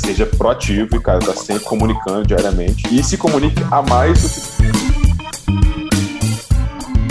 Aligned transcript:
mas 0.00 0.16
seja 0.16 0.26
proativo 0.26 0.96
e, 0.96 1.00
cara, 1.00 1.18
tá 1.18 1.34
sempre 1.34 1.64
comunicando 1.64 2.26
diariamente 2.26 2.82
e 2.94 3.02
se 3.02 3.16
comunique 3.16 3.62
a 3.70 3.82
mais 3.82 4.22
do 4.22 4.28
que 4.28 4.64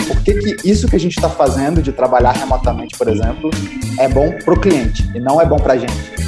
por 0.06 0.22
que, 0.22 0.34
que 0.34 0.68
isso 0.68 0.88
que 0.88 0.96
a 0.96 1.00
gente 1.00 1.16
está 1.16 1.28
fazendo 1.28 1.82
de 1.82 1.92
trabalhar 1.92 2.32
remotamente, 2.32 2.96
por 2.96 3.08
exemplo, 3.08 3.50
é 3.98 4.08
bom 4.08 4.32
para 4.44 4.54
o 4.54 4.60
cliente 4.60 5.08
e 5.14 5.20
não 5.20 5.40
é 5.40 5.46
bom 5.46 5.56
para 5.56 5.74
a 5.74 5.78
gente. 5.78 6.20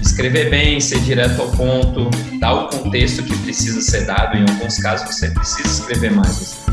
Escrever 0.00 0.48
bem, 0.48 0.80
ser 0.80 1.00
direto 1.00 1.42
ao 1.42 1.48
ponto, 1.50 2.08
dar 2.40 2.54
o 2.54 2.68
contexto 2.68 3.22
que 3.22 3.36
precisa 3.38 3.82
ser 3.82 4.06
dado. 4.06 4.36
Em 4.36 4.42
alguns 4.48 4.78
casos, 4.78 5.14
você 5.14 5.30
precisa 5.30 5.68
escrever 5.68 6.10
mais. 6.10 6.65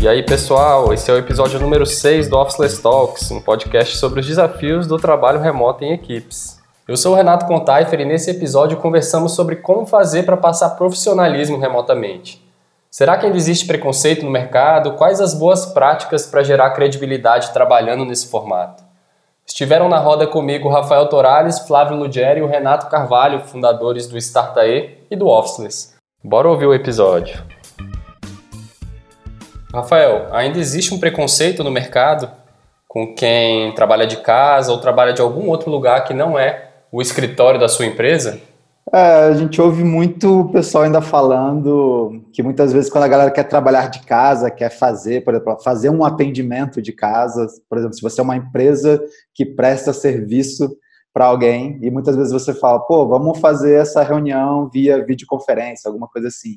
E 0.00 0.06
aí, 0.06 0.22
pessoal, 0.22 0.94
esse 0.94 1.10
é 1.10 1.14
o 1.14 1.18
episódio 1.18 1.58
número 1.58 1.84
6 1.84 2.28
do 2.28 2.38
Officeless 2.38 2.80
Talks, 2.80 3.32
um 3.32 3.40
podcast 3.40 3.96
sobre 3.96 4.20
os 4.20 4.26
desafios 4.26 4.86
do 4.86 4.96
trabalho 4.96 5.40
remoto 5.40 5.84
em 5.84 5.92
equipes. 5.92 6.60
Eu 6.86 6.96
sou 6.96 7.14
o 7.14 7.16
Renato 7.16 7.46
Contaifer 7.46 8.00
e 8.00 8.04
nesse 8.04 8.30
episódio 8.30 8.76
conversamos 8.76 9.34
sobre 9.34 9.56
como 9.56 9.86
fazer 9.86 10.22
para 10.22 10.36
passar 10.36 10.70
profissionalismo 10.76 11.58
remotamente. 11.58 12.40
Será 12.88 13.18
que 13.18 13.26
ainda 13.26 13.36
existe 13.36 13.66
preconceito 13.66 14.24
no 14.24 14.30
mercado? 14.30 14.92
Quais 14.92 15.20
as 15.20 15.34
boas 15.34 15.66
práticas 15.66 16.26
para 16.26 16.44
gerar 16.44 16.70
credibilidade 16.70 17.50
trabalhando 17.50 18.04
nesse 18.04 18.28
formato? 18.28 18.84
Estiveram 19.44 19.88
na 19.88 19.98
roda 19.98 20.28
comigo 20.28 20.68
Rafael 20.68 21.08
Torales, 21.08 21.58
Flávio 21.66 21.96
Lugeri 21.96 22.38
e 22.38 22.42
o 22.42 22.46
Renato 22.46 22.88
Carvalho, 22.88 23.40
fundadores 23.40 24.06
do 24.06 24.16
Startae 24.16 24.96
e 25.10 25.16
do 25.16 25.26
Officeless. 25.26 25.96
Bora 26.22 26.48
ouvir 26.48 26.66
o 26.66 26.74
episódio. 26.74 27.57
Rafael, 29.72 30.28
ainda 30.32 30.58
existe 30.58 30.94
um 30.94 30.98
preconceito 30.98 31.62
no 31.62 31.70
mercado 31.70 32.30
com 32.86 33.14
quem 33.14 33.74
trabalha 33.74 34.06
de 34.06 34.16
casa 34.16 34.72
ou 34.72 34.80
trabalha 34.80 35.12
de 35.12 35.20
algum 35.20 35.48
outro 35.48 35.70
lugar 35.70 36.04
que 36.04 36.14
não 36.14 36.38
é 36.38 36.70
o 36.90 37.02
escritório 37.02 37.60
da 37.60 37.68
sua 37.68 37.84
empresa? 37.84 38.40
É, 38.90 39.26
a 39.26 39.34
gente 39.34 39.60
ouve 39.60 39.84
muito 39.84 40.40
o 40.40 40.48
pessoal 40.50 40.84
ainda 40.84 41.02
falando 41.02 42.24
que 42.32 42.42
muitas 42.42 42.72
vezes 42.72 42.90
quando 42.90 43.04
a 43.04 43.08
galera 43.08 43.30
quer 43.30 43.44
trabalhar 43.44 43.90
de 43.90 44.00
casa, 44.00 44.50
quer 44.50 44.70
fazer, 44.70 45.22
por 45.22 45.34
exemplo, 45.34 45.58
fazer 45.62 45.90
um 45.90 46.02
atendimento 46.02 46.80
de 46.80 46.92
casa, 46.92 47.46
por 47.68 47.76
exemplo, 47.76 47.94
se 47.94 48.00
você 48.00 48.22
é 48.22 48.24
uma 48.24 48.36
empresa 48.36 48.98
que 49.34 49.44
presta 49.44 49.92
serviço 49.92 50.74
para 51.12 51.26
alguém 51.26 51.78
e 51.82 51.90
muitas 51.90 52.16
vezes 52.16 52.32
você 52.32 52.54
fala, 52.54 52.80
pô, 52.80 53.06
vamos 53.06 53.38
fazer 53.38 53.74
essa 53.74 54.02
reunião 54.02 54.70
via 54.72 55.04
videoconferência, 55.04 55.88
alguma 55.88 56.08
coisa 56.08 56.28
assim 56.28 56.56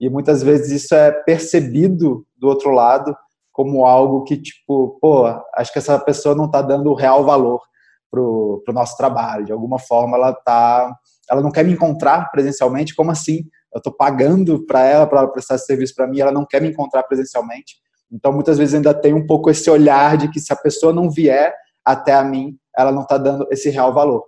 e 0.00 0.08
muitas 0.10 0.42
vezes 0.42 0.82
isso 0.82 0.94
é 0.94 1.10
percebido 1.10 2.26
do 2.36 2.48
outro 2.48 2.70
lado 2.70 3.16
como 3.52 3.86
algo 3.86 4.24
que, 4.24 4.36
tipo, 4.36 4.98
pô, 5.00 5.26
acho 5.54 5.72
que 5.72 5.78
essa 5.78 5.98
pessoa 5.98 6.34
não 6.34 6.44
está 6.44 6.60
dando 6.60 6.90
o 6.90 6.94
real 6.94 7.24
valor 7.24 7.62
pro, 8.10 8.62
pro 8.64 8.74
nosso 8.74 8.96
trabalho. 8.98 9.46
De 9.46 9.52
alguma 9.52 9.78
forma, 9.78 10.16
ela 10.16 10.34
tá, 10.34 10.94
ela 11.30 11.40
não 11.40 11.50
quer 11.50 11.64
me 11.64 11.72
encontrar 11.72 12.30
presencialmente. 12.30 12.94
Como 12.94 13.10
assim? 13.10 13.46
Eu 13.74 13.78
estou 13.78 13.92
pagando 13.92 14.66
para 14.66 14.84
ela 14.84 15.06
para 15.06 15.26
prestar 15.28 15.54
esse 15.54 15.64
serviço 15.64 15.94
para 15.94 16.06
mim, 16.06 16.20
ela 16.20 16.32
não 16.32 16.44
quer 16.44 16.60
me 16.60 16.68
encontrar 16.68 17.02
presencialmente. 17.04 17.76
Então, 18.12 18.30
muitas 18.30 18.58
vezes 18.58 18.74
ainda 18.74 18.92
tem 18.92 19.14
um 19.14 19.26
pouco 19.26 19.50
esse 19.50 19.68
olhar 19.70 20.16
de 20.18 20.30
que 20.30 20.38
se 20.38 20.52
a 20.52 20.56
pessoa 20.56 20.92
não 20.92 21.10
vier 21.10 21.54
até 21.84 22.12
a 22.12 22.22
mim, 22.22 22.58
ela 22.76 22.92
não 22.92 23.02
está 23.02 23.16
dando 23.16 23.46
esse 23.50 23.70
real 23.70 23.92
valor. 23.92 24.26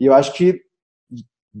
E 0.00 0.06
eu 0.06 0.14
acho 0.14 0.32
que 0.32 0.60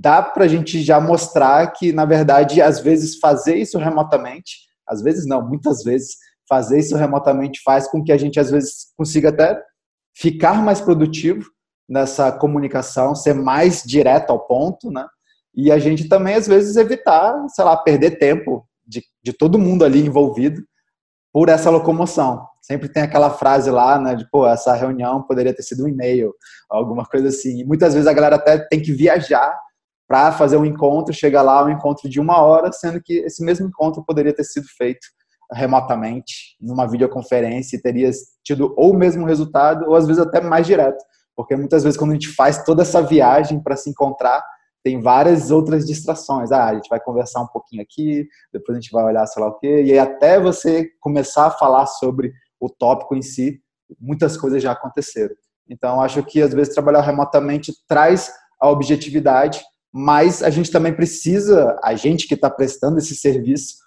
dá 0.00 0.22
para 0.22 0.44
a 0.44 0.48
gente 0.48 0.80
já 0.82 1.00
mostrar 1.00 1.66
que, 1.72 1.92
na 1.92 2.04
verdade, 2.04 2.62
às 2.62 2.78
vezes 2.78 3.18
fazer 3.18 3.56
isso 3.56 3.78
remotamente, 3.78 4.58
às 4.86 5.02
vezes 5.02 5.26
não, 5.26 5.46
muitas 5.46 5.82
vezes, 5.82 6.16
fazer 6.48 6.78
isso 6.78 6.96
remotamente 6.96 7.60
faz 7.64 7.88
com 7.88 8.02
que 8.02 8.12
a 8.12 8.16
gente, 8.16 8.38
às 8.38 8.50
vezes, 8.50 8.92
consiga 8.96 9.30
até 9.30 9.60
ficar 10.16 10.62
mais 10.62 10.80
produtivo 10.80 11.44
nessa 11.88 12.30
comunicação, 12.30 13.14
ser 13.14 13.34
mais 13.34 13.82
direto 13.82 14.30
ao 14.30 14.46
ponto, 14.46 14.90
né? 14.90 15.04
E 15.54 15.72
a 15.72 15.78
gente 15.78 16.08
também, 16.08 16.34
às 16.34 16.46
vezes, 16.46 16.76
evitar, 16.76 17.34
sei 17.48 17.64
lá, 17.64 17.76
perder 17.76 18.18
tempo 18.18 18.64
de, 18.86 19.02
de 19.22 19.32
todo 19.32 19.58
mundo 19.58 19.84
ali 19.84 20.06
envolvido 20.06 20.62
por 21.32 21.48
essa 21.48 21.70
locomoção. 21.70 22.46
Sempre 22.62 22.88
tem 22.88 23.02
aquela 23.02 23.30
frase 23.30 23.70
lá, 23.70 23.98
né, 23.98 24.14
de, 24.14 24.28
pô, 24.30 24.46
essa 24.46 24.74
reunião 24.74 25.22
poderia 25.22 25.54
ter 25.54 25.62
sido 25.62 25.84
um 25.84 25.88
e-mail, 25.88 26.32
alguma 26.70 27.04
coisa 27.04 27.28
assim. 27.28 27.60
E 27.60 27.64
muitas 27.64 27.94
vezes 27.94 28.06
a 28.06 28.12
galera 28.12 28.36
até 28.36 28.58
tem 28.58 28.80
que 28.80 28.92
viajar 28.92 29.58
para 30.08 30.32
fazer 30.32 30.56
um 30.56 30.64
encontro, 30.64 31.12
chega 31.12 31.42
lá, 31.42 31.62
um 31.62 31.68
encontro 31.68 32.08
de 32.08 32.18
uma 32.18 32.40
hora, 32.40 32.72
sendo 32.72 33.00
que 33.00 33.18
esse 33.18 33.44
mesmo 33.44 33.68
encontro 33.68 34.02
poderia 34.02 34.34
ter 34.34 34.44
sido 34.44 34.66
feito 34.66 35.06
remotamente, 35.52 36.56
numa 36.60 36.86
videoconferência, 36.86 37.76
e 37.76 37.80
teria 37.80 38.10
tido 38.42 38.74
ou 38.76 38.92
o 38.92 38.96
mesmo 38.96 39.26
resultado, 39.26 39.86
ou 39.86 39.94
às 39.94 40.06
vezes 40.06 40.22
até 40.22 40.40
mais 40.40 40.66
direto. 40.66 40.98
Porque 41.36 41.54
muitas 41.54 41.84
vezes, 41.84 41.98
quando 41.98 42.12
a 42.12 42.14
gente 42.14 42.34
faz 42.34 42.64
toda 42.64 42.82
essa 42.82 43.02
viagem 43.02 43.62
para 43.62 43.76
se 43.76 43.90
encontrar, 43.90 44.42
tem 44.82 45.00
várias 45.00 45.50
outras 45.50 45.86
distrações. 45.86 46.50
Ah, 46.50 46.68
a 46.68 46.74
gente 46.74 46.88
vai 46.88 46.98
conversar 46.98 47.42
um 47.42 47.46
pouquinho 47.46 47.82
aqui, 47.82 48.26
depois 48.52 48.76
a 48.76 48.80
gente 48.80 48.90
vai 48.90 49.04
olhar 49.04 49.26
sei 49.26 49.42
lá 49.42 49.48
o 49.50 49.58
quê, 49.58 49.82
e 49.84 49.92
aí 49.92 49.98
até 49.98 50.40
você 50.40 50.88
começar 51.00 51.46
a 51.46 51.50
falar 51.50 51.86
sobre 51.86 52.32
o 52.58 52.70
tópico 52.70 53.14
em 53.14 53.22
si, 53.22 53.60
muitas 54.00 54.36
coisas 54.36 54.62
já 54.62 54.72
aconteceram. 54.72 55.34
Então, 55.68 56.00
acho 56.00 56.22
que 56.22 56.40
às 56.40 56.52
vezes 56.54 56.74
trabalhar 56.74 57.02
remotamente 57.02 57.72
traz 57.86 58.32
a 58.60 58.68
objetividade, 58.70 59.62
mas 59.98 60.44
a 60.44 60.50
gente 60.50 60.70
também 60.70 60.94
precisa, 60.94 61.76
a 61.82 61.92
gente 61.96 62.28
que 62.28 62.34
está 62.34 62.48
prestando 62.48 62.98
esse 62.98 63.16
serviço, 63.16 63.78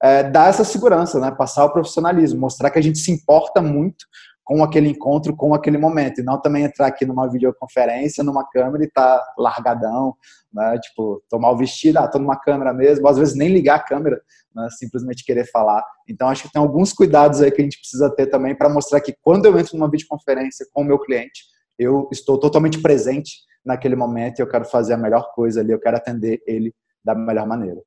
é, 0.00 0.22
dar 0.22 0.48
essa 0.48 0.62
segurança, 0.62 1.18
né? 1.18 1.32
passar 1.32 1.64
o 1.64 1.72
profissionalismo, 1.72 2.38
mostrar 2.38 2.70
que 2.70 2.78
a 2.78 2.82
gente 2.82 2.98
se 2.98 3.10
importa 3.10 3.60
muito 3.60 4.06
com 4.44 4.62
aquele 4.62 4.88
encontro, 4.88 5.34
com 5.34 5.52
aquele 5.52 5.76
momento, 5.76 6.20
e 6.20 6.24
não 6.24 6.40
também 6.40 6.62
entrar 6.62 6.86
aqui 6.86 7.04
numa 7.04 7.28
videoconferência, 7.28 8.22
numa 8.22 8.48
câmera 8.48 8.84
e 8.84 8.88
tá 8.88 9.20
largadão, 9.36 10.14
né? 10.54 10.78
Tipo, 10.78 11.20
tomar 11.28 11.50
o 11.50 11.56
vestido, 11.56 11.98
ah, 11.98 12.06
tô 12.06 12.20
numa 12.20 12.38
câmera 12.38 12.72
mesmo, 12.72 13.08
às 13.08 13.18
vezes 13.18 13.34
nem 13.34 13.48
ligar 13.48 13.74
a 13.74 13.82
câmera, 13.82 14.20
né? 14.54 14.68
simplesmente 14.78 15.24
querer 15.24 15.50
falar. 15.50 15.82
Então, 16.08 16.28
acho 16.28 16.44
que 16.44 16.52
tem 16.52 16.62
alguns 16.62 16.92
cuidados 16.92 17.42
aí 17.42 17.50
que 17.50 17.60
a 17.60 17.64
gente 17.64 17.80
precisa 17.80 18.08
ter 18.08 18.26
também 18.26 18.54
para 18.54 18.68
mostrar 18.68 19.00
que 19.00 19.16
quando 19.20 19.46
eu 19.46 19.58
entro 19.58 19.76
numa 19.76 19.90
videoconferência 19.90 20.64
com 20.72 20.82
o 20.82 20.84
meu 20.84 21.00
cliente, 21.00 21.42
eu 21.78 22.08
estou 22.12 22.38
totalmente 22.38 22.80
presente 22.80 23.40
naquele 23.64 23.96
momento 23.96 24.38
e 24.38 24.42
eu 24.42 24.48
quero 24.48 24.64
fazer 24.64 24.94
a 24.94 24.98
melhor 24.98 25.32
coisa 25.34 25.60
ali, 25.60 25.72
eu 25.72 25.80
quero 25.80 25.96
atender 25.96 26.40
ele 26.46 26.74
da 27.04 27.14
melhor 27.14 27.46
maneira. 27.46 27.80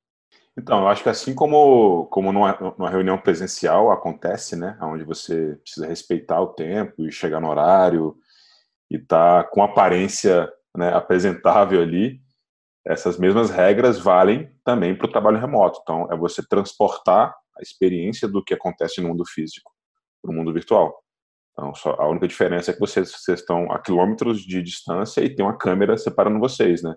Então, 0.58 0.82
eu 0.82 0.88
acho 0.90 1.04
que 1.04 1.10
assim 1.10 1.34
como, 1.34 2.06
como 2.08 2.34
numa, 2.34 2.74
numa 2.78 2.90
reunião 2.90 3.18
presencial 3.18 3.92
acontece, 3.92 4.58
né, 4.58 4.78
onde 4.82 5.06
você 5.06 5.58
precisa 5.64 5.88
respeitar 5.88 6.42
o 6.42 6.48
tempo 6.48 7.06
e 7.06 7.12
chegar 7.12 7.40
no 7.40 7.50
horário 7.50 8.16
e 8.92 9.00
tá 9.00 9.44
com 9.46 9.64
aparência 9.64 10.52
né, 10.76 10.94
apresentável 10.94 11.82
ali, 11.82 12.20
essas 12.86 13.18
mesmas 13.18 13.50
regras 13.50 14.00
valem 14.00 14.52
também 14.66 14.96
para 14.96 15.08
o 15.08 15.12
trabalho 15.12 15.40
remoto. 15.40 15.80
Então, 15.82 16.08
é 16.12 16.18
você 16.18 16.46
transportar 16.46 17.34
a 17.58 17.62
experiência 17.62 18.28
do 18.28 18.44
que 18.44 18.54
acontece 18.54 19.02
no 19.02 19.10
mundo 19.10 19.26
físico 19.26 19.72
para 20.22 20.32
o 20.32 20.34
mundo 20.34 20.54
virtual. 20.54 21.02
Então, 21.54 21.74
só, 21.76 21.96
a 22.00 22.08
única 22.08 22.28
diferença 22.28 22.72
é 22.72 22.74
que 22.74 22.80
vocês, 22.80 23.12
vocês, 23.12 23.40
estão 23.40 23.72
a 23.72 23.80
quilômetros 23.80 24.42
de 24.42 24.62
distância 24.62 25.22
e 25.22 25.34
tem 25.34 25.46
uma 25.46 25.58
câmera 25.58 25.98
separando 25.98 26.40
vocês, 26.40 26.82
né? 26.82 26.96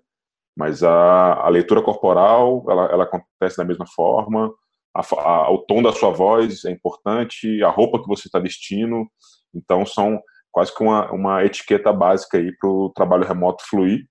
Mas 0.57 0.83
a, 0.83 1.35
a 1.35 1.49
leitura 1.49 1.83
corporal, 1.83 2.65
ela, 2.69 2.85
ela, 2.87 3.05
acontece 3.05 3.57
da 3.57 3.65
mesma 3.65 3.87
forma, 3.87 4.53
a, 4.95 5.01
a, 5.01 5.51
o 5.51 5.59
tom 5.59 5.83
da 5.83 5.93
sua 5.93 6.11
voz 6.11 6.65
é 6.65 6.71
importante, 6.71 7.63
a 7.63 7.71
roupa 7.71 8.01
que 8.01 8.09
você 8.09 8.29
está 8.29 8.39
vestindo, 8.39 9.07
então 9.55 9.87
são 9.87 10.21
quase 10.51 10.75
que 10.75 10.83
uma, 10.83 11.11
uma 11.11 11.45
etiqueta 11.45 11.93
básica 11.93 12.39
aí 12.39 12.55
para 12.57 12.69
o 12.69 12.91
trabalho 12.91 13.27
remoto 13.27 13.65
fluir 13.67 14.07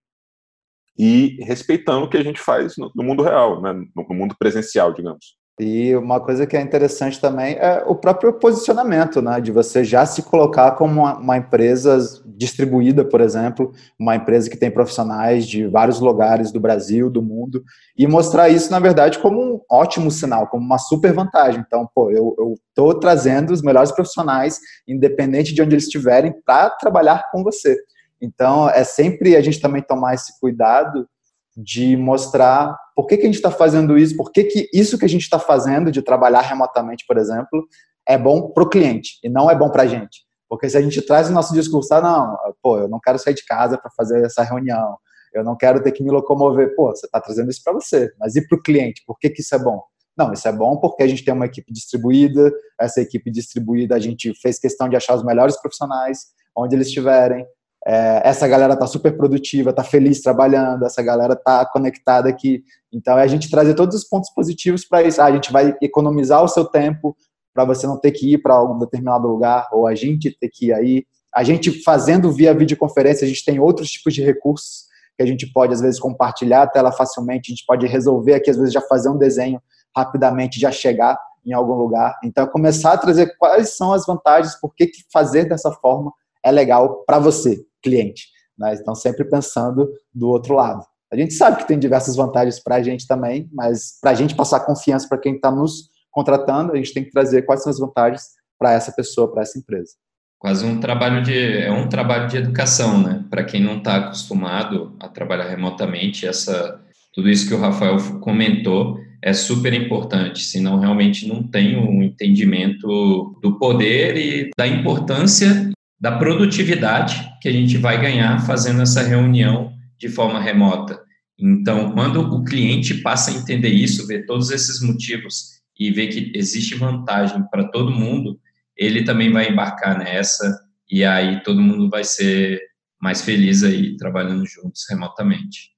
e 0.98 1.38
respeitando 1.44 2.06
o 2.06 2.10
que 2.10 2.18
a 2.18 2.24
gente 2.24 2.40
faz 2.40 2.76
no, 2.78 2.92
no 2.96 3.04
mundo 3.04 3.24
real, 3.24 3.62
né? 3.62 3.72
no, 3.74 3.88
no 3.96 4.16
mundo 4.16 4.36
presencial, 4.38 4.92
digamos. 4.92 5.38
E 5.64 5.96
uma 5.96 6.20
coisa 6.20 6.48
que 6.48 6.58
é 6.58 6.62
interessante 6.62 7.22
também 7.22 7.54
é 7.54 7.84
o 7.86 7.94
próprio 7.94 8.34
posicionamento, 8.34 9.22
né? 9.22 9.40
De 9.40 9.52
você 9.52 9.84
já 9.84 10.08
se 10.08 10.24
colocar 10.24 10.72
como 10.72 11.02
uma, 11.02 11.18
uma, 11.18 11.38
empresa 11.38 12.00
distribuída, 12.26 13.06
por 13.06 13.22
exemplo, 13.22 13.72
uma 14.00 14.16
empresa 14.16 14.50
que 14.50 14.58
tem 14.58 14.72
profissionais 14.72 15.46
de 15.46 15.68
vários 15.68 16.00
lugares 16.00 16.52
do 16.52 16.60
Brasil, 16.60 17.12
do 17.12 17.22
mundo, 17.22 17.64
e 17.96 18.08
mostrar 18.08 18.50
isso, 18.50 18.72
na 18.72 18.80
verdade, 18.80 19.20
como 19.20 19.40
um 19.40 19.62
ótimo 19.70 20.10
sinal, 20.10 20.48
como 20.48 20.66
uma 20.66 20.80
super 20.80 21.14
vantagem. 21.14 21.64
Então, 21.66 21.88
pô, 21.94 22.10
eu 22.10 22.56
estou 22.68 23.00
trazendo 23.00 23.54
os 23.54 23.62
melhores 23.62 23.92
profissionais, 23.92 24.60
independente 24.88 25.54
de 25.54 25.62
onde 25.62 25.76
eles 25.76 25.84
estiverem, 25.84 26.34
para 26.44 26.72
trabalhar 26.72 27.30
com 27.32 27.44
você. 27.44 27.78
Então, 28.20 28.68
é 28.68 28.84
sempre 28.84 29.36
a 29.36 29.42
gente 29.42 29.62
também 29.62 29.84
tomar 29.84 30.16
esse 30.16 30.40
cuidado 30.40 31.08
de 31.56 31.96
mostrar 31.98 32.76
por 33.02 33.08
que, 33.08 33.18
que 33.18 33.24
a 33.24 33.26
gente 33.26 33.36
está 33.36 33.50
fazendo 33.50 33.98
isso, 33.98 34.16
por 34.16 34.32
que, 34.32 34.44
que 34.44 34.70
isso 34.72 34.96
que 34.96 35.06
a 35.06 35.10
gente 35.10 35.24
está 35.24 35.40
fazendo 35.40 35.92
de 35.92 36.04
trabalhar 36.04 36.42
remotamente, 36.42 37.04
por 37.08 37.18
exemplo, 37.18 37.68
é 38.08 38.16
bom 38.16 38.52
para 38.52 38.64
o 38.64 38.70
cliente 38.70 39.18
e 39.24 39.30
não 39.30 39.50
é 39.50 39.56
bom 39.56 39.72
para 39.72 39.82
a 39.82 39.88
gente. 39.88 40.24
Porque 40.48 40.70
se 40.70 40.78
a 40.78 40.82
gente 40.84 41.02
traz 41.02 41.28
o 41.28 41.34
nosso 41.34 41.52
discurso, 41.52 41.92
ah, 41.96 42.00
não, 42.00 42.38
pô, 42.62 42.78
eu 42.78 42.88
não 42.88 43.00
quero 43.00 43.18
sair 43.18 43.34
de 43.34 43.44
casa 43.44 43.76
para 43.76 43.90
fazer 43.98 44.24
essa 44.24 44.44
reunião, 44.44 44.98
eu 45.34 45.44
não 45.44 45.58
quero 45.58 45.82
ter 45.82 45.92
que 45.94 46.04
me 46.04 46.12
locomover, 46.12 46.76
pô, 46.76 46.92
você 46.92 47.08
está 47.08 47.20
trazendo 47.20 47.50
isso 47.50 47.64
para 47.64 47.74
você, 47.74 48.12
mas 48.20 48.36
e 48.36 48.48
para 48.48 48.56
o 48.56 48.62
cliente, 48.62 49.02
por 49.04 49.18
que, 49.18 49.32
que 49.32 49.42
isso 49.42 49.56
é 49.56 49.58
bom? 49.58 49.82
Não, 50.16 50.32
isso 50.32 50.48
é 50.48 50.52
bom 50.52 50.78
porque 50.78 51.02
a 51.02 51.08
gente 51.08 51.26
tem 51.26 51.34
uma 51.34 51.48
equipe 51.48 51.74
distribuída, 51.74 52.54
essa 52.80 53.02
equipe 53.02 53.32
distribuída 53.32 53.96
a 53.96 54.00
gente 54.00 54.32
fez 54.40 54.60
questão 54.60 54.88
de 54.88 54.96
achar 54.96 55.16
os 55.16 55.26
melhores 55.26 55.60
profissionais 55.60 56.28
onde 56.56 56.76
eles 56.76 56.86
estiverem. 56.86 57.48
É, 57.88 58.22
essa 58.24 58.48
galera 58.48 58.74
está 58.74 58.86
super 58.86 59.18
produtiva, 59.18 59.72
está 59.72 59.84
feliz 59.84 60.22
trabalhando, 60.22 60.86
essa 60.86 61.02
galera 61.02 61.34
está 61.34 61.66
conectada 61.66 62.30
aqui. 62.30 62.64
Então, 62.94 63.18
é 63.18 63.24
a 63.24 63.28
gente 63.28 63.50
trazer 63.50 63.74
todos 63.74 63.96
os 63.96 64.04
pontos 64.04 64.30
positivos 64.34 64.86
para 64.86 65.04
isso. 65.04 65.22
Ah, 65.22 65.26
a 65.26 65.32
gente 65.32 65.52
vai 65.52 65.76
economizar 65.82 66.44
o 66.44 66.48
seu 66.48 66.66
tempo 66.66 67.16
para 67.54 67.66
você 67.66 67.86
não 67.88 68.00
ter 68.00 68.12
que 68.12 68.34
ir 68.34 68.38
para 68.40 68.54
algum 68.54 68.78
determinado 68.78 69.28
lugar, 69.28 69.68
ou 69.72 69.88
a 69.88 69.96
gente 69.96 70.36
ter 70.40 70.50
que 70.50 70.68
ir 70.68 70.74
aí. 70.74 71.06
A 71.34 71.44
gente 71.44 71.84
fazendo 71.84 72.32
via 72.32 72.54
videoconferência, 72.54 73.26
a 73.26 73.28
gente 73.28 73.44
tem 73.46 73.60
outros 73.60 73.90
tipos 73.90 74.14
de 74.14 74.22
recursos 74.22 74.86
que 75.18 75.24
a 75.24 75.26
gente 75.26 75.52
pode, 75.52 75.74
às 75.74 75.82
vezes, 75.82 76.00
compartilhar 76.00 76.64
a 76.64 76.68
tela 76.68 76.92
facilmente, 76.92 77.52
a 77.52 77.56
gente 77.56 77.66
pode 77.66 77.86
resolver 77.88 78.34
aqui, 78.34 78.50
às 78.50 78.58
vezes, 78.58 78.74
já 78.74 78.82
fazer 78.82 79.10
um 79.10 79.18
desenho 79.18 79.62
rapidamente, 79.96 80.60
já 80.60 80.72
chegar 80.72 81.18
em 81.46 81.54
algum 81.54 81.74
lugar. 81.74 82.18
Então, 82.24 82.48
começar 82.48 82.94
a 82.94 82.98
trazer 82.98 83.36
quais 83.38 83.76
são 83.76 83.94
as 83.94 84.06
vantagens, 84.06 84.60
por 84.60 84.74
que 84.76 84.90
fazer 85.12 85.46
dessa 85.46 85.72
forma 85.72 86.12
é 86.44 86.52
legal 86.52 87.04
para 87.06 87.20
você, 87.20 87.64
cliente. 87.82 88.28
Né? 88.58 88.76
Então, 88.80 88.96
sempre 88.96 89.26
pensando 89.26 89.90
do 90.14 90.30
outro 90.30 90.56
lado. 90.56 90.86
A 91.12 91.18
gente 91.18 91.34
sabe 91.34 91.58
que 91.58 91.68
tem 91.68 91.78
diversas 91.78 92.16
vantagens 92.16 92.60
para 92.60 92.76
a 92.76 92.84
gente 92.84 93.06
também, 93.06 93.50
mas 93.52 94.00
para 94.02 94.12
a 94.12 94.14
gente 94.14 94.34
passar 94.34 94.62
confiança 94.62 95.08
para 95.10 95.18
quem 95.18 95.36
está 95.36 95.52
nos 95.52 95.90
contratando, 96.10 96.72
a 96.72 96.78
gente 96.78 96.94
tem 96.94 97.04
que 97.04 97.12
trazer 97.12 97.42
quais 97.42 97.64
são 97.64 97.70
as 97.70 97.80
vantagens 97.80 98.24
para 98.58 98.74
essa 98.74 98.92
pessoa, 98.92 99.32
para 99.32 99.42
essa 99.42 99.60
empresa. 99.60 99.92
Quase 100.40 100.66
um 100.66 100.80
trabalho 100.80 101.22
de 101.22 101.38
é 101.38 101.72
um 101.72 101.88
trabalho 101.88 102.28
de 102.28 102.38
educação, 102.38 103.02
né? 103.02 103.24
Para 103.30 103.44
quem 103.44 103.62
não 103.62 103.78
está 103.78 103.98
acostumado 103.98 104.96
a 105.00 105.08
trabalhar 105.08 105.48
remotamente, 105.48 106.26
essa 106.26 106.80
tudo 107.14 107.30
isso 107.30 107.48
que 107.48 107.54
o 107.54 107.60
Rafael 107.60 107.98
comentou 108.22 108.98
é 109.22 109.34
super 109.34 109.74
importante, 109.74 110.44
senão 110.44 110.80
realmente 110.80 111.28
não 111.28 111.44
tem 111.44 111.78
um 111.78 112.02
entendimento 112.02 113.38
do 113.42 113.60
poder 113.60 114.18
e 114.18 114.50
da 114.58 114.66
importância 114.66 115.70
da 116.00 116.18
produtividade 116.18 117.30
que 117.40 117.48
a 117.48 117.52
gente 117.52 117.78
vai 117.78 118.02
ganhar 118.02 118.40
fazendo 118.46 118.82
essa 118.82 119.04
reunião 119.04 119.74
de 120.00 120.10
forma 120.10 120.40
remota. 120.40 121.01
Então, 121.42 121.92
quando 121.94 122.22
o 122.22 122.44
cliente 122.44 123.02
passa 123.02 123.32
a 123.32 123.34
entender 123.34 123.70
isso, 123.70 124.06
ver 124.06 124.28
todos 124.28 124.52
esses 124.52 124.80
motivos 124.80 125.60
e 125.80 125.90
ver 125.90 126.08
que 126.10 126.32
existe 126.38 126.76
vantagem 126.76 127.44
para 127.50 127.68
todo 127.70 127.90
mundo, 127.90 128.40
ele 128.78 129.04
também 129.04 129.32
vai 129.32 129.50
embarcar 129.50 129.98
nessa 129.98 130.64
e 130.90 131.04
aí 131.04 131.42
todo 131.42 131.62
mundo 131.62 131.90
vai 131.90 132.04
ser 132.04 132.62
mais 133.02 133.22
feliz 133.22 133.64
aí 133.64 133.98
trabalhando 133.98 134.46
juntos 134.46 134.86
remotamente. 134.88 135.72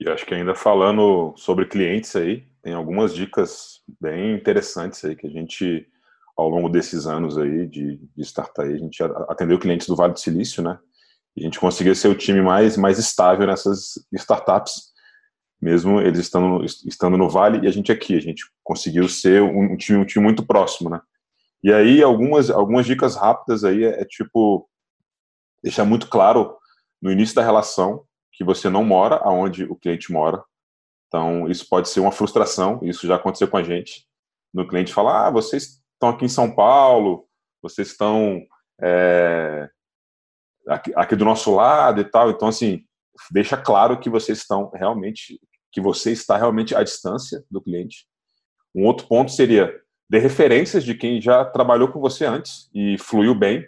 E 0.00 0.08
acho 0.08 0.24
que 0.24 0.34
ainda 0.34 0.54
falando 0.54 1.34
sobre 1.36 1.66
clientes 1.66 2.16
aí, 2.16 2.44
tem 2.62 2.72
algumas 2.72 3.14
dicas 3.14 3.80
bem 4.00 4.34
interessantes 4.34 5.04
aí 5.04 5.14
que 5.14 5.26
a 5.26 5.30
gente 5.30 5.86
ao 6.36 6.48
longo 6.48 6.68
desses 6.68 7.06
anos 7.06 7.38
aí 7.38 7.66
de, 7.66 8.00
de 8.16 8.22
startup, 8.22 8.66
a 8.66 8.76
gente 8.76 9.00
atendeu 9.28 9.58
clientes 9.58 9.86
do 9.86 9.94
Vale 9.94 10.14
do 10.14 10.18
Silício, 10.18 10.62
né? 10.62 10.78
E 11.36 11.42
a 11.42 11.44
gente 11.44 11.60
conseguiu 11.60 11.94
ser 11.94 12.08
o 12.08 12.14
time 12.14 12.40
mais, 12.40 12.76
mais 12.76 12.98
estável 12.98 13.46
nessas 13.46 13.94
startups, 14.12 14.93
mesmo 15.64 15.98
eles 15.98 16.20
estando, 16.20 16.62
estando 16.62 17.16
no 17.16 17.26
Vale 17.26 17.64
e 17.64 17.66
a 17.66 17.70
gente 17.70 17.90
aqui. 17.90 18.14
A 18.14 18.20
gente 18.20 18.44
conseguiu 18.62 19.08
ser 19.08 19.40
um, 19.40 19.74
time, 19.78 19.98
um 19.98 20.04
time 20.04 20.22
muito 20.22 20.44
próximo, 20.44 20.90
né? 20.90 21.00
E 21.62 21.72
aí, 21.72 22.02
algumas, 22.02 22.50
algumas 22.50 22.84
dicas 22.84 23.16
rápidas 23.16 23.64
aí 23.64 23.84
é, 23.84 24.02
é 24.02 24.04
tipo, 24.04 24.68
deixar 25.62 25.86
muito 25.86 26.06
claro 26.10 26.54
no 27.00 27.10
início 27.10 27.34
da 27.34 27.42
relação 27.42 28.04
que 28.30 28.44
você 28.44 28.68
não 28.68 28.84
mora 28.84 29.16
aonde 29.16 29.64
o 29.64 29.74
cliente 29.74 30.12
mora. 30.12 30.44
Então, 31.08 31.48
isso 31.48 31.66
pode 31.66 31.88
ser 31.88 32.00
uma 32.00 32.12
frustração, 32.12 32.80
isso 32.82 33.06
já 33.06 33.16
aconteceu 33.16 33.48
com 33.48 33.56
a 33.56 33.62
gente. 33.62 34.06
No 34.52 34.68
cliente 34.68 34.92
falar, 34.92 35.28
ah, 35.28 35.30
vocês 35.30 35.82
estão 35.94 36.10
aqui 36.10 36.26
em 36.26 36.28
São 36.28 36.54
Paulo, 36.54 37.26
vocês 37.62 37.88
estão 37.88 38.44
é, 38.82 39.70
aqui, 40.68 40.92
aqui, 40.94 41.16
do 41.16 41.24
nosso 41.24 41.54
lado 41.54 42.02
e 42.02 42.04
tal. 42.04 42.28
Então, 42.28 42.48
assim, 42.48 42.84
deixa 43.30 43.56
claro 43.56 43.98
que 43.98 44.10
vocês 44.10 44.38
estão 44.38 44.70
realmente, 44.74 45.40
que 45.74 45.80
você 45.80 46.12
está 46.12 46.36
realmente 46.36 46.74
à 46.74 46.84
distância 46.84 47.44
do 47.50 47.60
cliente. 47.60 48.06
Um 48.72 48.86
outro 48.86 49.08
ponto 49.08 49.32
seria 49.32 49.74
dê 50.08 50.18
referências 50.18 50.84
de 50.84 50.94
quem 50.94 51.20
já 51.20 51.44
trabalhou 51.44 51.88
com 51.88 51.98
você 51.98 52.24
antes 52.24 52.70
e 52.72 52.96
fluiu 52.98 53.34
bem, 53.34 53.66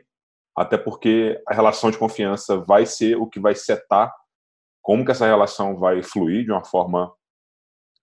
até 0.57 0.79
porque 0.79 1.43
a 1.49 1.53
relação 1.53 1.91
de 1.91 1.99
confiança 1.99 2.59
vai 2.59 2.87
ser 2.87 3.17
o 3.17 3.27
que 3.27 3.41
vai 3.41 3.57
setar 3.57 4.15
como 4.81 5.05
que 5.05 5.11
essa 5.11 5.27
relação 5.27 5.77
vai 5.77 6.01
fluir 6.01 6.45
de 6.45 6.53
uma 6.53 6.65
forma 6.65 7.13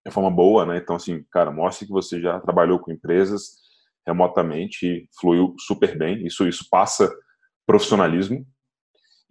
de 0.05 0.11
forma 0.11 0.29
boa, 0.29 0.65
né? 0.65 0.77
Então, 0.77 0.97
assim, 0.97 1.23
cara, 1.31 1.50
mostre 1.50 1.85
que 1.85 1.94
você 1.94 2.19
já 2.19 2.38
trabalhou 2.41 2.77
com 2.77 2.91
empresas 2.91 3.53
remotamente 4.05 4.85
e 4.85 5.09
fluiu 5.17 5.55
super 5.57 5.97
bem. 5.97 6.25
Isso, 6.27 6.45
isso 6.45 6.67
passa 6.69 7.09
profissionalismo. 7.65 8.45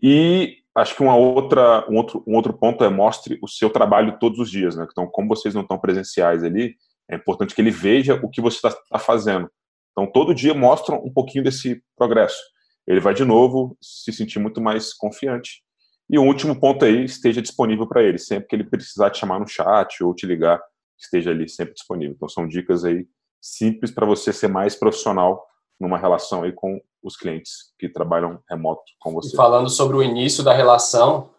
E 0.03 0.62
acho 0.75 0.97
que 0.97 1.03
uma 1.03 1.17
outra, 1.17 1.87
um, 1.91 1.97
outro, 1.97 2.25
um 2.27 2.35
outro 2.35 2.53
ponto 2.53 2.83
é 2.85 2.89
mostre 2.89 3.39
o 3.43 3.49
seu 3.49 3.71
trabalho 3.71 4.19
todos 4.19 4.39
os 4.39 4.51
dias, 4.51 4.77
né? 4.77 4.87
Então, 4.91 5.07
como 5.07 5.29
vocês 5.29 5.55
não 5.55 5.63
estão 5.63 5.79
presenciais 5.79 6.43
ali, 6.43 6.77
é 7.11 7.17
importante 7.17 7.55
que 7.55 7.61
ele 7.61 7.71
veja 7.71 8.15
o 8.23 8.29
que 8.29 8.41
você 8.41 8.57
está 8.57 8.71
tá 8.91 8.99
fazendo. 8.99 9.51
Então, 9.93 10.11
todo 10.11 10.35
dia 10.35 10.55
mostra 10.55 10.95
um 10.95 11.13
pouquinho 11.13 11.45
desse 11.45 11.83
progresso. 11.97 12.41
Ele 12.87 13.01
vai 13.01 13.15
de 13.15 13.25
novo 13.25 13.77
se 13.81 14.13
sentir 14.13 14.39
muito 14.39 14.61
mais 14.61 14.95
confiante. 14.95 15.63
E 16.09 16.19
o 16.19 16.23
último 16.23 16.59
ponto 16.59 16.85
aí, 16.85 17.05
esteja 17.05 17.43
disponível 17.43 17.87
para 17.87 18.03
ele. 18.03 18.19
Sempre 18.19 18.49
que 18.49 18.57
ele 18.57 18.65
precisar 18.65 19.11
te 19.11 19.19
chamar 19.19 19.39
no 19.39 19.47
chat 19.47 20.03
ou 20.03 20.15
te 20.15 20.27
ligar, 20.27 20.61
esteja 20.99 21.31
ali 21.31 21.49
sempre 21.49 21.75
disponível. 21.75 22.15
Então, 22.15 22.29
são 22.29 22.49
dicas 22.49 22.85
aí 22.85 23.07
simples 23.41 23.91
para 23.91 24.07
você 24.07 24.33
ser 24.33 24.49
mais 24.49 24.75
profissional 24.75 25.45
numa 25.83 25.99
relação 25.99 26.45
aí 26.45 26.53
com 26.53 26.81
os 27.03 27.17
clientes 27.17 27.73
que 27.77 27.89
trabalham 27.89 28.39
remoto 28.49 28.83
com 29.01 29.13
você. 29.13 29.35
E 29.35 29.37
falando 29.37 29.69
sobre 29.69 29.97
o 29.97 30.03
início 30.03 30.45
da 30.45 30.53
relação, 30.53 31.31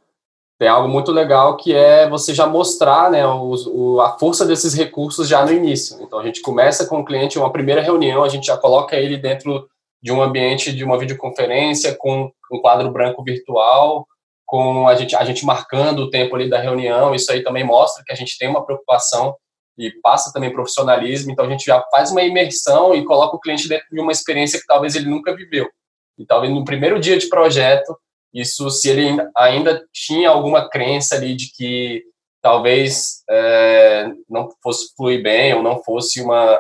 tem 0.60 0.68
algo 0.68 0.90
muito 0.90 1.14
legal 1.14 1.56
que 1.56 1.74
é 1.74 2.10
você 2.10 2.34
já 2.34 2.46
mostrar 2.46 3.10
né, 3.10 3.26
o, 3.26 3.54
o, 3.74 4.02
a 4.02 4.20
força 4.20 4.46
desses 4.46 4.74
recursos 4.74 5.30
já 5.30 5.46
no 5.46 5.54
início. 5.54 5.98
Então 6.02 6.20
a 6.20 6.24
gente 6.26 6.42
começa 6.42 6.86
com 6.86 7.00
o 7.00 7.06
cliente 7.06 7.40
uma 7.40 7.54
primeira 7.54 7.82
reunião, 7.82 8.22
a 8.22 8.28
gente 8.28 8.48
já 8.48 8.58
coloca 8.58 8.98
ele 8.98 9.16
dentro 9.16 9.66
de 10.02 10.12
um 10.12 10.22
ambiente 10.22 10.74
de 10.74 10.84
uma 10.84 11.00
videoconferência 11.00 11.96
com 11.98 12.30
um 12.52 12.60
quadro 12.60 12.92
branco 12.92 13.24
virtual, 13.24 14.06
com 14.46 14.90
a 14.90 14.96
gente, 14.96 15.16
a 15.16 15.24
gente 15.24 15.46
marcando 15.46 16.00
o 16.00 16.10
tempo 16.10 16.36
ali 16.36 16.50
da 16.50 16.60
reunião. 16.60 17.16
Isso 17.16 17.32
aí 17.32 17.42
também 17.42 17.64
mostra 17.64 18.04
que 18.06 18.12
a 18.12 18.16
gente 18.16 18.38
tem 18.38 18.50
uma 18.50 18.66
preocupação 18.66 19.34
e 19.78 19.92
passa 20.02 20.32
também 20.32 20.54
profissionalismo, 20.54 21.32
então 21.32 21.46
a 21.46 21.50
gente 21.50 21.66
já 21.66 21.82
faz 21.92 22.12
uma 22.12 22.22
imersão 22.22 22.94
e 22.94 23.04
coloca 23.04 23.36
o 23.36 23.40
cliente 23.40 23.68
dentro 23.68 23.88
de 23.92 24.00
uma 24.00 24.12
experiência 24.12 24.60
que 24.60 24.68
talvez 24.68 24.96
ele 24.96 25.10
nunca 25.10 25.36
viveu. 25.36 25.70
E 26.18 26.26
talvez 26.26 26.54
no 26.54 26.64
primeiro 26.64 27.00
dia 27.00 27.18
de 27.18 27.28
projeto, 27.28 27.98
isso, 28.34 28.70
se 28.70 28.90
ele 28.90 29.18
ainda 29.36 29.84
tinha 29.92 30.30
alguma 30.30 30.70
crença 30.70 31.16
ali 31.16 31.36
de 31.36 31.52
que 31.56 32.04
talvez 32.42 33.24
é, 33.30 34.12
não 34.30 34.50
fosse 34.62 34.94
fluir 34.96 35.24
bem 35.24 35.54
ou 35.54 35.64
não 35.64 35.84
fosse 35.84 36.22
uma, 36.22 36.60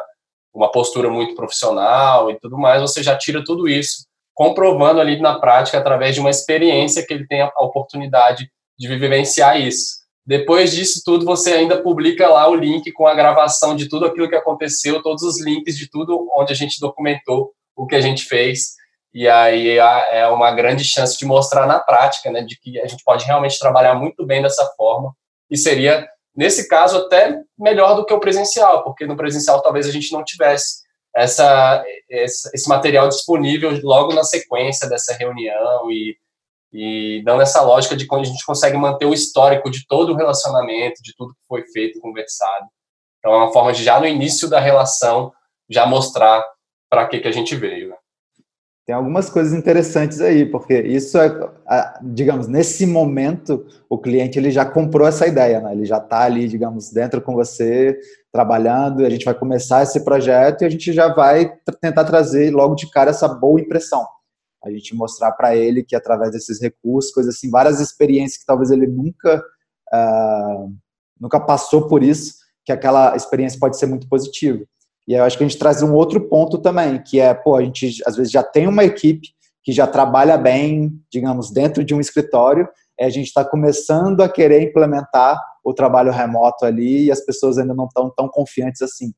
uma 0.53 0.71
postura 0.71 1.09
muito 1.09 1.35
profissional 1.35 2.31
e 2.31 2.39
tudo 2.39 2.57
mais, 2.57 2.81
você 2.81 3.03
já 3.03 3.17
tira 3.17 3.43
tudo 3.43 3.67
isso, 3.67 4.05
comprovando 4.33 5.01
ali 5.01 5.19
na 5.19 5.39
prática, 5.39 5.77
através 5.77 6.15
de 6.15 6.21
uma 6.21 6.29
experiência 6.29 7.05
que 7.05 7.13
ele 7.13 7.27
tem 7.27 7.41
a 7.41 7.51
oportunidade 7.59 8.49
de 8.77 8.87
vivenciar 8.87 9.59
isso. 9.59 10.02
Depois 10.25 10.73
disso 10.73 11.01
tudo, 11.03 11.25
você 11.25 11.51
ainda 11.53 11.81
publica 11.81 12.29
lá 12.29 12.47
o 12.47 12.55
link 12.55 12.91
com 12.93 13.05
a 13.05 13.13
gravação 13.13 13.75
de 13.75 13.89
tudo 13.89 14.05
aquilo 14.05 14.29
que 14.29 14.35
aconteceu, 14.35 15.01
todos 15.01 15.23
os 15.23 15.41
links 15.41 15.77
de 15.77 15.89
tudo 15.89 16.29
onde 16.35 16.53
a 16.53 16.55
gente 16.55 16.79
documentou 16.79 17.51
o 17.75 17.85
que 17.85 17.95
a 17.95 18.01
gente 18.01 18.23
fez. 18.23 18.75
E 19.13 19.27
aí 19.27 19.77
é 19.77 20.27
uma 20.29 20.51
grande 20.51 20.83
chance 20.83 21.17
de 21.17 21.25
mostrar 21.25 21.67
na 21.67 21.79
prática, 21.79 22.31
né, 22.31 22.41
de 22.41 22.57
que 22.59 22.79
a 22.79 22.87
gente 22.87 23.03
pode 23.03 23.25
realmente 23.25 23.59
trabalhar 23.59 23.95
muito 23.95 24.25
bem 24.25 24.41
dessa 24.41 24.65
forma. 24.77 25.13
E 25.51 25.57
seria, 25.57 26.07
nesse 26.35 26.67
caso, 26.67 26.97
até 26.97 27.39
melhor 27.59 27.95
do 27.95 28.05
que 28.05 28.13
o 28.13 28.19
presencial, 28.19 28.83
porque 28.83 29.05
no 29.05 29.17
presencial 29.17 29.61
talvez 29.61 29.87
a 29.87 29.91
gente 29.91 30.11
não 30.11 30.23
tivesse 30.23 30.83
essa, 31.15 31.83
esse 32.09 32.67
material 32.67 33.07
disponível 33.07 33.77
logo 33.83 34.13
na 34.13 34.23
sequência 34.23 34.89
dessa 34.89 35.13
reunião 35.13 35.91
e 35.91 36.17
e 36.73 37.21
dando 37.23 37.43
essa 37.43 37.61
lógica 37.61 37.95
de 37.95 38.07
quando 38.07 38.21
a 38.21 38.25
gente 38.25 38.43
consegue 38.43 38.75
manter 38.75 39.05
o 39.05 39.13
histórico 39.13 39.69
de 39.69 39.85
todo 39.87 40.11
o 40.11 40.15
relacionamento, 40.15 41.03
de 41.03 41.13
tudo 41.15 41.33
que 41.33 41.47
foi 41.47 41.63
feito, 41.67 41.99
conversado. 41.99 42.65
Então 43.19 43.31
é 43.31 43.37
uma 43.37 43.53
forma 43.53 43.71
de 43.71 43.83
já 43.83 43.99
no 43.99 44.07
início 44.07 44.49
da 44.49 44.59
relação 44.59 45.31
já 45.69 45.85
mostrar 45.85 46.43
para 46.89 47.07
que 47.07 47.19
que 47.19 47.27
a 47.27 47.31
gente 47.31 47.55
veio. 47.55 47.89
Né? 47.89 47.95
Tem 48.85 48.95
algumas 48.95 49.29
coisas 49.29 49.53
interessantes 49.53 50.19
aí, 50.19 50.45
porque 50.45 50.77
isso 50.81 51.17
é, 51.17 51.31
digamos, 52.01 52.47
nesse 52.47 52.85
momento 52.85 53.65
o 53.87 53.97
cliente 53.97 54.39
ele 54.39 54.51
já 54.51 54.65
comprou 54.65 55.07
essa 55.07 55.27
ideia, 55.27 55.61
né? 55.61 55.71
Ele 55.71 55.85
já 55.85 55.99
está 55.99 56.23
ali, 56.23 56.49
digamos, 56.49 56.91
dentro 56.91 57.21
com 57.21 57.33
você, 57.33 57.97
trabalhando, 58.31 59.05
a 59.05 59.09
gente 59.09 59.23
vai 59.23 59.33
começar 59.33 59.83
esse 59.83 60.03
projeto 60.03 60.63
e 60.63 60.65
a 60.65 60.69
gente 60.69 60.91
já 60.91 61.13
vai 61.13 61.53
tentar 61.79 62.03
trazer 62.03 62.51
logo 62.51 62.75
de 62.75 62.89
cara 62.89 63.11
essa 63.11 63.27
boa 63.27 63.61
impressão 63.61 64.05
a 64.63 64.71
gente 64.71 64.95
mostrar 64.95 65.31
para 65.33 65.55
ele 65.55 65.83
que 65.83 65.95
através 65.95 66.31
desses 66.31 66.61
recursos, 66.61 67.11
coisas 67.11 67.35
assim, 67.35 67.49
várias 67.49 67.79
experiências 67.79 68.39
que 68.39 68.45
talvez 68.45 68.71
ele 68.71 68.87
nunca 68.87 69.43
uh, 69.93 70.73
nunca 71.19 71.39
passou 71.39 71.87
por 71.87 72.03
isso, 72.03 72.35
que 72.65 72.71
aquela 72.71 73.15
experiência 73.15 73.59
pode 73.59 73.77
ser 73.77 73.85
muito 73.85 74.07
positiva. 74.07 74.63
E 75.07 75.13
eu 75.13 75.23
acho 75.23 75.37
que 75.37 75.43
a 75.43 75.47
gente 75.47 75.59
traz 75.59 75.81
um 75.81 75.93
outro 75.93 76.29
ponto 76.29 76.57
também, 76.57 77.01
que 77.01 77.19
é, 77.19 77.33
pô, 77.33 77.55
a 77.55 77.63
gente 77.63 78.01
às 78.05 78.15
vezes 78.15 78.31
já 78.31 78.41
tem 78.41 78.67
uma 78.67 78.83
equipe 78.83 79.29
que 79.63 79.71
já 79.71 79.87
trabalha 79.87 80.37
bem, 80.37 80.91
digamos, 81.11 81.51
dentro 81.51 81.83
de 81.83 81.93
um 81.93 81.99
escritório, 81.99 82.67
a 82.99 83.09
gente 83.09 83.27
está 83.27 83.43
começando 83.43 84.21
a 84.21 84.29
querer 84.29 84.61
implementar 84.61 85.41
o 85.63 85.73
trabalho 85.73 86.11
remoto 86.11 86.65
ali 86.65 87.05
e 87.05 87.11
as 87.11 87.21
pessoas 87.21 87.57
ainda 87.57 87.73
não 87.73 87.85
estão 87.85 88.11
tão 88.15 88.29
confiantes 88.29 88.81
assim. 88.81 89.13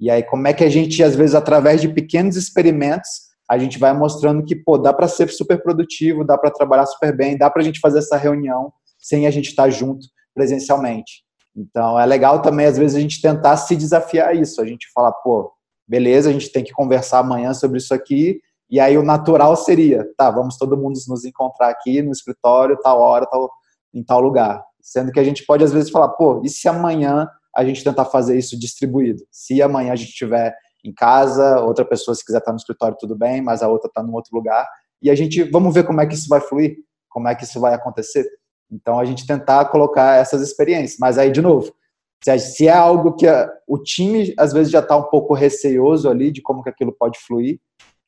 E 0.00 0.10
aí, 0.10 0.22
como 0.22 0.46
é 0.46 0.52
que 0.52 0.64
a 0.64 0.68
gente, 0.68 1.02
às 1.02 1.14
vezes, 1.14 1.34
através 1.34 1.80
de 1.80 1.88
pequenos 1.88 2.36
experimentos, 2.36 3.27
a 3.48 3.56
gente 3.56 3.78
vai 3.78 3.92
mostrando 3.92 4.44
que, 4.44 4.54
pô, 4.54 4.76
dá 4.76 4.92
para 4.92 5.08
ser 5.08 5.30
super 5.30 5.62
produtivo, 5.62 6.24
dá 6.24 6.36
para 6.36 6.50
trabalhar 6.50 6.86
super 6.86 7.16
bem, 7.16 7.36
dá 7.36 7.48
para 7.48 7.62
a 7.62 7.64
gente 7.64 7.80
fazer 7.80 8.00
essa 8.00 8.16
reunião 8.16 8.72
sem 8.98 9.26
a 9.26 9.30
gente 9.30 9.48
estar 9.50 9.64
tá 9.64 9.70
junto 9.70 10.06
presencialmente. 10.34 11.22
Então, 11.56 11.98
é 11.98 12.04
legal 12.04 12.42
também, 12.42 12.66
às 12.66 12.76
vezes, 12.76 12.96
a 12.96 13.00
gente 13.00 13.20
tentar 13.20 13.56
se 13.56 13.74
desafiar 13.74 14.36
isso. 14.36 14.60
A 14.60 14.66
gente 14.66 14.86
fala, 14.92 15.10
pô, 15.10 15.50
beleza, 15.86 16.28
a 16.28 16.32
gente 16.32 16.52
tem 16.52 16.62
que 16.62 16.72
conversar 16.72 17.20
amanhã 17.20 17.54
sobre 17.54 17.78
isso 17.78 17.94
aqui, 17.94 18.40
e 18.70 18.78
aí 18.78 18.98
o 18.98 19.02
natural 19.02 19.56
seria, 19.56 20.06
tá, 20.16 20.30
vamos 20.30 20.58
todo 20.58 20.76
mundo 20.76 20.98
nos 21.08 21.24
encontrar 21.24 21.70
aqui 21.70 22.02
no 22.02 22.12
escritório, 22.12 22.78
tal 22.82 23.00
hora, 23.00 23.26
tal, 23.26 23.50
em 23.94 24.04
tal 24.04 24.20
lugar. 24.20 24.62
Sendo 24.80 25.10
que 25.10 25.18
a 25.18 25.24
gente 25.24 25.44
pode, 25.46 25.64
às 25.64 25.72
vezes, 25.72 25.90
falar, 25.90 26.10
pô, 26.10 26.42
e 26.44 26.50
se 26.50 26.68
amanhã 26.68 27.26
a 27.56 27.64
gente 27.64 27.82
tentar 27.82 28.04
fazer 28.04 28.36
isso 28.38 28.58
distribuído? 28.58 29.24
Se 29.30 29.62
amanhã 29.62 29.92
a 29.92 29.96
gente 29.96 30.10
estiver 30.10 30.54
em 30.84 30.92
casa, 30.92 31.60
outra 31.60 31.84
pessoa, 31.84 32.14
se 32.14 32.24
quiser 32.24 32.38
estar 32.38 32.52
no 32.52 32.58
escritório, 32.58 32.96
tudo 32.98 33.16
bem, 33.16 33.42
mas 33.42 33.62
a 33.62 33.68
outra 33.68 33.88
está 33.88 34.02
num 34.02 34.14
outro 34.14 34.34
lugar, 34.34 34.66
e 35.00 35.10
a 35.10 35.14
gente, 35.14 35.42
vamos 35.44 35.72
ver 35.74 35.84
como 35.84 36.00
é 36.00 36.06
que 36.06 36.14
isso 36.14 36.28
vai 36.28 36.40
fluir, 36.40 36.76
como 37.08 37.28
é 37.28 37.34
que 37.34 37.44
isso 37.44 37.60
vai 37.60 37.74
acontecer. 37.74 38.26
Então, 38.70 38.98
a 38.98 39.04
gente 39.04 39.26
tentar 39.26 39.64
colocar 39.66 40.20
essas 40.20 40.42
experiências. 40.42 40.98
Mas 41.00 41.16
aí, 41.16 41.30
de 41.30 41.40
novo, 41.40 41.72
se 42.22 42.66
é 42.66 42.72
algo 42.72 43.14
que 43.14 43.26
o 43.66 43.78
time, 43.78 44.34
às 44.36 44.52
vezes, 44.52 44.70
já 44.70 44.80
está 44.80 44.96
um 44.96 45.04
pouco 45.04 45.34
receioso 45.34 46.08
ali 46.08 46.30
de 46.30 46.42
como 46.42 46.62
que 46.62 46.68
aquilo 46.68 46.92
pode 46.92 47.18
fluir, 47.20 47.60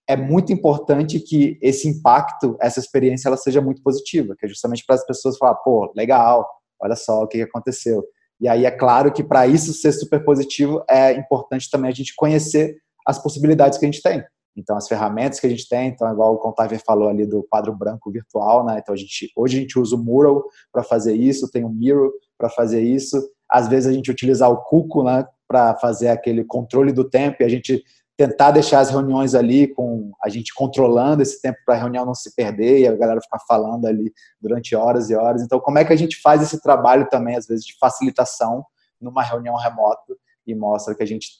é 0.08 0.16
muito 0.16 0.52
importante 0.52 1.20
que 1.20 1.56
esse 1.62 1.88
impacto, 1.88 2.56
essa 2.60 2.80
experiência, 2.80 3.28
ela 3.28 3.36
seja 3.36 3.60
muito 3.60 3.80
positiva, 3.82 4.34
que 4.36 4.44
é 4.44 4.48
justamente 4.48 4.84
para 4.84 4.96
as 4.96 5.06
pessoas 5.06 5.38
falar, 5.38 5.54
pô, 5.54 5.92
legal, 5.94 6.48
olha 6.80 6.96
só 6.96 7.22
o 7.22 7.28
que 7.28 7.40
aconteceu. 7.40 8.04
E 8.40 8.48
aí 8.48 8.64
é 8.64 8.70
claro 8.70 9.12
que 9.12 9.22
para 9.22 9.46
isso 9.46 9.72
ser 9.72 9.92
super 9.92 10.24
positivo 10.24 10.82
é 10.88 11.12
importante 11.12 11.70
também 11.70 11.90
a 11.90 11.94
gente 11.94 12.14
conhecer 12.16 12.76
as 13.06 13.22
possibilidades 13.22 13.78
que 13.78 13.84
a 13.84 13.88
gente 13.90 14.02
tem. 14.02 14.24
Então, 14.56 14.76
as 14.76 14.88
ferramentas 14.88 15.38
que 15.38 15.46
a 15.46 15.50
gente 15.50 15.68
tem, 15.68 15.88
então, 15.88 16.10
igual 16.12 16.34
o 16.34 16.38
Contaver 16.38 16.82
falou 16.84 17.08
ali 17.08 17.24
do 17.26 17.46
quadro 17.48 17.74
branco 17.74 18.10
virtual, 18.10 18.64
né? 18.64 18.78
Então, 18.80 18.94
a 18.94 18.96
gente, 18.98 19.30
hoje 19.36 19.56
a 19.56 19.60
gente 19.60 19.78
usa 19.78 19.94
o 19.94 19.98
Mural 19.98 20.44
para 20.72 20.82
fazer 20.82 21.14
isso, 21.14 21.50
tem 21.50 21.64
o 21.64 21.68
Miro 21.68 22.12
para 22.36 22.48
fazer 22.48 22.82
isso. 22.82 23.16
Às 23.48 23.68
vezes 23.68 23.88
a 23.88 23.92
gente 23.92 24.10
utiliza 24.10 24.48
o 24.48 24.56
Cuco, 24.56 25.04
né? 25.04 25.24
Para 25.46 25.76
fazer 25.76 26.08
aquele 26.08 26.44
controle 26.44 26.92
do 26.92 27.08
tempo 27.08 27.36
e 27.40 27.44
a 27.44 27.48
gente 27.48 27.82
tentar 28.20 28.50
deixar 28.50 28.80
as 28.80 28.90
reuniões 28.90 29.34
ali 29.34 29.66
com 29.66 30.12
a 30.22 30.28
gente 30.28 30.52
controlando 30.52 31.22
esse 31.22 31.40
tempo 31.40 31.56
para 31.64 31.74
a 31.74 31.78
reunião 31.78 32.04
não 32.04 32.14
se 32.14 32.34
perder 32.36 32.80
e 32.80 32.86
a 32.86 32.94
galera 32.94 33.18
ficar 33.22 33.38
falando 33.48 33.86
ali 33.86 34.12
durante 34.38 34.76
horas 34.76 35.08
e 35.08 35.14
horas. 35.14 35.40
Então, 35.40 35.58
como 35.58 35.78
é 35.78 35.86
que 35.86 35.92
a 35.94 35.96
gente 35.96 36.20
faz 36.20 36.42
esse 36.42 36.60
trabalho 36.60 37.08
também, 37.08 37.34
às 37.34 37.46
vezes, 37.46 37.64
de 37.64 37.78
facilitação 37.78 38.62
numa 39.00 39.22
reunião 39.22 39.56
remota 39.56 40.14
e 40.46 40.54
mostra 40.54 40.94
que 40.94 41.02
a 41.02 41.06
gente, 41.06 41.30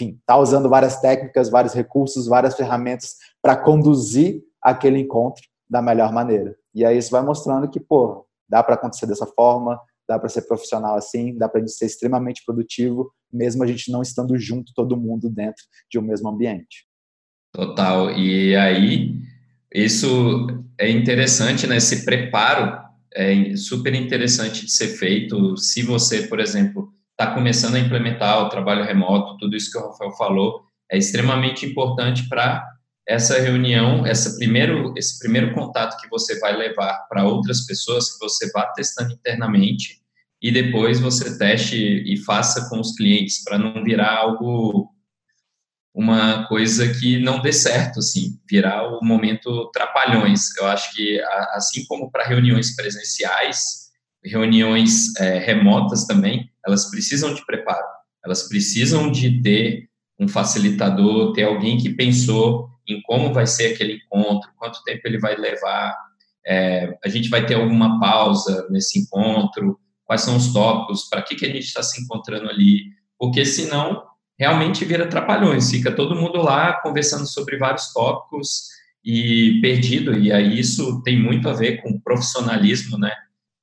está 0.00 0.38
usando 0.38 0.66
várias 0.66 0.98
técnicas, 0.98 1.50
vários 1.50 1.74
recursos, 1.74 2.26
várias 2.26 2.54
ferramentas 2.54 3.16
para 3.42 3.54
conduzir 3.54 4.42
aquele 4.62 4.98
encontro 4.98 5.42
da 5.68 5.82
melhor 5.82 6.10
maneira. 6.10 6.56
E 6.74 6.86
aí 6.86 6.96
isso 6.96 7.10
vai 7.10 7.20
mostrando 7.20 7.68
que, 7.68 7.78
pô, 7.78 8.26
dá 8.48 8.62
para 8.62 8.76
acontecer 8.76 9.04
dessa 9.04 9.26
forma, 9.26 9.78
dá 10.10 10.18
para 10.18 10.28
ser 10.28 10.42
profissional 10.42 10.96
assim, 10.96 11.38
dá 11.38 11.48
para 11.48 11.64
ser 11.68 11.86
extremamente 11.86 12.42
produtivo, 12.44 13.12
mesmo 13.32 13.62
a 13.62 13.66
gente 13.66 13.92
não 13.92 14.02
estando 14.02 14.36
junto 14.36 14.72
todo 14.74 14.96
mundo 14.96 15.30
dentro 15.30 15.62
de 15.88 16.00
um 16.00 16.02
mesmo 16.02 16.28
ambiente. 16.28 16.84
Total. 17.54 18.10
E 18.10 18.56
aí, 18.56 19.14
isso 19.72 20.48
é 20.76 20.90
interessante, 20.90 21.64
né? 21.64 21.76
Esse 21.76 22.04
preparo 22.04 22.76
é 23.14 23.54
super 23.54 23.94
interessante 23.94 24.66
de 24.66 24.72
ser 24.72 24.88
feito. 24.88 25.56
Se 25.56 25.82
você, 25.82 26.22
por 26.22 26.40
exemplo, 26.40 26.92
está 27.12 27.32
começando 27.32 27.76
a 27.76 27.80
implementar 27.80 28.44
o 28.44 28.48
trabalho 28.48 28.84
remoto, 28.84 29.36
tudo 29.38 29.56
isso 29.56 29.70
que 29.70 29.78
o 29.78 29.86
Rafael 29.86 30.10
falou, 30.16 30.64
é 30.90 30.98
extremamente 30.98 31.64
importante 31.64 32.28
para 32.28 32.66
essa 33.06 33.40
reunião, 33.40 34.04
essa 34.04 34.36
primeiro, 34.36 34.92
esse 34.96 35.20
primeiro 35.20 35.54
contato 35.54 36.00
que 36.00 36.08
você 36.08 36.36
vai 36.40 36.56
levar 36.56 37.06
para 37.08 37.24
outras 37.24 37.64
pessoas, 37.64 38.12
que 38.12 38.18
você 38.18 38.50
vá 38.50 38.66
testando 38.72 39.12
internamente, 39.12 39.99
e 40.42 40.50
depois 40.50 41.00
você 41.00 41.36
teste 41.36 41.76
e 41.76 42.16
faça 42.24 42.68
com 42.68 42.80
os 42.80 42.94
clientes 42.96 43.44
para 43.44 43.58
não 43.58 43.84
virar 43.84 44.16
algo 44.16 44.90
uma 45.94 46.46
coisa 46.46 46.88
que 46.94 47.18
não 47.18 47.42
dê 47.42 47.52
certo, 47.52 47.98
assim, 47.98 48.38
virar 48.48 48.88
o 48.88 49.04
momento 49.04 49.70
trapalhões. 49.72 50.56
Eu 50.56 50.66
acho 50.68 50.94
que 50.94 51.20
assim 51.52 51.84
como 51.86 52.10
para 52.10 52.24
reuniões 52.24 52.74
presenciais, 52.74 53.90
reuniões 54.24 55.14
é, 55.16 55.38
remotas 55.38 56.06
também, 56.06 56.48
elas 56.64 56.88
precisam 56.90 57.34
de 57.34 57.44
preparo. 57.44 57.86
Elas 58.24 58.48
precisam 58.48 59.10
de 59.10 59.42
ter 59.42 59.88
um 60.18 60.28
facilitador, 60.28 61.32
ter 61.32 61.44
alguém 61.44 61.76
que 61.76 61.90
pensou 61.90 62.68
em 62.86 63.00
como 63.02 63.32
vai 63.32 63.46
ser 63.46 63.74
aquele 63.74 63.94
encontro, 63.94 64.50
quanto 64.56 64.82
tempo 64.84 65.00
ele 65.04 65.18
vai 65.18 65.34
levar. 65.36 65.96
É, 66.46 66.96
a 67.04 67.08
gente 67.08 67.28
vai 67.28 67.44
ter 67.44 67.54
alguma 67.54 67.98
pausa 67.98 68.66
nesse 68.70 69.00
encontro 69.00 69.78
quais 70.10 70.22
são 70.22 70.36
os 70.36 70.52
tópicos, 70.52 71.08
para 71.08 71.22
que, 71.22 71.36
que 71.36 71.46
a 71.46 71.48
gente 71.48 71.66
está 71.66 71.84
se 71.84 72.02
encontrando 72.02 72.50
ali, 72.50 72.86
porque 73.16 73.46
senão 73.46 74.02
realmente 74.36 74.84
vira 74.84 75.06
trapalhões, 75.06 75.70
fica 75.70 75.94
todo 75.94 76.16
mundo 76.16 76.42
lá 76.42 76.80
conversando 76.80 77.28
sobre 77.28 77.56
vários 77.56 77.92
tópicos 77.92 78.70
e 79.04 79.60
perdido, 79.62 80.18
e 80.18 80.32
aí 80.32 80.58
isso 80.58 81.00
tem 81.04 81.16
muito 81.16 81.48
a 81.48 81.52
ver 81.52 81.80
com 81.80 82.00
profissionalismo, 82.00 82.98
né? 82.98 83.12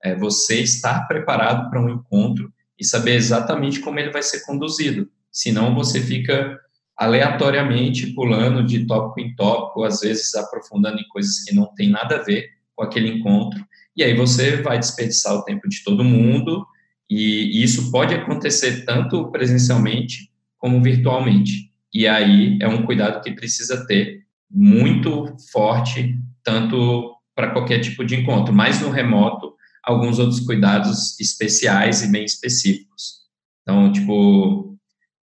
É 0.01 0.15
você 0.15 0.61
estar 0.61 1.05
preparado 1.05 1.69
para 1.69 1.81
um 1.81 1.89
encontro 1.89 2.49
e 2.79 2.85
saber 2.85 3.15
exatamente 3.15 3.81
como 3.81 3.99
ele 3.99 4.11
vai 4.11 4.23
ser 4.23 4.45
conduzido, 4.45 5.09
senão 5.29 5.75
você 5.75 5.99
fica 5.99 6.57
aleatoriamente 6.95 8.13
pulando 8.13 8.63
de 8.63 8.85
tópico 8.85 9.19
em 9.19 9.35
tópico, 9.35 9.83
às 9.83 9.99
vezes 9.99 10.33
aprofundando 10.33 10.97
em 10.97 11.07
coisas 11.09 11.43
que 11.43 11.53
não 11.53 11.65
tem 11.75 11.89
nada 11.89 12.15
a 12.15 12.23
ver 12.23 12.51
com 12.73 12.85
aquele 12.85 13.09
encontro, 13.09 13.61
e 13.97 14.03
aí 14.03 14.15
você 14.15 14.61
vai 14.61 14.77
desperdiçar 14.77 15.33
o 15.33 15.43
tempo 15.43 15.67
de 15.67 15.83
todo 15.83 16.03
mundo, 16.03 16.65
e 17.09 17.63
isso 17.63 17.89
pode 17.91 18.13
acontecer 18.13 18.85
tanto 18.85 19.31
presencialmente 19.31 20.31
como 20.57 20.81
virtualmente. 20.81 21.71
E 21.93 22.07
aí 22.07 22.59
é 22.61 22.67
um 22.67 22.85
cuidado 22.85 23.21
que 23.23 23.31
precisa 23.31 23.87
ter 23.87 24.25
muito 24.49 25.35
forte, 25.51 26.15
tanto 26.43 27.13
para 27.35 27.51
qualquer 27.51 27.79
tipo 27.79 28.05
de 28.05 28.15
encontro, 28.15 28.53
mas 28.53 28.81
no 28.81 28.89
remoto, 28.89 29.55
alguns 29.83 30.19
outros 30.19 30.41
cuidados 30.41 31.19
especiais 31.19 32.03
e 32.03 32.11
bem 32.11 32.25
específicos. 32.25 33.21
Então, 33.61 33.91
tipo, 33.91 34.77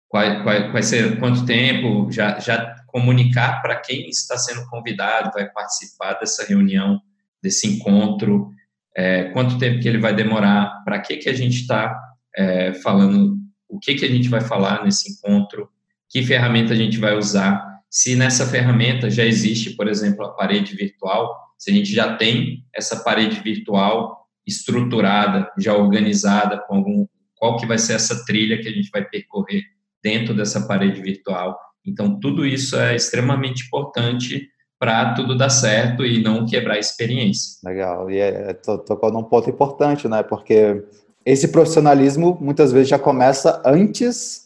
qual, 0.08 0.42
qual, 0.42 0.72
vai 0.72 0.82
ser 0.82 1.18
quanto 1.18 1.44
tempo, 1.44 2.10
já, 2.10 2.38
já 2.38 2.74
comunicar 2.86 3.60
para 3.60 3.76
quem 3.76 4.08
está 4.08 4.38
sendo 4.38 4.66
convidado, 4.68 5.32
vai 5.34 5.48
participar 5.50 6.14
dessa 6.14 6.46
reunião, 6.46 7.00
desse 7.42 7.66
encontro, 7.66 8.50
é, 8.96 9.24
quanto 9.24 9.58
tempo 9.58 9.80
que 9.80 9.88
ele 9.88 9.98
vai 9.98 10.14
demorar, 10.14 10.82
para 10.84 11.00
que, 11.00 11.16
que 11.16 11.28
a 11.28 11.34
gente 11.34 11.62
está 11.62 11.98
é, 12.36 12.72
falando, 12.74 13.36
o 13.68 13.78
que, 13.78 13.94
que 13.94 14.04
a 14.04 14.08
gente 14.10 14.28
vai 14.28 14.40
falar 14.40 14.84
nesse 14.84 15.12
encontro, 15.12 15.68
que 16.08 16.22
ferramenta 16.22 16.72
a 16.72 16.76
gente 16.76 16.98
vai 16.98 17.16
usar, 17.16 17.74
se 17.90 18.16
nessa 18.16 18.46
ferramenta 18.46 19.10
já 19.10 19.24
existe, 19.24 19.70
por 19.70 19.88
exemplo, 19.88 20.24
a 20.24 20.32
parede 20.32 20.74
virtual, 20.74 21.32
se 21.58 21.70
a 21.70 21.74
gente 21.74 21.92
já 21.92 22.16
tem 22.16 22.64
essa 22.74 23.02
parede 23.02 23.40
virtual 23.40 24.28
estruturada, 24.46 25.50
já 25.58 25.74
organizada, 25.74 26.58
com 26.66 26.76
algum, 26.76 27.06
qual 27.34 27.56
que 27.56 27.66
vai 27.66 27.78
ser 27.78 27.94
essa 27.94 28.24
trilha 28.24 28.60
que 28.60 28.68
a 28.68 28.72
gente 28.72 28.90
vai 28.90 29.04
percorrer 29.04 29.62
dentro 30.02 30.34
dessa 30.34 30.66
parede 30.66 31.00
virtual. 31.00 31.58
Então, 31.86 32.18
tudo 32.18 32.46
isso 32.46 32.76
é 32.76 32.94
extremamente 32.94 33.66
importante 33.66 34.48
para 34.78 35.14
tudo 35.14 35.36
dar 35.36 35.50
certo 35.50 36.04
e 36.04 36.22
não 36.22 36.44
quebrar 36.46 36.74
a 36.74 36.78
experiência. 36.78 37.58
Legal, 37.64 38.10
e 38.10 38.18
é, 38.18 38.52
tocou 38.54 39.12
num 39.12 39.22
ponto 39.22 39.48
importante, 39.48 40.08
né? 40.08 40.22
Porque 40.22 40.84
esse 41.24 41.48
profissionalismo 41.48 42.36
muitas 42.40 42.70
vezes 42.70 42.88
já 42.88 42.98
começa 42.98 43.62
antes, 43.64 44.42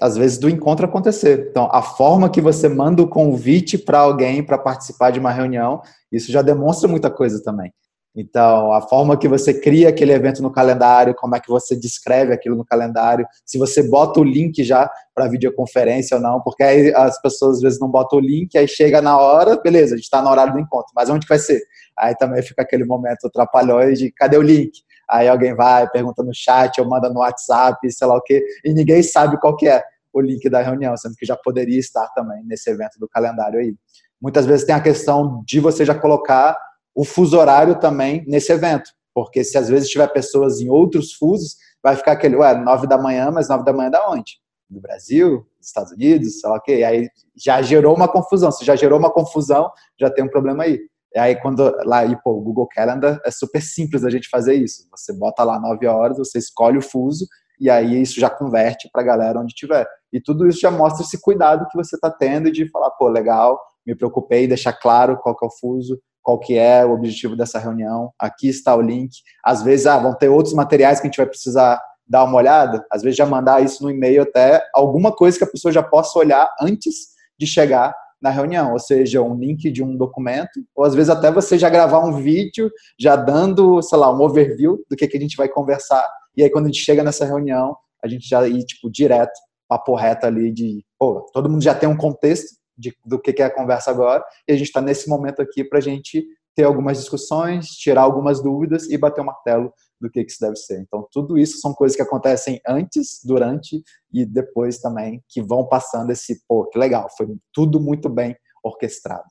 às 0.00 0.16
vezes, 0.16 0.38
do 0.38 0.48
encontro 0.48 0.86
acontecer. 0.86 1.48
Então, 1.50 1.68
a 1.70 1.82
forma 1.82 2.30
que 2.30 2.40
você 2.40 2.68
manda 2.68 3.02
o 3.02 3.08
convite 3.08 3.76
para 3.76 3.98
alguém 3.98 4.42
para 4.42 4.56
participar 4.56 5.10
de 5.10 5.20
uma 5.20 5.30
reunião, 5.30 5.82
isso 6.10 6.32
já 6.32 6.40
demonstra 6.40 6.88
muita 6.88 7.10
coisa 7.10 7.42
também. 7.42 7.72
Então, 8.14 8.72
a 8.72 8.82
forma 8.82 9.16
que 9.16 9.26
você 9.26 9.54
cria 9.54 9.88
aquele 9.88 10.12
evento 10.12 10.42
no 10.42 10.52
calendário, 10.52 11.14
como 11.14 11.34
é 11.34 11.40
que 11.40 11.48
você 11.48 11.74
descreve 11.74 12.34
aquilo 12.34 12.56
no 12.56 12.64
calendário, 12.64 13.26
se 13.46 13.58
você 13.58 13.82
bota 13.82 14.20
o 14.20 14.24
link 14.24 14.62
já 14.62 14.90
para 15.14 15.28
videoconferência 15.28 16.18
ou 16.18 16.22
não, 16.22 16.40
porque 16.42 16.62
aí 16.62 16.94
as 16.94 17.20
pessoas 17.22 17.56
às 17.56 17.62
vezes 17.62 17.80
não 17.80 17.88
botam 17.88 18.18
o 18.18 18.22
link, 18.22 18.56
aí 18.58 18.68
chega 18.68 19.00
na 19.00 19.18
hora, 19.18 19.56
beleza, 19.56 19.94
a 19.94 19.96
gente 19.96 20.04
está 20.04 20.20
no 20.20 20.28
horário 20.28 20.52
do 20.52 20.60
encontro, 20.60 20.92
mas 20.94 21.08
onde 21.08 21.26
que 21.26 21.30
vai 21.30 21.38
ser? 21.38 21.62
Aí 21.98 22.14
também 22.14 22.42
fica 22.42 22.60
aquele 22.60 22.84
momento 22.84 23.26
atrapalhões 23.26 23.98
de 23.98 24.12
cadê 24.12 24.36
o 24.36 24.42
link? 24.42 24.82
aí 25.12 25.28
alguém 25.28 25.54
vai, 25.54 25.88
pergunta 25.90 26.22
no 26.22 26.34
chat, 26.34 26.80
ou 26.80 26.88
manda 26.88 27.10
no 27.10 27.20
WhatsApp, 27.20 27.78
sei 27.90 28.06
lá 28.06 28.16
o 28.16 28.22
quê, 28.22 28.42
e 28.64 28.72
ninguém 28.72 29.02
sabe 29.02 29.38
qual 29.38 29.54
que 29.54 29.68
é 29.68 29.82
o 30.12 30.20
link 30.20 30.48
da 30.48 30.62
reunião, 30.62 30.96
sendo 30.96 31.14
que 31.14 31.26
já 31.26 31.36
poderia 31.36 31.78
estar 31.78 32.08
também 32.08 32.42
nesse 32.44 32.70
evento 32.70 32.98
do 32.98 33.08
calendário 33.08 33.60
aí. 33.60 33.74
Muitas 34.20 34.46
vezes 34.46 34.64
tem 34.64 34.74
a 34.74 34.80
questão 34.80 35.42
de 35.46 35.60
você 35.60 35.84
já 35.84 35.94
colocar 35.94 36.56
o 36.94 37.04
fuso 37.04 37.38
horário 37.38 37.78
também 37.78 38.24
nesse 38.26 38.52
evento, 38.52 38.90
porque 39.14 39.44
se 39.44 39.56
às 39.58 39.68
vezes 39.68 39.88
tiver 39.88 40.08
pessoas 40.08 40.60
em 40.60 40.68
outros 40.68 41.12
fusos, 41.14 41.56
vai 41.82 41.96
ficar 41.96 42.12
aquele, 42.12 42.36
ué, 42.36 42.54
nove 42.54 42.86
da 42.86 42.98
manhã, 42.98 43.30
mas 43.30 43.48
nove 43.48 43.64
da 43.64 43.72
manhã 43.72 43.90
da 43.90 44.08
onde? 44.10 44.40
Do 44.70 44.80
Brasil, 44.80 45.46
dos 45.58 45.66
Estados 45.66 45.92
Unidos, 45.92 46.40
lá 46.44 46.56
o 46.56 46.60
quê. 46.60 46.82
Aí 46.84 47.08
já 47.36 47.60
gerou 47.60 47.94
uma 47.94 48.08
confusão. 48.08 48.50
Se 48.50 48.64
já 48.64 48.74
gerou 48.74 48.98
uma 48.98 49.12
confusão, 49.12 49.70
já 50.00 50.10
tem 50.10 50.24
um 50.24 50.28
problema 50.28 50.64
aí. 50.64 50.80
E 51.14 51.18
aí, 51.18 51.36
quando 51.36 51.70
lá, 51.84 52.06
e, 52.06 52.16
pô, 52.22 52.32
o 52.32 52.40
Google 52.40 52.66
Calendar 52.68 53.20
é 53.24 53.30
super 53.30 53.60
simples 53.60 54.02
a 54.02 54.08
gente 54.08 54.30
fazer 54.30 54.54
isso. 54.54 54.86
Você 54.90 55.12
bota 55.12 55.44
lá 55.44 55.60
9 55.60 55.86
horas, 55.86 56.16
você 56.16 56.38
escolhe 56.38 56.78
o 56.78 56.82
fuso, 56.82 57.26
e 57.60 57.68
aí 57.68 58.00
isso 58.00 58.18
já 58.18 58.30
converte 58.30 58.88
para 58.90 59.02
a 59.02 59.04
galera 59.04 59.38
onde 59.38 59.54
tiver. 59.54 59.86
E 60.10 60.20
tudo 60.20 60.48
isso 60.48 60.60
já 60.60 60.70
mostra 60.70 61.04
esse 61.04 61.20
cuidado 61.20 61.66
que 61.68 61.76
você 61.76 61.96
está 61.96 62.10
tendo 62.10 62.50
de 62.50 62.70
falar, 62.70 62.90
pô, 62.92 63.08
legal, 63.08 63.60
me 63.86 63.94
preocupei, 63.94 64.46
deixar 64.46 64.72
claro 64.72 65.18
qual 65.18 65.36
que 65.36 65.44
é 65.44 65.48
o 65.48 65.50
fuso, 65.50 66.00
qual 66.22 66.38
que 66.38 66.56
é 66.56 66.84
o 66.84 66.92
objetivo 66.92 67.36
dessa 67.36 67.58
reunião, 67.58 68.12
aqui 68.18 68.48
está 68.48 68.74
o 68.74 68.80
link. 68.80 69.10
Às 69.44 69.62
vezes, 69.62 69.86
ah, 69.86 69.98
vão 69.98 70.14
ter 70.14 70.28
outros 70.28 70.54
materiais 70.54 71.00
que 71.00 71.06
a 71.06 71.10
gente 71.10 71.16
vai 71.16 71.26
precisar 71.26 71.82
dar 72.06 72.24
uma 72.24 72.36
olhada, 72.36 72.84
às 72.90 73.02
vezes 73.02 73.16
já 73.16 73.26
mandar 73.26 73.62
isso 73.62 73.82
no 73.82 73.90
e-mail 73.90 74.22
até 74.22 74.62
alguma 74.74 75.12
coisa 75.12 75.38
que 75.38 75.44
a 75.44 75.50
pessoa 75.50 75.72
já 75.72 75.82
possa 75.82 76.18
olhar 76.18 76.48
antes 76.60 77.08
de 77.38 77.46
chegar 77.46 77.94
na 78.20 78.30
reunião, 78.30 78.72
ou 78.72 78.78
seja, 78.78 79.20
um 79.20 79.34
link 79.34 79.70
de 79.70 79.82
um 79.82 79.96
documento, 79.96 80.62
ou 80.76 80.84
às 80.84 80.94
vezes 80.94 81.10
até 81.10 81.30
você 81.30 81.58
já 81.58 81.68
gravar 81.68 81.98
um 82.04 82.12
vídeo, 82.12 82.70
já 82.98 83.16
dando, 83.16 83.82
sei 83.82 83.98
lá, 83.98 84.12
um 84.12 84.20
overview 84.20 84.78
do 84.88 84.96
que, 84.96 85.08
que 85.08 85.16
a 85.16 85.20
gente 85.20 85.36
vai 85.36 85.48
conversar, 85.48 86.06
e 86.36 86.42
aí 86.42 86.50
quando 86.50 86.66
a 86.66 86.68
gente 86.68 86.84
chega 86.84 87.02
nessa 87.02 87.24
reunião, 87.24 87.76
a 88.02 88.06
gente 88.06 88.28
já 88.28 88.46
ir, 88.46 88.64
tipo, 88.64 88.90
direto, 88.90 89.32
papo 89.68 89.94
reto 89.94 90.26
ali 90.26 90.52
de, 90.52 90.84
pô, 90.98 91.26
todo 91.32 91.48
mundo 91.48 91.62
já 91.62 91.74
tem 91.74 91.88
um 91.88 91.96
contexto 91.96 92.61
de, 92.76 92.96
do 93.04 93.20
que, 93.20 93.40
é 93.42 93.44
a 93.44 93.54
conversa 93.54 93.90
agora, 93.90 94.24
e 94.48 94.52
a 94.52 94.56
gente 94.56 94.68
está 94.68 94.80
nesse 94.80 95.08
momento 95.08 95.40
aqui 95.40 95.64
para 95.64 95.78
a 95.78 95.82
gente 95.82 96.24
ter 96.54 96.64
algumas 96.64 96.98
discussões, 96.98 97.68
tirar 97.68 98.02
algumas 98.02 98.42
dúvidas 98.42 98.90
e 98.90 98.98
bater 98.98 99.20
o 99.20 99.24
martelo 99.24 99.72
do 100.00 100.10
que, 100.10 100.22
que 100.24 100.30
isso 100.30 100.40
deve 100.40 100.56
ser. 100.56 100.80
Então, 100.80 101.06
tudo 101.10 101.38
isso 101.38 101.58
são 101.58 101.72
coisas 101.72 101.96
que 101.96 102.02
acontecem 102.02 102.60
antes, 102.66 103.20
durante 103.24 103.82
e 104.12 104.24
depois 104.26 104.78
também, 104.78 105.22
que 105.28 105.40
vão 105.40 105.66
passando 105.66 106.10
esse, 106.10 106.42
pô, 106.46 106.66
que 106.66 106.78
legal, 106.78 107.08
foi 107.16 107.28
tudo 107.52 107.80
muito 107.80 108.08
bem 108.08 108.36
orquestrado. 108.62 109.24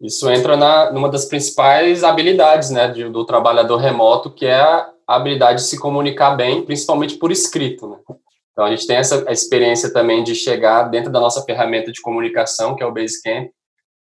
Isso 0.00 0.28
entra 0.28 0.56
na, 0.56 0.92
numa 0.92 1.08
das 1.08 1.24
principais 1.24 2.04
habilidades 2.04 2.70
né, 2.70 2.88
de, 2.88 3.08
do 3.08 3.24
trabalhador 3.24 3.78
remoto, 3.78 4.30
que 4.30 4.44
é 4.46 4.60
a 4.60 4.92
habilidade 5.08 5.62
de 5.62 5.68
se 5.68 5.78
comunicar 5.78 6.36
bem, 6.36 6.64
principalmente 6.64 7.16
por 7.16 7.30
escrito. 7.30 7.88
Né? 7.88 7.98
Então, 8.54 8.64
a 8.64 8.70
gente 8.70 8.86
tem 8.86 8.96
essa 8.96 9.24
experiência 9.30 9.92
também 9.92 10.22
de 10.22 10.32
chegar 10.32 10.84
dentro 10.84 11.10
da 11.10 11.18
nossa 11.18 11.42
ferramenta 11.42 11.90
de 11.90 12.00
comunicação, 12.00 12.76
que 12.76 12.84
é 12.84 12.86
o 12.86 12.92
Basecamp. 12.92 13.50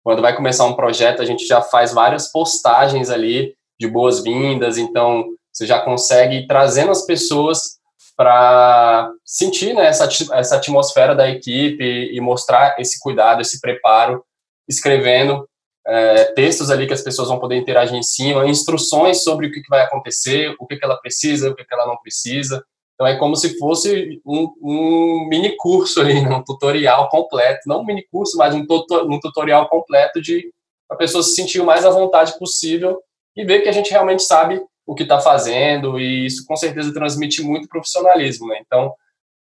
Quando 0.03 0.23
vai 0.23 0.35
começar 0.35 0.65
um 0.65 0.75
projeto, 0.75 1.21
a 1.21 1.27
gente 1.27 1.47
já 1.47 1.61
faz 1.61 1.93
várias 1.93 2.33
postagens 2.33 3.11
ali 3.11 3.55
de 3.79 3.87
boas-vindas, 3.87 4.79
então 4.79 5.27
você 5.53 5.67
já 5.67 5.79
consegue 5.79 6.37
ir 6.37 6.47
trazendo 6.47 6.91
as 6.91 7.05
pessoas 7.05 7.79
para 8.17 9.11
sentir 9.25 9.75
né, 9.75 9.87
essa, 9.87 10.09
essa 10.35 10.57
atmosfera 10.57 11.15
da 11.15 11.29
equipe 11.29 11.85
e 11.85 12.21
mostrar 12.21 12.77
esse 12.79 12.99
cuidado, 12.99 13.41
esse 13.41 13.61
preparo, 13.61 14.25
escrevendo 14.69 15.47
é, 15.87 16.25
textos 16.33 16.71
ali 16.71 16.87
que 16.87 16.93
as 16.93 17.03
pessoas 17.03 17.29
vão 17.29 17.39
poder 17.39 17.57
interagir 17.57 17.97
em 17.97 18.03
cima, 18.03 18.47
instruções 18.47 19.23
sobre 19.23 19.47
o 19.47 19.51
que, 19.51 19.63
vai 19.69 19.83
acontecer, 19.83 20.55
o 20.59 20.67
que, 20.67 20.77
que 20.77 20.85
ela 20.85 20.99
precisa, 20.99 21.51
o 21.51 21.55
que, 21.55 21.65
que 21.65 21.75
ela 21.75 21.87
não 21.87 21.97
precisa. 21.97 22.65
Então 23.01 23.09
é 23.09 23.17
como 23.17 23.35
se 23.35 23.57
fosse 23.57 24.21
um, 24.27 24.53
um 24.61 25.27
mini 25.27 25.57
curso 25.57 26.03
ali, 26.03 26.21
né, 26.21 26.37
um 26.37 26.45
tutorial 26.45 27.09
completo, 27.09 27.61
não 27.67 27.81
um 27.81 27.85
mini 27.85 28.07
curso, 28.13 28.37
mas 28.37 28.55
um, 28.55 28.67
um 29.09 29.19
tutorial 29.19 29.67
completo 29.71 30.21
de 30.21 30.53
a 30.87 30.95
pessoa 30.95 31.23
se 31.23 31.35
sentir 31.35 31.63
o 31.63 31.65
mais 31.65 31.87
à 31.87 31.91
vontade 31.91 32.39
possível 32.39 33.01
e 33.35 33.43
ver 33.43 33.63
que 33.63 33.71
a 33.71 33.73
gente 33.73 33.91
realmente 33.91 34.23
sabe 34.23 34.63
o 34.87 34.95
que 34.95 35.05
está 35.05 35.19
fazendo, 35.19 35.99
e 35.99 36.27
isso 36.27 36.45
com 36.47 36.55
certeza 36.57 36.93
transmite 36.93 37.43
muito 37.43 37.69
profissionalismo, 37.69 38.49
né? 38.49 38.59
Então, 38.61 38.93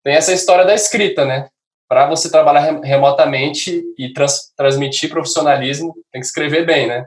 tem 0.05 0.13
essa 0.13 0.31
história 0.31 0.63
da 0.63 0.73
escrita, 0.73 1.25
né? 1.25 1.49
Para 1.89 2.07
você 2.07 2.31
trabalhar 2.31 2.79
remotamente 2.81 3.83
e 3.97 4.13
trans 4.13 4.53
transmitir 4.55 5.09
profissionalismo, 5.09 5.93
tem 6.13 6.21
que 6.21 6.27
escrever 6.27 6.65
bem, 6.65 6.87
né? 6.87 7.05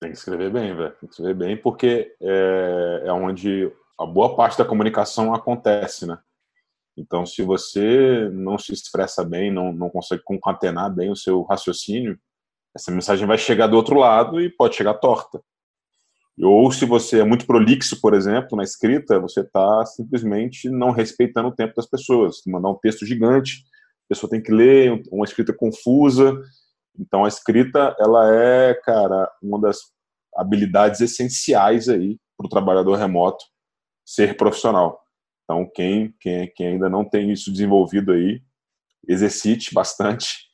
Tem 0.00 0.12
que 0.12 0.18
escrever 0.18 0.50
bem, 0.50 0.76
velho. 0.76 0.90
Tem 0.90 1.08
que 1.08 1.14
escrever 1.14 1.34
bem, 1.34 1.56
porque 1.56 2.14
é, 2.20 3.02
é 3.06 3.12
onde 3.12 3.72
a 3.98 4.06
boa 4.06 4.36
parte 4.36 4.56
da 4.56 4.64
comunicação 4.64 5.34
acontece, 5.34 6.06
né? 6.06 6.18
Então, 6.96 7.26
se 7.26 7.42
você 7.42 8.28
não 8.32 8.58
se 8.58 8.72
expressa 8.72 9.24
bem, 9.24 9.52
não, 9.52 9.72
não 9.72 9.90
consegue 9.90 10.22
concatenar 10.24 10.92
bem 10.92 11.10
o 11.10 11.16
seu 11.16 11.42
raciocínio, 11.42 12.18
essa 12.74 12.90
mensagem 12.90 13.26
vai 13.26 13.38
chegar 13.38 13.66
do 13.66 13.76
outro 13.76 13.98
lado 13.98 14.40
e 14.40 14.48
pode 14.48 14.76
chegar 14.76 14.94
torta. 14.94 15.40
Ou 16.40 16.70
se 16.70 16.84
você 16.84 17.20
é 17.20 17.24
muito 17.24 17.46
prolixo, 17.46 18.00
por 18.00 18.14
exemplo, 18.14 18.56
na 18.56 18.62
escrita, 18.62 19.18
você 19.18 19.40
está 19.40 19.84
simplesmente 19.86 20.68
não 20.70 20.90
respeitando 20.90 21.48
o 21.48 21.54
tempo 21.54 21.74
das 21.74 21.86
pessoas. 21.86 22.40
Mandar 22.46 22.70
um 22.70 22.78
texto 22.78 23.04
gigante, 23.04 23.64
a 24.06 24.08
pessoa 24.08 24.30
tem 24.30 24.42
que 24.42 24.52
ler, 24.52 25.02
uma 25.10 25.24
escrita 25.24 25.52
confusa. 25.52 26.40
Então, 26.98 27.24
a 27.24 27.28
escrita, 27.28 27.96
ela 27.98 28.32
é, 28.32 28.74
cara, 28.74 29.28
uma 29.42 29.60
das 29.60 29.78
habilidades 30.36 31.00
essenciais 31.00 31.88
aí 31.88 32.16
para 32.36 32.46
o 32.46 32.50
trabalhador 32.50 32.96
remoto 32.96 33.44
ser 34.08 34.38
profissional. 34.38 35.04
Então, 35.44 35.70
quem, 35.74 36.14
quem, 36.18 36.50
quem 36.54 36.66
ainda 36.68 36.88
não 36.88 37.04
tem 37.04 37.30
isso 37.30 37.52
desenvolvido 37.52 38.12
aí, 38.12 38.40
exercite 39.06 39.74
bastante 39.74 40.48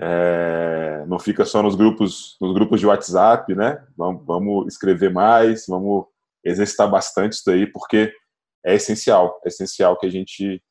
é, 0.00 1.04
não 1.06 1.18
fica 1.18 1.44
só 1.44 1.62
nos 1.62 1.76
grupos, 1.76 2.36
nos 2.40 2.52
grupos 2.52 2.80
de 2.80 2.86
WhatsApp, 2.86 3.54
né? 3.54 3.84
Vamos, 3.96 4.26
vamos 4.26 4.66
escrever 4.66 5.12
mais, 5.12 5.64
vamos 5.68 6.06
exercitar 6.44 6.90
bastante 6.90 7.34
isso 7.34 7.42
daí, 7.46 7.66
porque 7.66 8.12
é 8.64 8.74
essencial, 8.74 9.40
é 9.44 9.48
essencial 9.48 9.96
que 9.96 10.06
a 10.06 10.10
gente 10.10 10.62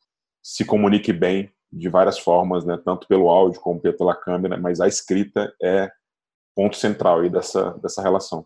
se 0.44 0.66
comunique 0.66 1.14
bem 1.14 1.50
de 1.72 1.88
várias 1.90 2.20
formas, 2.20 2.66
né? 2.66 2.78
Tanto 2.84 3.08
pelo 3.08 3.30
áudio 3.30 3.62
como 3.62 3.80
pela 3.80 4.16
câmera, 4.16 4.58
mas 4.58 4.82
a 4.82 4.88
escrita 4.88 5.54
é 5.62 5.90
ponto 6.56 6.76
central 6.76 7.22
aí 7.22 7.30
dessa, 7.30 7.72
dessa 7.82 8.02
relação. 8.02 8.46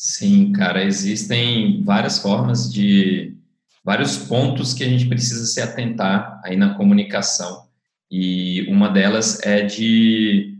Sim, 0.00 0.52
cara, 0.52 0.84
existem 0.84 1.82
várias 1.82 2.20
formas 2.20 2.72
de 2.72 3.36
vários 3.84 4.16
pontos 4.16 4.72
que 4.72 4.84
a 4.84 4.88
gente 4.88 5.08
precisa 5.08 5.44
se 5.44 5.60
atentar 5.60 6.40
aí 6.44 6.56
na 6.56 6.76
comunicação. 6.76 7.68
E 8.08 8.62
uma 8.70 8.90
delas 8.90 9.40
é 9.42 9.62
de 9.62 10.56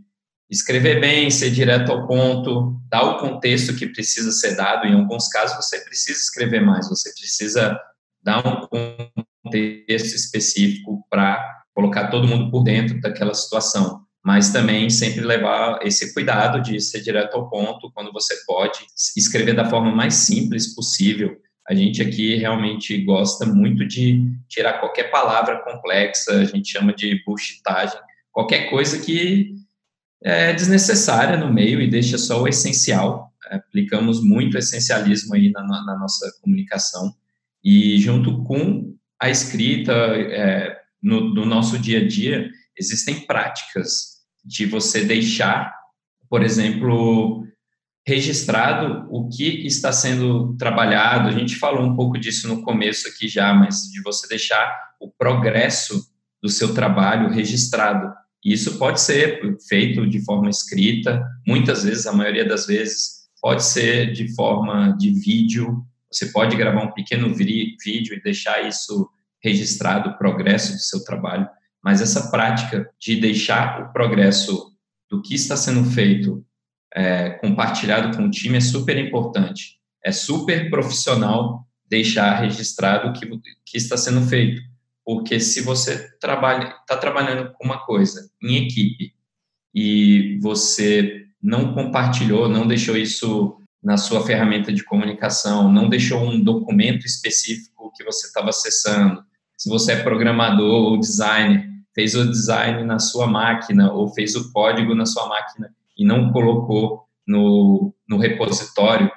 escrever 0.50 1.00
bem, 1.00 1.30
ser 1.30 1.52
direto 1.52 1.92
ao 1.92 2.04
ponto, 2.08 2.82
dar 2.90 3.04
o 3.04 3.18
contexto 3.18 3.76
que 3.76 3.86
precisa 3.86 4.32
ser 4.32 4.56
dado. 4.56 4.88
Em 4.88 4.94
alguns 4.94 5.28
casos, 5.28 5.56
você 5.64 5.84
precisa 5.84 6.18
escrever 6.18 6.60
mais, 6.60 6.88
você 6.88 7.12
precisa 7.14 7.78
dar 8.20 8.44
um 8.44 8.66
contexto 9.44 10.16
específico 10.16 11.06
para 11.08 11.62
colocar 11.72 12.08
todo 12.08 12.26
mundo 12.26 12.50
por 12.50 12.64
dentro 12.64 13.00
daquela 13.00 13.34
situação. 13.34 14.04
Mas 14.28 14.50
também 14.50 14.90
sempre 14.90 15.22
levar 15.22 15.80
esse 15.82 16.12
cuidado 16.12 16.60
de 16.60 16.78
ser 16.80 17.00
direto 17.00 17.34
ao 17.34 17.48
ponto 17.48 17.90
quando 17.94 18.12
você 18.12 18.34
pode, 18.46 18.80
escrever 19.16 19.54
da 19.54 19.64
forma 19.64 19.90
mais 19.90 20.14
simples 20.14 20.74
possível 20.74 21.40
a 21.68 21.74
gente 21.74 22.00
aqui 22.00 22.34
realmente 22.36 22.96
gosta 23.04 23.44
muito 23.44 23.86
de 23.86 24.24
tirar 24.48 24.80
qualquer 24.80 25.10
palavra 25.10 25.62
complexa, 25.62 26.32
a 26.32 26.44
gente 26.44 26.72
chama 26.72 26.94
de 26.94 27.22
bullshitagem, 27.26 28.00
qualquer 28.32 28.70
coisa 28.70 28.98
que 28.98 29.54
é 30.24 30.54
desnecessária 30.54 31.36
no 31.36 31.52
meio 31.52 31.78
e 31.82 31.90
deixa 31.90 32.16
só 32.16 32.42
o 32.42 32.48
essencial. 32.48 33.30
Aplicamos 33.50 34.24
muito 34.24 34.56
essencialismo 34.56 35.34
aí 35.34 35.50
na, 35.50 35.62
na 35.62 35.98
nossa 35.98 36.32
comunicação 36.40 37.14
e 37.62 37.98
junto 37.98 38.42
com 38.44 38.94
a 39.20 39.28
escrita 39.28 39.92
é, 39.92 40.74
no, 41.02 41.34
no 41.34 41.44
nosso 41.44 41.78
dia 41.78 42.00
a 42.00 42.08
dia 42.08 42.50
existem 42.78 43.26
práticas 43.26 44.17
de 44.48 44.64
você 44.64 45.04
deixar, 45.04 45.74
por 46.28 46.42
exemplo, 46.42 47.46
registrado 48.06 49.06
o 49.10 49.28
que 49.28 49.66
está 49.66 49.92
sendo 49.92 50.56
trabalhado. 50.56 51.28
A 51.28 51.32
gente 51.32 51.56
falou 51.56 51.84
um 51.84 51.94
pouco 51.94 52.18
disso 52.18 52.48
no 52.48 52.62
começo 52.62 53.06
aqui 53.06 53.28
já, 53.28 53.52
mas 53.52 53.82
de 53.92 54.00
você 54.00 54.26
deixar 54.26 54.74
o 54.98 55.10
progresso 55.10 56.10
do 56.42 56.48
seu 56.48 56.72
trabalho 56.72 57.28
registrado. 57.28 58.10
Isso 58.42 58.78
pode 58.78 59.00
ser 59.02 59.58
feito 59.68 60.06
de 60.08 60.24
forma 60.24 60.48
escrita, 60.48 61.22
muitas 61.46 61.84
vezes, 61.84 62.06
a 62.06 62.12
maioria 62.12 62.46
das 62.46 62.66
vezes, 62.66 63.28
pode 63.42 63.62
ser 63.62 64.12
de 64.12 64.34
forma 64.34 64.96
de 64.96 65.12
vídeo. 65.12 65.84
Você 66.10 66.26
pode 66.26 66.56
gravar 66.56 66.84
um 66.84 66.92
pequeno 66.92 67.34
vídeo 67.34 68.14
e 68.14 68.22
deixar 68.22 68.66
isso 68.66 69.10
registrado, 69.44 70.10
o 70.10 70.18
progresso 70.18 70.72
do 70.72 70.78
seu 70.78 71.04
trabalho. 71.04 71.46
Mas 71.82 72.00
essa 72.00 72.30
prática 72.30 72.90
de 72.98 73.20
deixar 73.20 73.82
o 73.82 73.92
progresso 73.92 74.72
do 75.10 75.22
que 75.22 75.34
está 75.34 75.56
sendo 75.56 75.84
feito 75.84 76.44
é, 76.94 77.30
compartilhado 77.30 78.16
com 78.16 78.24
o 78.24 78.30
time 78.30 78.56
é 78.56 78.60
super 78.60 78.96
importante. 78.98 79.78
é 80.04 80.12
super 80.12 80.70
profissional 80.70 81.66
deixar 81.88 82.40
registrado 82.40 83.08
o 83.08 83.12
que, 83.12 83.26
que 83.64 83.76
está 83.76 83.96
sendo 83.96 84.22
feito. 84.22 84.60
Porque 85.04 85.40
se 85.40 85.62
você 85.62 86.10
trabalha, 86.18 86.76
está 86.80 86.96
trabalhando 86.96 87.52
com 87.52 87.64
uma 87.64 87.84
coisa 87.84 88.30
em 88.42 88.56
equipe 88.56 89.14
e 89.74 90.38
você 90.42 91.26
não 91.42 91.72
compartilhou, 91.72 92.48
não 92.48 92.66
deixou 92.66 92.96
isso 92.96 93.56
na 93.82 93.96
sua 93.96 94.24
ferramenta 94.24 94.72
de 94.72 94.84
comunicação, 94.84 95.72
não 95.72 95.88
deixou 95.88 96.20
um 96.22 96.42
documento 96.42 97.06
específico 97.06 97.92
que 97.94 98.04
você 98.04 98.26
estava 98.26 98.50
acessando, 98.50 99.24
se 99.58 99.68
você 99.68 99.92
é 99.92 100.02
programador 100.02 100.92
ou 100.92 100.98
designer, 100.98 101.68
fez 101.94 102.14
o 102.14 102.30
design 102.30 102.84
na 102.84 103.00
sua 103.00 103.26
máquina 103.26 103.92
ou 103.92 104.08
fez 104.14 104.36
o 104.36 104.52
código 104.52 104.94
na 104.94 105.04
sua 105.04 105.28
máquina 105.28 105.74
e 105.98 106.04
não 106.04 106.30
colocou 106.30 107.02
no, 107.26 107.92
no 108.08 108.16
repositório, 108.16 109.10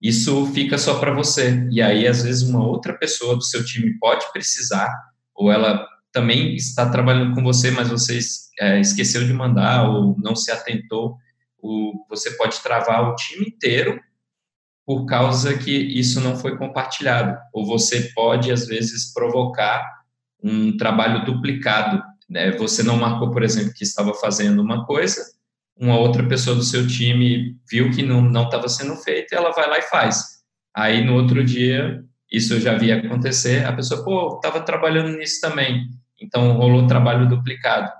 isso 0.00 0.46
fica 0.52 0.76
só 0.78 1.00
para 1.00 1.12
você. 1.12 1.66
E 1.70 1.80
aí, 1.80 2.06
às 2.06 2.22
vezes, 2.22 2.42
uma 2.42 2.64
outra 2.64 2.92
pessoa 2.92 3.34
do 3.34 3.42
seu 3.42 3.64
time 3.64 3.98
pode 3.98 4.30
precisar, 4.30 4.88
ou 5.34 5.50
ela 5.50 5.84
também 6.12 6.54
está 6.54 6.88
trabalhando 6.88 7.34
com 7.34 7.42
você, 7.42 7.70
mas 7.70 7.88
você 7.88 8.18
é, 8.60 8.78
esqueceu 8.80 9.24
de 9.24 9.32
mandar 9.32 9.88
ou 9.88 10.14
não 10.18 10.36
se 10.36 10.52
atentou, 10.52 11.16
o, 11.60 11.92
você 12.08 12.30
pode 12.32 12.60
travar 12.62 13.10
o 13.10 13.14
time 13.16 13.46
inteiro 13.46 13.98
por 14.88 15.04
causa 15.04 15.58
que 15.58 15.70
isso 15.70 16.18
não 16.18 16.34
foi 16.34 16.56
compartilhado. 16.56 17.38
Ou 17.52 17.66
você 17.66 18.10
pode, 18.14 18.50
às 18.50 18.66
vezes, 18.66 19.12
provocar 19.12 19.86
um 20.42 20.78
trabalho 20.78 21.26
duplicado. 21.26 22.02
Né? 22.26 22.52
Você 22.52 22.82
não 22.82 22.96
marcou, 22.96 23.30
por 23.30 23.42
exemplo, 23.42 23.74
que 23.74 23.84
estava 23.84 24.14
fazendo 24.14 24.62
uma 24.62 24.86
coisa, 24.86 25.22
uma 25.78 25.98
outra 25.98 26.26
pessoa 26.26 26.56
do 26.56 26.62
seu 26.62 26.86
time 26.86 27.54
viu 27.70 27.90
que 27.90 28.02
não 28.02 28.44
estava 28.44 28.66
sendo 28.66 28.96
feito, 28.96 29.34
ela 29.34 29.50
vai 29.50 29.68
lá 29.68 29.78
e 29.78 29.82
faz. 29.82 30.24
Aí, 30.74 31.04
no 31.04 31.16
outro 31.16 31.44
dia, 31.44 32.02
isso 32.32 32.54
eu 32.54 32.60
já 32.60 32.74
vi 32.78 32.90
acontecer, 32.90 33.66
a 33.66 33.74
pessoa, 33.74 34.02
pô, 34.02 34.36
estava 34.36 34.62
trabalhando 34.62 35.18
nisso 35.18 35.38
também. 35.42 35.86
Então, 36.18 36.56
rolou 36.56 36.86
trabalho 36.86 37.28
duplicado. 37.28 37.92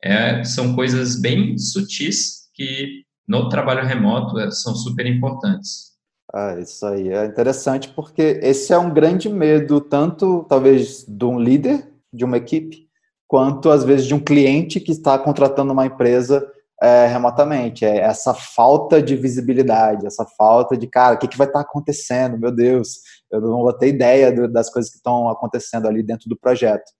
É, 0.00 0.44
são 0.44 0.76
coisas 0.76 1.20
bem 1.20 1.58
sutis 1.58 2.48
que, 2.54 3.02
no 3.26 3.48
trabalho 3.48 3.84
remoto, 3.84 4.38
é, 4.38 4.48
são 4.52 4.76
super 4.76 5.06
importantes. 5.06 5.95
Ah, 6.38 6.54
isso 6.60 6.84
aí 6.84 7.08
é 7.08 7.24
interessante 7.24 7.88
porque 7.88 8.38
esse 8.42 8.70
é 8.70 8.76
um 8.76 8.92
grande 8.92 9.26
medo, 9.26 9.80
tanto 9.80 10.44
talvez 10.46 11.02
de 11.08 11.24
um 11.24 11.40
líder 11.40 11.90
de 12.12 12.26
uma 12.26 12.36
equipe, 12.36 12.90
quanto 13.26 13.70
às 13.70 13.84
vezes 13.84 14.06
de 14.06 14.14
um 14.14 14.20
cliente 14.20 14.78
que 14.78 14.92
está 14.92 15.18
contratando 15.18 15.72
uma 15.72 15.86
empresa 15.86 16.46
é, 16.82 17.06
remotamente. 17.06 17.86
É 17.86 18.00
essa 18.00 18.34
falta 18.34 19.02
de 19.02 19.16
visibilidade, 19.16 20.06
essa 20.06 20.26
falta 20.36 20.76
de, 20.76 20.86
cara, 20.86 21.14
o 21.14 21.18
que, 21.18 21.26
que 21.26 21.38
vai 21.38 21.46
estar 21.46 21.60
tá 21.60 21.64
acontecendo? 21.64 22.36
Meu 22.36 22.52
Deus, 22.52 22.98
eu 23.30 23.40
não 23.40 23.62
vou 23.62 23.72
ter 23.72 23.88
ideia 23.88 24.30
do, 24.30 24.46
das 24.46 24.68
coisas 24.68 24.90
que 24.90 24.98
estão 24.98 25.30
acontecendo 25.30 25.88
ali 25.88 26.02
dentro 26.02 26.28
do 26.28 26.36
projeto. 26.36 26.92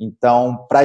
Então, 0.00 0.66
pra, 0.68 0.80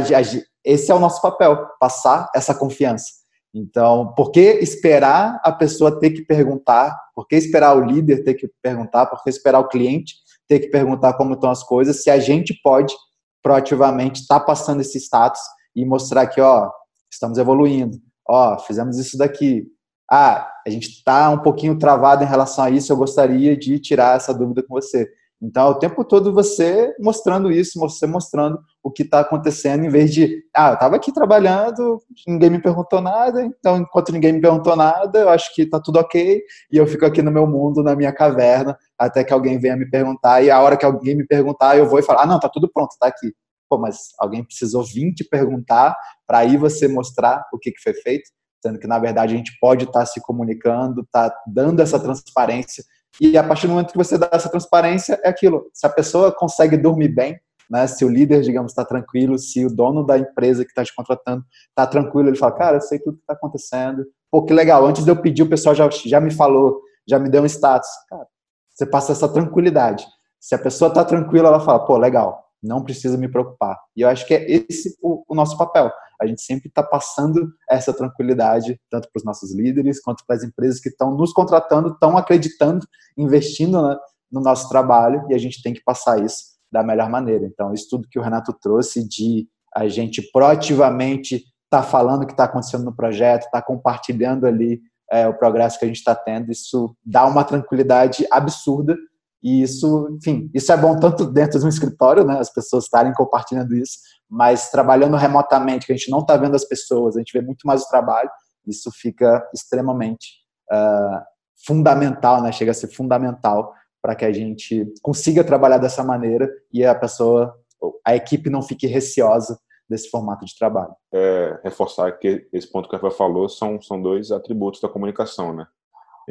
esse 0.64 0.92
é 0.92 0.94
o 0.94 1.00
nosso 1.00 1.20
papel, 1.24 1.70
passar 1.80 2.30
essa 2.36 2.54
confiança. 2.54 3.25
Então, 3.56 4.14
por 4.16 4.32
que 4.32 4.42
esperar 4.42 5.40
a 5.44 5.52
pessoa 5.52 6.00
ter 6.00 6.12
que 6.12 6.22
perguntar? 6.22 6.94
Por 7.16 7.26
que 7.26 7.36
esperar 7.36 7.76
o 7.76 7.86
líder 7.86 8.24
ter 8.24 8.34
que 8.34 8.50
perguntar? 8.62 9.06
Por 9.06 9.24
que 9.24 9.30
esperar 9.30 9.60
o 9.60 9.70
cliente 9.70 10.16
ter 10.48 10.60
que 10.60 10.68
perguntar 10.68 11.14
como 11.14 11.34
estão 11.34 11.50
as 11.50 11.64
coisas? 11.64 12.04
Se 12.04 12.10
a 12.10 12.20
gente 12.20 12.54
pode 12.62 12.94
proativamente 13.42 14.22
estar 14.22 14.40
tá 14.40 14.46
passando 14.46 14.82
esse 14.82 14.98
status 14.98 15.42
e 15.76 15.86
mostrar 15.86 16.28
que, 16.28 16.42
ó, 16.42 16.70
estamos 17.10 17.38
evoluindo 17.38 17.98
ó, 18.28 18.58
fizemos 18.60 18.98
isso 18.98 19.18
daqui. 19.18 19.68
Ah, 20.10 20.50
a 20.66 20.70
gente 20.70 20.90
está 20.90 21.30
um 21.30 21.40
pouquinho 21.40 21.78
travado 21.78 22.24
em 22.24 22.28
relação 22.28 22.64
a 22.64 22.70
isso, 22.70 22.92
eu 22.92 22.98
gostaria 22.98 23.56
de 23.56 23.80
tirar 23.80 24.18
essa 24.18 24.34
dúvida 24.34 24.64
com 24.64 24.74
você. 24.74 25.10
Então, 25.42 25.70
o 25.70 25.76
tempo 25.76 26.04
todo 26.04 26.34
você 26.34 26.96
mostrando 27.00 27.52
isso, 27.52 27.80
você 27.80 28.08
mostrando 28.08 28.58
o 28.82 28.90
que 28.90 29.04
está 29.04 29.20
acontecendo, 29.20 29.86
em 29.86 29.90
vez 29.90 30.14
de, 30.14 30.44
ah, 30.56 30.70
eu 30.70 30.74
estava 30.76 30.96
aqui 30.96 31.12
trabalhando, 31.12 32.02
ninguém 32.26 32.50
me 32.50 32.62
perguntou 32.62 33.02
nada, 33.02 33.44
então, 33.44 33.78
enquanto 33.78 34.12
ninguém 34.12 34.34
me 34.34 34.42
perguntou 34.42 34.76
nada, 34.76 35.20
eu 35.20 35.30
acho 35.30 35.54
que 35.54 35.64
está 35.64 35.80
tudo 35.80 36.00
ok, 36.00 36.42
e 36.72 36.78
eu 36.78 36.88
fico 36.88 37.06
aqui 37.06 37.22
no 37.22 37.32
meu 37.32 37.46
mundo, 37.46 37.84
na 37.84 37.96
minha 37.96 38.14
caverna, 38.14 38.78
até 38.98 39.24
que 39.24 39.34
alguém 39.34 39.60
venha 39.60 39.76
me 39.76 39.90
perguntar, 39.90 40.42
e 40.42 40.50
a 40.50 40.62
hora 40.62 40.78
que 40.78 40.86
alguém 40.86 41.16
me 41.16 41.26
perguntar, 41.26 41.78
eu 41.78 41.86
vou 41.86 42.00
e 42.00 42.04
falo, 42.04 42.20
ah, 42.20 42.26
não, 42.26 42.38
está 42.38 42.48
tudo 42.50 42.72
pronto, 42.72 42.92
está 42.92 43.08
aqui. 43.08 43.34
Pô, 43.70 43.78
mas 43.78 44.14
alguém 44.20 44.44
precisou 44.44 44.84
vir 44.84 45.14
te 45.14 45.24
perguntar 45.24 45.96
para 46.26 46.40
aí 46.40 46.56
você 46.56 46.88
mostrar 46.88 47.44
o 47.52 47.60
que, 47.60 47.72
que 47.72 47.82
foi 47.82 47.94
feito, 47.94 48.30
sendo 48.64 48.80
que, 48.80 48.88
na 48.88 49.00
verdade, 49.00 49.34
a 49.34 49.38
gente 49.38 49.58
pode 49.60 49.86
estar 49.86 50.00
tá 50.00 50.06
se 50.06 50.22
comunicando, 50.22 51.06
tá 51.12 51.36
dando 51.46 51.82
essa 51.82 52.00
transparência, 52.00 52.84
e 53.20 53.38
a 53.38 53.44
partir 53.44 53.68
do 53.68 53.74
momento 53.74 53.92
que 53.92 53.98
você 53.98 54.18
dá 54.18 54.30
essa 54.32 54.50
transparência, 54.50 55.20
é 55.24 55.30
aquilo. 55.30 55.70
Se 55.74 55.86
a 55.86 55.90
pessoa 55.90 56.32
consegue 56.32 56.78
dormir 56.78 57.10
bem, 57.10 57.40
né, 57.70 57.88
se 57.88 58.06
o 58.06 58.10
líder, 58.10 58.42
digamos, 58.42 58.72
está 58.72 58.86
tranquilo, 58.86 59.38
se 59.38 59.66
o 59.66 59.70
dono 59.70 60.06
da 60.06 60.18
empresa 60.18 60.64
que 60.64 60.72
está 60.72 60.84
te 60.84 60.94
contratando 60.94 61.44
está 61.70 61.88
tranquilo, 61.88 62.30
ele 62.30 62.38
fala, 62.38 62.52
cara, 62.52 62.78
eu 62.78 62.82
sei 62.82 63.00
tudo 63.00 63.18
que 63.18 63.24
está 63.24 63.34
acontecendo. 63.34 64.06
Pô, 64.30 64.44
que 64.44 64.54
legal, 64.54 64.86
antes 64.86 65.04
de 65.04 65.10
eu 65.10 65.16
pedir, 65.16 65.44
o 65.44 65.50
pessoal 65.50 65.74
já, 65.74 65.90
já 65.90 66.20
me 66.20 66.32
falou, 66.32 66.82
já 67.08 67.18
me 67.18 67.30
deu 67.30 67.42
um 67.42 67.46
status. 67.46 67.90
Cara, 68.10 68.28
você 68.70 68.86
passa 68.86 69.14
essa 69.14 69.28
tranquilidade. 69.28 70.06
Se 70.40 70.54
a 70.54 70.60
pessoa 70.60 70.90
está 70.90 71.04
tranquila, 71.04 71.48
ela 71.48 71.60
fala, 71.60 71.86
pô, 71.86 71.98
legal, 71.98 72.44
não 72.62 72.84
precisa 72.84 73.18
me 73.18 73.28
preocupar. 73.28 73.80
E 73.96 74.02
eu 74.02 74.10
acho 74.10 74.28
que 74.28 74.34
é 74.34 74.46
esse 74.48 74.96
o, 75.02 75.24
o 75.28 75.36
nosso 75.36 75.58
papel. 75.58 75.92
A 76.22 76.26
gente 76.26 76.42
sempre 76.42 76.68
está 76.68 76.82
passando 76.82 77.52
essa 77.70 77.94
tranquilidade, 77.94 78.80
tanto 78.90 79.10
para 79.12 79.20
os 79.20 79.26
nossos 79.26 79.54
líderes, 79.54 80.02
quanto 80.02 80.24
para 80.26 80.36
as 80.36 80.44
empresas 80.44 80.80
que 80.80 80.90
estão 80.90 81.16
nos 81.16 81.34
contratando, 81.34 81.90
estão 81.90 82.18
acreditando, 82.18 82.86
investindo 83.18 83.82
né, 83.82 83.98
no 84.32 84.42
nosso 84.42 84.70
trabalho, 84.70 85.26
e 85.30 85.34
a 85.34 85.38
gente 85.38 85.62
tem 85.62 85.74
que 85.74 85.84
passar 85.84 86.24
isso 86.24 86.56
da 86.72 86.84
melhor 86.84 87.10
maneira. 87.10 87.46
Então, 87.46 87.74
isso 87.74 87.88
tudo 87.90 88.08
que 88.10 88.20
o 88.20 88.22
Renato 88.22 88.54
trouxe 88.62 89.08
de 89.08 89.48
a 89.76 89.88
gente 89.88 90.22
proativamente 90.32 91.36
estar 91.36 91.82
tá 91.82 91.84
falando 91.84 92.24
o 92.24 92.26
que 92.26 92.34
está 92.34 92.46
acontecendo 92.46 92.86
no 92.86 92.96
projeto, 92.96 93.46
estar 93.46 93.62
tá 93.62 93.66
compartilhando 93.66 94.46
ali 94.46 94.82
é, 95.12 95.28
o 95.28 95.38
progresso 95.38 95.78
que 95.78 95.86
a 95.86 95.88
gente 95.88 95.98
está 95.98 96.16
tendo, 96.16 96.52
isso 96.52 96.96
dá 97.06 97.26
uma 97.26 97.44
tranquilidade 97.44 98.26
absurda 98.32 98.98
e 99.46 99.62
isso, 99.62 100.10
enfim, 100.10 100.50
isso 100.56 100.72
é 100.72 100.76
bom 100.78 101.00
tanto 101.00 101.24
dentro 101.24 101.60
de 101.60 101.66
um 101.68 101.70
escritório, 101.70 102.26
né, 102.26 102.40
as 102.40 102.52
pessoas 102.52 102.86
estarem 102.86 103.14
compartilhando 103.14 103.76
isso, 103.76 104.00
mas 104.28 104.72
trabalhando 104.72 105.16
remotamente, 105.16 105.86
que 105.86 105.94
a 105.94 105.96
gente 105.96 106.10
não 106.10 106.22
está 106.22 106.36
vendo 106.36 106.56
as 106.56 106.66
pessoas, 106.66 107.16
a 107.16 107.20
gente 107.20 107.32
vê 107.32 107.46
muito 107.46 107.62
mais 107.64 107.84
o 107.84 107.88
trabalho, 107.88 108.28
isso 108.66 108.90
fica 108.92 109.48
extremamente 109.54 110.30
uh, 110.72 111.22
fundamental, 111.64 112.42
né, 112.42 112.52
chega 112.52 112.72
a 112.72 112.74
ser 112.74 112.88
fundamental 112.88 113.72
para 114.02 114.16
que 114.16 114.26
a 114.26 114.34
gente 114.34 114.92
consiga 115.04 115.44
trabalhar 115.44 115.78
dessa 115.78 116.04
maneira 116.04 116.50
e 116.74 116.84
a 116.84 116.96
pessoa, 116.96 117.56
a 118.04 118.16
equipe 118.16 118.50
não 118.50 118.64
fique 118.64 118.88
receosa 118.88 119.60
desse 119.88 120.10
formato 120.10 120.44
de 120.44 120.58
trabalho. 120.58 120.96
É, 121.14 121.60
reforçar 121.64 122.12
que 122.14 122.48
esse 122.52 122.72
ponto 122.72 122.90
que 122.90 122.96
a 122.96 123.00
Rafa 123.00 123.16
falou 123.16 123.48
são, 123.48 123.80
são 123.80 124.02
dois 124.02 124.32
atributos 124.32 124.82
da 124.82 124.90
comunicação, 124.90 125.54
né? 125.54 125.68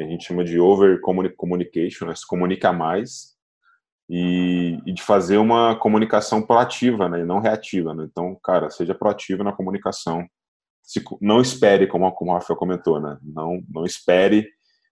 A 0.03 0.07
gente 0.07 0.25
chama 0.25 0.43
de 0.43 0.59
over 0.59 0.99
communication, 1.01 2.07
né? 2.07 2.15
se 2.15 2.27
comunica 2.27 2.73
mais 2.73 3.35
e, 4.09 4.79
e, 4.85 4.93
de 4.93 5.01
fazer 5.01 5.37
uma 5.37 5.75
comunicação 5.75 6.41
proativa, 6.41 7.09
né, 7.09 7.21
e 7.21 7.25
não 7.25 7.39
reativa, 7.39 7.93
né? 7.93 8.07
Então, 8.09 8.37
cara, 8.43 8.69
seja 8.69 8.93
proativo 8.93 9.43
na 9.43 9.51
comunicação. 9.51 10.25
Se, 10.83 11.03
não 11.19 11.41
espere, 11.41 11.87
como, 11.87 12.11
como 12.11 12.31
o 12.31 12.33
Rafael 12.35 12.57
comentou, 12.57 12.99
né? 13.01 13.17
Não, 13.23 13.63
não 13.67 13.83
espere, 13.83 14.47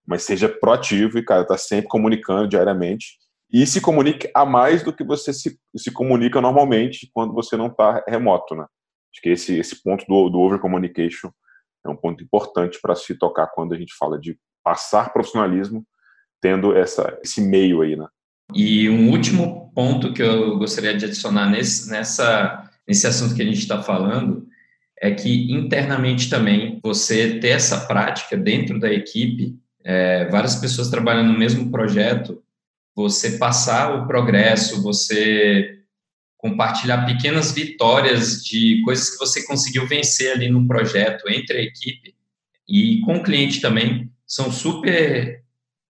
mas 0.05 0.23
seja 0.23 0.49
proativo 0.49 1.19
e, 1.19 1.23
cara, 1.23 1.45
tá 1.45 1.57
sempre 1.57 1.87
comunicando 1.87 2.47
diariamente 2.47 3.17
e 3.51 3.67
se 3.67 3.79
comunique 3.79 4.27
a 4.33 4.45
mais 4.45 4.81
do 4.81 4.91
que 4.91 5.03
você 5.03 5.31
se, 5.31 5.59
se 5.75 5.91
comunica 5.91 6.41
normalmente 6.41 7.09
quando 7.13 7.33
você 7.33 7.55
não 7.55 7.67
está 7.67 8.03
remoto, 8.07 8.55
né? 8.55 8.65
Acho 9.13 9.21
que 9.21 9.29
esse, 9.29 9.59
esse 9.59 9.83
ponto 9.83 10.03
do, 10.07 10.27
do 10.27 10.39
over 10.39 10.59
communication 10.59 11.29
é 11.85 11.89
um 11.89 11.95
ponto 11.95 12.23
importante 12.23 12.79
para 12.81 12.95
se 12.95 13.15
tocar 13.15 13.47
quando 13.53 13.75
a 13.75 13.77
gente 13.77 13.93
fala 13.95 14.19
de 14.19 14.35
passar 14.63 15.11
profissionalismo 15.11 15.85
tendo 16.41 16.75
essa, 16.75 17.17
esse 17.23 17.41
meio 17.41 17.81
aí, 17.81 17.95
né? 17.95 18.07
E 18.53 18.89
um 18.89 19.09
último 19.09 19.71
ponto 19.73 20.13
que 20.13 20.21
eu 20.21 20.57
gostaria 20.57 20.95
de 20.95 21.05
adicionar 21.05 21.49
nesse, 21.49 21.89
nessa, 21.89 22.69
nesse 22.87 23.07
assunto 23.07 23.33
que 23.33 23.41
a 23.41 23.45
gente 23.45 23.59
está 23.59 23.81
falando 23.81 24.47
é 25.01 25.11
que 25.11 25.51
internamente 25.51 26.29
também 26.29 26.79
você 26.83 27.39
ter 27.39 27.49
essa 27.49 27.85
prática 27.87 28.37
dentro 28.37 28.79
da 28.79 28.91
equipe, 28.91 29.57
é, 29.83 30.29
várias 30.29 30.55
pessoas 30.55 30.89
trabalhando 30.89 31.31
no 31.31 31.39
mesmo 31.39 31.71
projeto, 31.71 32.41
você 32.95 33.37
passar 33.37 33.95
o 33.95 34.07
progresso, 34.07 34.81
você 34.81 35.79
compartilhar 36.37 37.05
pequenas 37.05 37.51
vitórias 37.51 38.43
de 38.43 38.81
coisas 38.83 39.09
que 39.09 39.17
você 39.17 39.45
conseguiu 39.45 39.87
vencer 39.87 40.33
ali 40.33 40.49
no 40.49 40.67
projeto 40.67 41.29
entre 41.29 41.57
a 41.57 41.61
equipe 41.61 42.13
e 42.67 43.01
com 43.01 43.15
o 43.15 43.23
cliente 43.23 43.61
também, 43.61 44.11
são 44.33 44.51
super 44.51 45.43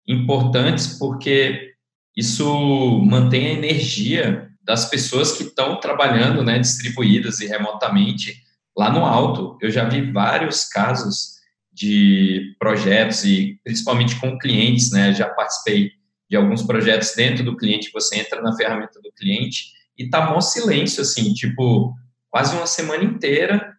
importantes 0.08 0.98
porque 0.98 1.74
isso 2.16 3.02
mantém 3.04 3.48
a 3.48 3.54
energia 3.54 4.50
das 4.64 4.90
pessoas 4.90 5.34
que 5.34 5.44
estão 5.44 5.78
trabalhando, 5.78 6.42
né, 6.42 6.58
distribuídas 6.58 7.42
e 7.42 7.48
remotamente 7.48 8.42
lá 8.78 8.90
no 8.94 9.04
alto. 9.04 9.58
Eu 9.62 9.70
já 9.70 9.90
vi 9.90 10.10
vários 10.10 10.64
casos 10.64 11.40
de 11.74 12.56
projetos 12.58 13.26
e 13.26 13.60
principalmente 13.62 14.18
com 14.22 14.40
clientes, 14.40 14.90
né, 14.90 15.14
já 15.14 15.28
participei 15.28 15.92
de 16.30 16.38
alguns 16.38 16.62
projetos 16.62 17.14
dentro 17.18 17.44
do 17.44 17.58
cliente, 17.58 17.92
você 17.92 18.20
entra 18.20 18.42
na 18.42 18.56
ferramenta 18.56 19.02
do 19.02 19.12
cliente 19.12 19.74
e 19.98 20.10
tá 20.10 20.30
mó 20.30 20.40
silêncio, 20.40 21.02
assim, 21.02 21.34
tipo, 21.34 21.94
quase 22.30 22.56
uma 22.56 22.68
semana 22.68 23.04
inteira 23.04 23.76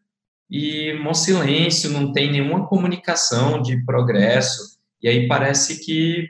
e 0.51 0.93
mó 0.95 1.15
silêncio, 1.15 1.91
não 1.91 2.13
tem 2.13 2.33
nenhuma 2.33 2.67
comunicação 2.67 3.63
de 3.63 3.85
progresso, 3.85 4.79
e 5.01 5.09
aí 5.09 5.29
parece 5.29 5.85
que 5.85 6.29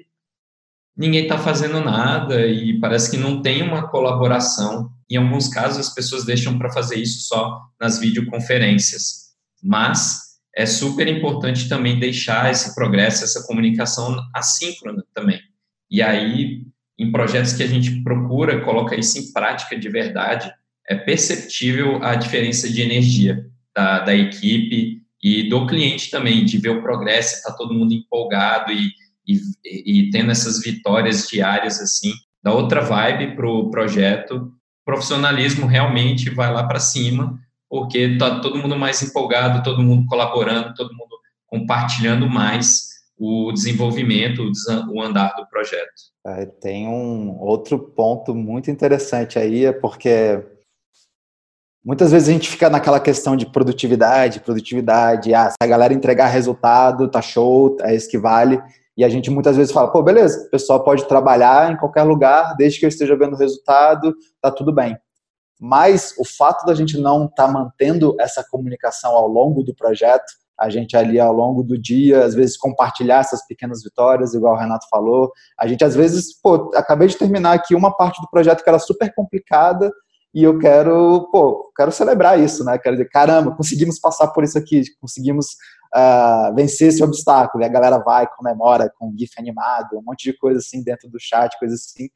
ninguém 0.94 1.22
está 1.22 1.38
fazendo 1.38 1.80
nada 1.80 2.46
e 2.46 2.78
parece 2.78 3.10
que 3.10 3.16
não 3.16 3.40
tem 3.40 3.62
uma 3.62 3.88
colaboração. 3.88 4.92
Em 5.08 5.16
alguns 5.16 5.48
casos, 5.48 5.78
as 5.78 5.94
pessoas 5.94 6.24
deixam 6.24 6.58
para 6.58 6.70
fazer 6.70 6.96
isso 6.96 7.26
só 7.26 7.62
nas 7.80 7.98
videoconferências, 7.98 9.30
mas 9.62 10.30
é 10.54 10.66
super 10.66 11.08
importante 11.08 11.68
também 11.68 11.98
deixar 11.98 12.50
esse 12.50 12.74
progresso, 12.74 13.24
essa 13.24 13.46
comunicação 13.46 14.16
assíncrona 14.34 15.02
também. 15.14 15.40
E 15.90 16.02
aí, 16.02 16.66
em 16.98 17.10
projetos 17.10 17.54
que 17.54 17.62
a 17.62 17.66
gente 17.66 18.02
procura, 18.02 18.62
coloca 18.62 18.94
isso 18.94 19.18
em 19.18 19.32
prática 19.32 19.78
de 19.78 19.88
verdade, 19.88 20.52
é 20.86 20.94
perceptível 20.94 22.02
a 22.02 22.14
diferença 22.14 22.68
de 22.68 22.82
energia 22.82 23.49
da, 23.74 24.00
da 24.00 24.14
equipe 24.14 25.02
e 25.22 25.48
do 25.48 25.66
cliente 25.66 26.10
também, 26.10 26.44
de 26.44 26.58
ver 26.58 26.70
o 26.70 26.82
progresso, 26.82 27.36
está 27.36 27.52
todo 27.52 27.74
mundo 27.74 27.92
empolgado 27.92 28.72
e, 28.72 28.92
e, 29.26 29.40
e, 29.64 30.10
tendo 30.10 30.30
essas 30.30 30.60
vitórias 30.60 31.28
diárias, 31.28 31.80
assim, 31.80 32.12
da 32.42 32.52
outra 32.52 32.80
vibe 32.80 33.36
para 33.36 33.48
o 33.48 33.70
projeto. 33.70 34.52
profissionalismo 34.84 35.66
realmente 35.66 36.30
vai 36.30 36.52
lá 36.52 36.66
para 36.66 36.80
cima, 36.80 37.38
porque 37.68 37.98
está 37.98 38.40
todo 38.40 38.58
mundo 38.58 38.76
mais 38.76 39.02
empolgado, 39.02 39.62
todo 39.62 39.82
mundo 39.82 40.06
colaborando, 40.06 40.74
todo 40.74 40.94
mundo 40.94 41.16
compartilhando 41.46 42.28
mais 42.28 42.88
o 43.18 43.52
desenvolvimento, 43.52 44.50
o 44.88 45.02
andar 45.02 45.34
do 45.36 45.46
projeto. 45.46 46.10
É, 46.26 46.46
tem 46.46 46.88
um 46.88 47.38
outro 47.38 47.78
ponto 47.78 48.34
muito 48.34 48.70
interessante 48.70 49.38
aí, 49.38 49.66
é 49.66 49.72
porque 49.72 50.42
muitas 51.84 52.12
vezes 52.12 52.28
a 52.28 52.32
gente 52.32 52.48
fica 52.48 52.68
naquela 52.68 53.00
questão 53.00 53.36
de 53.36 53.46
produtividade, 53.46 54.40
produtividade, 54.40 55.34
ah, 55.34 55.50
se 55.50 55.56
a 55.60 55.66
galera 55.66 55.94
entregar 55.94 56.26
resultado, 56.26 57.10
tá 57.10 57.22
show, 57.22 57.76
é 57.82 57.94
isso 57.94 58.08
que 58.08 58.18
vale, 58.18 58.62
e 58.96 59.04
a 59.04 59.08
gente 59.08 59.30
muitas 59.30 59.56
vezes 59.56 59.72
fala, 59.72 59.90
pô, 59.90 60.02
beleza, 60.02 60.46
o 60.46 60.50
pessoal 60.50 60.84
pode 60.84 61.06
trabalhar 61.08 61.72
em 61.72 61.76
qualquer 61.76 62.02
lugar, 62.02 62.54
desde 62.56 62.78
que 62.78 62.84
eu 62.84 62.88
esteja 62.88 63.16
vendo 63.16 63.36
resultado, 63.36 64.14
tá 64.42 64.50
tudo 64.50 64.72
bem. 64.72 64.96
Mas 65.58 66.14
o 66.18 66.24
fato 66.24 66.64
da 66.64 66.74
gente 66.74 66.98
não 66.98 67.24
estar 67.24 67.46
tá 67.46 67.52
mantendo 67.52 68.16
essa 68.18 68.44
comunicação 68.50 69.12
ao 69.12 69.28
longo 69.28 69.62
do 69.62 69.74
projeto, 69.74 70.32
a 70.58 70.68
gente 70.68 70.94
ali 70.94 71.18
ao 71.18 71.32
longo 71.32 71.62
do 71.62 71.78
dia, 71.78 72.24
às 72.24 72.34
vezes 72.34 72.56
compartilhar 72.56 73.20
essas 73.20 73.46
pequenas 73.46 73.82
vitórias, 73.82 74.34
igual 74.34 74.54
o 74.54 74.58
Renato 74.58 74.86
falou. 74.90 75.32
A 75.58 75.66
gente 75.66 75.82
às 75.82 75.94
vezes, 75.94 76.38
pô, 76.38 76.70
acabei 76.74 77.08
de 77.08 77.16
terminar 77.16 77.52
aqui 77.52 77.74
uma 77.74 77.94
parte 77.94 78.20
do 78.20 78.28
projeto 78.30 78.62
que 78.62 78.68
era 78.68 78.78
super 78.78 79.14
complicada 79.14 79.90
e 80.32 80.44
eu 80.44 80.58
quero, 80.58 81.28
pô, 81.30 81.72
quero 81.76 81.90
celebrar 81.90 82.38
isso, 82.38 82.64
né? 82.64 82.78
Quero 82.78 82.96
dizer, 82.96 83.08
caramba, 83.08 83.54
conseguimos 83.56 83.98
passar 83.98 84.28
por 84.28 84.44
isso 84.44 84.56
aqui, 84.56 84.82
conseguimos 85.00 85.46
uh, 85.94 86.54
vencer 86.54 86.88
esse 86.88 87.02
obstáculo. 87.02 87.62
E 87.62 87.66
a 87.66 87.70
galera 87.70 87.98
vai, 87.98 88.26
comemora 88.36 88.92
com 88.98 89.14
GIF 89.16 89.32
animado, 89.38 89.98
um 89.98 90.02
monte 90.02 90.30
de 90.30 90.38
coisa 90.38 90.58
assim 90.58 90.82
dentro 90.82 91.08
do 91.08 91.18
chat, 91.18 91.58
coisas 91.58 91.80
assim. 91.80 92.08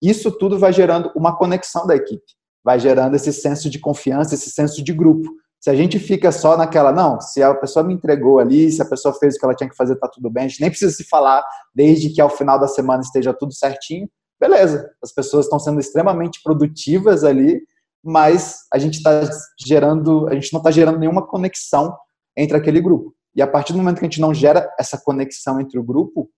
Isso 0.00 0.30
tudo 0.30 0.58
vai 0.58 0.72
gerando 0.72 1.12
uma 1.14 1.36
conexão 1.36 1.86
da 1.86 1.94
equipe 1.94 2.38
vai 2.68 2.78
gerando 2.78 3.14
esse 3.14 3.32
senso 3.32 3.70
de 3.70 3.78
confiança, 3.78 4.34
esse 4.34 4.50
senso 4.50 4.84
de 4.84 4.92
grupo. 4.92 5.26
Se 5.58 5.70
a 5.70 5.74
gente 5.74 5.98
fica 5.98 6.30
só 6.30 6.54
naquela, 6.54 6.92
não, 6.92 7.18
se 7.18 7.42
a 7.42 7.54
pessoa 7.54 7.82
me 7.82 7.94
entregou 7.94 8.38
ali, 8.38 8.70
se 8.70 8.82
a 8.82 8.84
pessoa 8.84 9.14
fez 9.14 9.34
o 9.34 9.38
que 9.38 9.44
ela 9.46 9.54
tinha 9.54 9.70
que 9.70 9.74
fazer, 9.74 9.96
tá 9.96 10.06
tudo 10.06 10.28
bem, 10.28 10.44
a 10.44 10.48
gente 10.48 10.60
nem 10.60 10.68
precisa 10.68 10.94
se 10.94 11.02
falar 11.04 11.42
desde 11.74 12.10
que 12.10 12.20
ao 12.20 12.28
final 12.28 12.60
da 12.60 12.68
semana 12.68 13.00
esteja 13.00 13.32
tudo 13.32 13.54
certinho, 13.54 14.06
beleza. 14.40 14.90
As 15.02 15.12
pessoas 15.12 15.46
estão 15.46 15.58
sendo 15.58 15.80
extremamente 15.80 16.40
produtivas 16.42 17.24
ali, 17.24 17.60
mas 18.02 18.60
a 18.72 18.78
gente 18.78 18.96
está 18.96 19.28
gerando, 19.58 20.28
a 20.28 20.34
gente 20.34 20.52
não 20.52 20.58
está 20.58 20.70
gerando 20.70 20.98
nenhuma 20.98 21.26
conexão 21.26 21.96
entre 22.36 22.56
aquele 22.56 22.80
grupo. 22.80 23.14
E 23.34 23.42
a 23.42 23.46
partir 23.46 23.72
do 23.72 23.78
momento 23.78 23.98
que 23.98 24.04
a 24.04 24.08
gente 24.08 24.20
não 24.20 24.34
gera 24.34 24.72
essa 24.78 24.98
conexão 24.98 25.60
entre 25.60 25.78
o 25.78 25.84
grupo, 25.84 26.30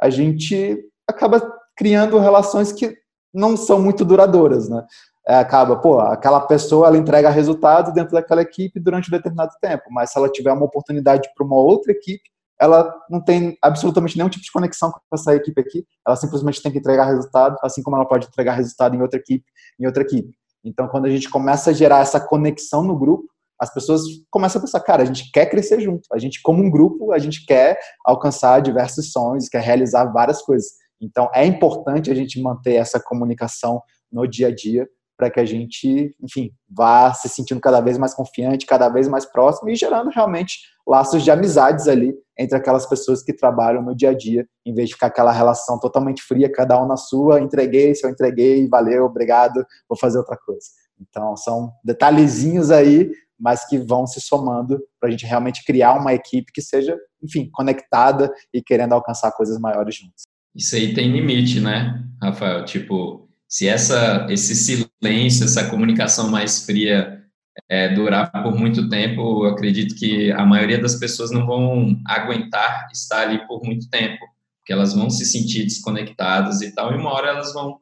a 0.00 0.10
gente 0.10 0.78
acaba 1.08 1.40
criando 1.76 2.18
relações 2.18 2.72
que 2.72 2.96
não 3.32 3.56
são 3.56 3.80
muito 3.80 4.04
duradouras, 4.04 4.68
né? 4.68 4.84
é, 5.26 5.36
acaba, 5.36 5.76
pô, 5.76 6.00
aquela 6.00 6.40
pessoa 6.40 6.86
ela 6.86 6.98
entrega 6.98 7.30
resultado 7.30 7.92
dentro 7.92 8.12
daquela 8.12 8.42
equipe 8.42 8.78
durante 8.78 9.08
um 9.08 9.16
determinado 9.16 9.52
tempo, 9.60 9.84
mas 9.90 10.10
se 10.10 10.18
ela 10.18 10.30
tiver 10.30 10.52
uma 10.52 10.66
oportunidade 10.66 11.30
para 11.34 11.46
uma 11.46 11.56
outra 11.56 11.92
equipe, 11.92 12.30
ela 12.60 12.94
não 13.10 13.20
tem 13.22 13.56
absolutamente 13.62 14.16
nenhum 14.16 14.28
tipo 14.28 14.44
de 14.44 14.52
conexão 14.52 14.90
com 14.90 15.00
essa 15.12 15.34
equipe 15.34 15.60
aqui, 15.60 15.84
ela 16.06 16.16
simplesmente 16.16 16.62
tem 16.62 16.72
que 16.72 16.78
entregar 16.78 17.06
resultado, 17.06 17.56
assim 17.62 17.82
como 17.82 17.96
ela 17.96 18.06
pode 18.06 18.26
entregar 18.26 18.54
resultado 18.54 18.94
em 18.94 19.02
outra 19.02 19.18
equipe, 19.18 19.44
em 19.78 19.86
outra 19.86 20.02
equipe. 20.02 20.34
Então, 20.64 20.88
quando 20.88 21.06
a 21.06 21.10
gente 21.10 21.28
começa 21.28 21.70
a 21.70 21.72
gerar 21.72 22.00
essa 22.00 22.18
conexão 22.18 22.82
no 22.82 22.98
grupo, 22.98 23.26
as 23.60 23.72
pessoas 23.72 24.02
começam 24.30 24.58
a 24.58 24.62
pensar, 24.62 24.80
cara, 24.80 25.02
a 25.02 25.06
gente 25.06 25.30
quer 25.30 25.46
crescer 25.46 25.80
junto, 25.80 26.02
a 26.12 26.18
gente 26.18 26.40
como 26.42 26.62
um 26.62 26.70
grupo, 26.70 27.12
a 27.12 27.18
gente 27.18 27.44
quer 27.44 27.78
alcançar 28.04 28.60
diversos 28.60 29.12
sonhos, 29.12 29.48
quer 29.48 29.62
realizar 29.62 30.06
várias 30.06 30.42
coisas. 30.42 30.72
Então, 31.00 31.30
é 31.34 31.44
importante 31.44 32.10
a 32.10 32.14
gente 32.14 32.40
manter 32.40 32.74
essa 32.74 33.00
comunicação 33.00 33.82
no 34.10 34.26
dia 34.26 34.48
a 34.48 34.54
dia 34.54 34.88
para 35.16 35.30
que 35.30 35.40
a 35.40 35.44
gente, 35.44 36.14
enfim, 36.20 36.50
vá 36.68 37.12
se 37.14 37.28
sentindo 37.28 37.60
cada 37.60 37.80
vez 37.80 37.96
mais 37.98 38.14
confiante, 38.14 38.66
cada 38.66 38.88
vez 38.88 39.08
mais 39.08 39.24
próximo 39.24 39.70
e 39.70 39.76
gerando 39.76 40.10
realmente 40.10 40.58
laços 40.86 41.22
de 41.22 41.30
amizades 41.30 41.88
ali 41.88 42.14
entre 42.38 42.56
aquelas 42.56 42.86
pessoas 42.86 43.22
que 43.22 43.32
trabalham 43.32 43.82
no 43.82 43.94
dia 43.94 44.10
a 44.10 44.14
dia, 44.14 44.46
em 44.66 44.74
vez 44.74 44.88
de 44.88 44.94
ficar 44.94 45.06
aquela 45.06 45.32
relação 45.32 45.78
totalmente 45.78 46.22
fria, 46.22 46.50
cada 46.50 46.82
um 46.82 46.86
na 46.86 46.96
sua, 46.96 47.40
entreguei, 47.40 47.94
se 47.94 48.04
eu 48.04 48.10
entreguei, 48.10 48.68
valeu, 48.68 49.04
obrigado, 49.04 49.64
vou 49.88 49.96
fazer 49.96 50.18
outra 50.18 50.36
coisa. 50.36 50.66
Então, 51.00 51.36
são 51.36 51.72
detalhezinhos 51.84 52.70
aí, 52.70 53.10
mas 53.38 53.66
que 53.66 53.78
vão 53.78 54.06
se 54.06 54.20
somando 54.20 54.80
para 55.00 55.08
a 55.08 55.12
gente 55.12 55.26
realmente 55.26 55.64
criar 55.64 55.94
uma 55.94 56.12
equipe 56.12 56.52
que 56.52 56.62
seja, 56.62 56.96
enfim, 57.22 57.48
conectada 57.52 58.32
e 58.52 58.62
querendo 58.62 58.92
alcançar 58.92 59.32
coisas 59.32 59.58
maiores 59.58 59.94
juntos. 59.94 60.24
Isso 60.54 60.76
aí 60.76 60.94
tem 60.94 61.10
limite, 61.10 61.60
né, 61.60 62.04
Rafael? 62.22 62.64
Tipo, 62.64 63.23
se 63.54 63.68
essa, 63.68 64.26
esse 64.30 64.52
silêncio, 64.52 65.44
essa 65.44 65.70
comunicação 65.70 66.28
mais 66.28 66.66
fria 66.66 67.22
é, 67.68 67.88
durar 67.94 68.28
por 68.42 68.58
muito 68.58 68.88
tempo, 68.88 69.44
acredito 69.44 69.94
que 69.94 70.32
a 70.32 70.44
maioria 70.44 70.76
das 70.76 70.96
pessoas 70.96 71.30
não 71.30 71.46
vão 71.46 71.96
aguentar 72.04 72.88
estar 72.92 73.20
ali 73.20 73.46
por 73.46 73.62
muito 73.62 73.88
tempo, 73.88 74.26
porque 74.58 74.72
elas 74.72 74.92
vão 74.92 75.08
se 75.08 75.24
sentir 75.24 75.62
desconectadas 75.62 76.62
e 76.62 76.74
tal, 76.74 76.92
e 76.92 76.96
uma 76.96 77.12
hora 77.12 77.28
elas 77.28 77.54
vão 77.54 77.78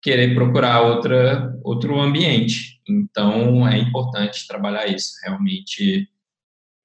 querer 0.00 0.36
procurar 0.36 0.82
outra, 0.82 1.52
outro 1.64 1.98
ambiente. 1.98 2.80
Então, 2.88 3.66
é 3.66 3.76
importante 3.76 4.46
trabalhar 4.46 4.86
isso. 4.86 5.14
Realmente, 5.24 6.08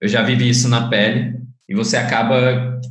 eu 0.01 0.07
já 0.07 0.23
vivi 0.23 0.49
isso 0.49 0.67
na 0.67 0.89
pele, 0.89 1.39
e 1.69 1.75
você 1.75 1.97
acaba, 1.97 2.81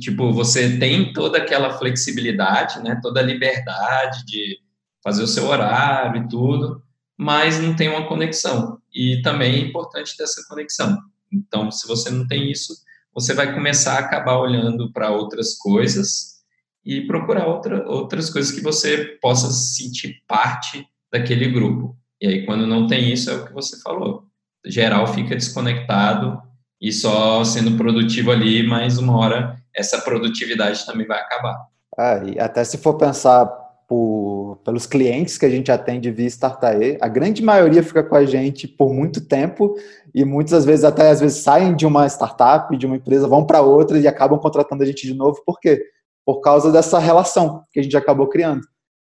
tipo, 0.00 0.32
você 0.32 0.76
tem 0.76 1.12
toda 1.12 1.38
aquela 1.38 1.78
flexibilidade, 1.78 2.82
né, 2.82 2.98
toda 3.00 3.20
a 3.20 3.22
liberdade 3.22 4.26
de 4.26 4.58
fazer 5.02 5.22
o 5.22 5.28
seu 5.28 5.46
horário 5.46 6.22
e 6.22 6.28
tudo, 6.28 6.82
mas 7.16 7.58
não 7.60 7.74
tem 7.74 7.88
uma 7.88 8.06
conexão. 8.06 8.78
E 8.94 9.20
também 9.22 9.54
é 9.54 9.58
importante 9.58 10.16
ter 10.16 10.24
essa 10.24 10.44
conexão. 10.48 10.98
Então, 11.32 11.70
se 11.70 11.86
você 11.86 12.10
não 12.10 12.26
tem 12.26 12.50
isso, 12.50 12.74
você 13.12 13.34
vai 13.34 13.52
começar 13.52 13.94
a 13.94 13.98
acabar 13.98 14.38
olhando 14.38 14.92
para 14.92 15.10
outras 15.10 15.56
coisas 15.56 16.38
e 16.84 17.06
procurar 17.06 17.46
outra, 17.46 17.86
outras 17.88 18.30
coisas 18.30 18.52
que 18.52 18.62
você 18.62 19.18
possa 19.20 19.50
sentir 19.50 20.22
parte 20.26 20.86
daquele 21.12 21.50
grupo. 21.50 21.96
E 22.20 22.26
aí, 22.26 22.46
quando 22.46 22.66
não 22.66 22.86
tem 22.86 23.12
isso, 23.12 23.30
é 23.30 23.34
o 23.34 23.44
que 23.44 23.52
você 23.52 23.80
falou. 23.80 24.24
Geral 24.64 25.06
fica 25.06 25.36
desconectado 25.36 26.40
e 26.80 26.92
só 26.92 27.44
sendo 27.44 27.76
produtivo 27.76 28.30
ali, 28.30 28.66
mas 28.66 28.98
uma 28.98 29.16
hora 29.16 29.58
essa 29.74 30.00
produtividade 30.00 30.84
também 30.86 31.06
vai 31.06 31.20
acabar. 31.20 31.56
Ah, 31.96 32.18
e 32.24 32.38
até 32.38 32.64
se 32.64 32.78
for 32.78 32.94
pensar 32.94 33.46
por, 33.88 34.60
pelos 34.62 34.86
clientes 34.86 35.38
que 35.38 35.46
a 35.46 35.50
gente 35.50 35.72
atende 35.72 36.10
via 36.10 36.26
Startae, 36.26 36.98
a 37.00 37.08
grande 37.08 37.42
maioria 37.42 37.82
fica 37.82 38.04
com 38.04 38.14
a 38.14 38.26
gente 38.26 38.68
por 38.68 38.92
muito 38.92 39.26
tempo 39.26 39.74
e 40.14 40.26
muitas 40.26 40.66
vezes 40.66 40.84
até 40.84 41.08
às 41.08 41.20
vezes 41.20 41.38
saem 41.38 41.74
de 41.74 41.86
uma 41.86 42.06
startup, 42.06 42.76
de 42.76 42.84
uma 42.84 42.96
empresa, 42.96 43.26
vão 43.26 43.46
para 43.46 43.62
outra 43.62 43.98
e 43.98 44.06
acabam 44.06 44.38
contratando 44.38 44.82
a 44.82 44.86
gente 44.86 45.06
de 45.06 45.14
novo. 45.14 45.42
Por 45.44 45.58
quê? 45.58 45.82
Por 46.22 46.40
causa 46.42 46.70
dessa 46.70 46.98
relação 46.98 47.64
que 47.72 47.80
a 47.80 47.82
gente 47.82 47.96
acabou 47.96 48.28
criando. 48.28 48.60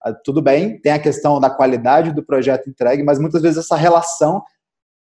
Ah, 0.04 0.14
tudo 0.14 0.42
bem, 0.42 0.82
tem 0.82 0.92
a 0.92 1.00
questão 1.00 1.40
da 1.40 1.52
qualidade 1.52 2.12
do 2.12 2.26
projeto 2.26 2.68
entregue, 2.68 3.04
mas 3.04 3.20
muitas 3.20 3.44
vezes 3.44 3.60
essa 3.60 3.76
relação 3.76 4.42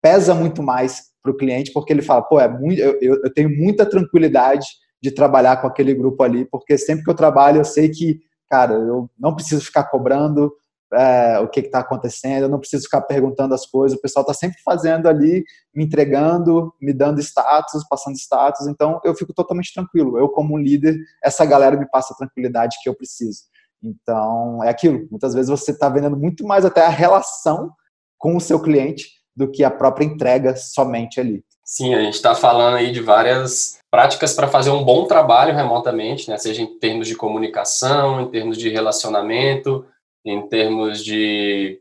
pesa 0.04 0.36
muito 0.36 0.62
mais 0.62 1.14
para 1.24 1.32
o 1.32 1.36
cliente, 1.38 1.72
porque 1.74 1.92
ele 1.92 2.04
fala, 2.04 2.22
pô, 2.22 2.40
é 2.40 2.48
muito, 2.48 2.80
eu, 2.80 3.20
eu 3.24 3.34
tenho 3.34 3.50
muita 3.50 3.88
tranquilidade 3.88 4.68
de 5.02 5.10
trabalhar 5.10 5.58
com 5.58 5.66
aquele 5.66 5.96
grupo 5.96 6.22
ali, 6.22 6.46
porque 6.46 6.78
sempre 6.78 7.04
que 7.04 7.10
eu 7.10 7.16
trabalho 7.16 7.62
eu 7.62 7.66
sei 7.66 7.90
que 7.90 8.20
cara, 8.54 8.74
eu 8.76 9.10
não 9.18 9.34
preciso 9.34 9.66
ficar 9.66 9.86
cobrando 9.86 10.54
é, 10.94 11.40
o 11.40 11.48
que 11.48 11.60
está 11.62 11.80
acontecendo, 11.80 12.44
eu 12.44 12.50
não 12.50 12.60
preciso 12.60 12.84
ficar 12.84 13.02
perguntando 13.02 13.56
as 13.56 13.66
coisas, 13.66 13.98
o 13.98 14.02
pessoal 14.02 14.22
está 14.22 14.32
sempre 14.32 14.62
fazendo 14.64 15.10
ali, 15.10 15.44
me 15.74 15.84
entregando, 15.84 16.72
me 16.80 16.94
dando 16.94 17.20
status, 17.20 17.84
passando 17.90 18.16
status, 18.16 18.68
então 18.68 19.02
eu 19.04 19.16
fico 19.16 19.34
totalmente 19.34 19.74
tranquilo. 19.74 20.20
Eu, 20.20 20.30
como 20.30 20.56
líder, 20.56 20.96
essa 21.24 21.44
galera 21.46 21.76
me 21.76 21.90
passa 21.90 22.14
a 22.14 22.18
tranquilidade 22.18 22.78
que 22.84 22.88
eu 22.88 22.94
preciso. 22.96 23.40
Então, 23.82 24.64
é 24.64 24.70
aquilo. 24.70 25.08
Muitas 25.10 25.34
vezes 25.34 25.50
você 25.50 25.72
está 25.72 25.90
vendendo 25.90 26.16
muito 26.16 26.46
mais 26.46 26.64
até 26.64 26.86
a 26.86 26.90
relação 26.90 27.72
com 28.20 28.38
o 28.38 28.42
seu 28.42 28.62
cliente 28.62 29.08
do 29.36 29.50
que 29.50 29.64
a 29.64 29.72
própria 29.72 30.06
entrega 30.06 30.56
somente 30.56 31.20
ali. 31.20 31.44
Sim, 31.64 31.94
a 31.96 32.02
gente 32.02 32.16
está 32.16 32.36
falando 32.36 32.76
aí 32.76 32.92
de 32.92 33.00
várias 33.00 33.80
práticas 33.90 34.34
para 34.34 34.48
fazer 34.48 34.70
um 34.70 34.84
bom 34.84 35.06
trabalho 35.06 35.56
remotamente, 35.56 36.30
né? 36.30 36.38
seja 36.38 36.62
em 36.62 36.78
termos 36.80 37.08
de 37.08 37.16
comunicação, 37.16 38.22
em 38.22 38.30
termos 38.30 38.58
de 38.58 38.70
relacionamento, 38.70 39.86
em 40.26 40.48
termos 40.48 41.04
de 41.04 41.80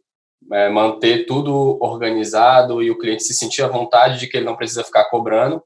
é, 0.52 0.68
manter 0.68 1.26
tudo 1.26 1.78
organizado 1.80 2.82
e 2.82 2.90
o 2.90 2.98
cliente 2.98 3.24
se 3.24 3.34
sentir 3.34 3.62
à 3.62 3.68
vontade 3.68 4.18
de 4.18 4.26
que 4.28 4.36
ele 4.36 4.46
não 4.46 4.56
precisa 4.56 4.84
ficar 4.84 5.04
cobrando. 5.06 5.62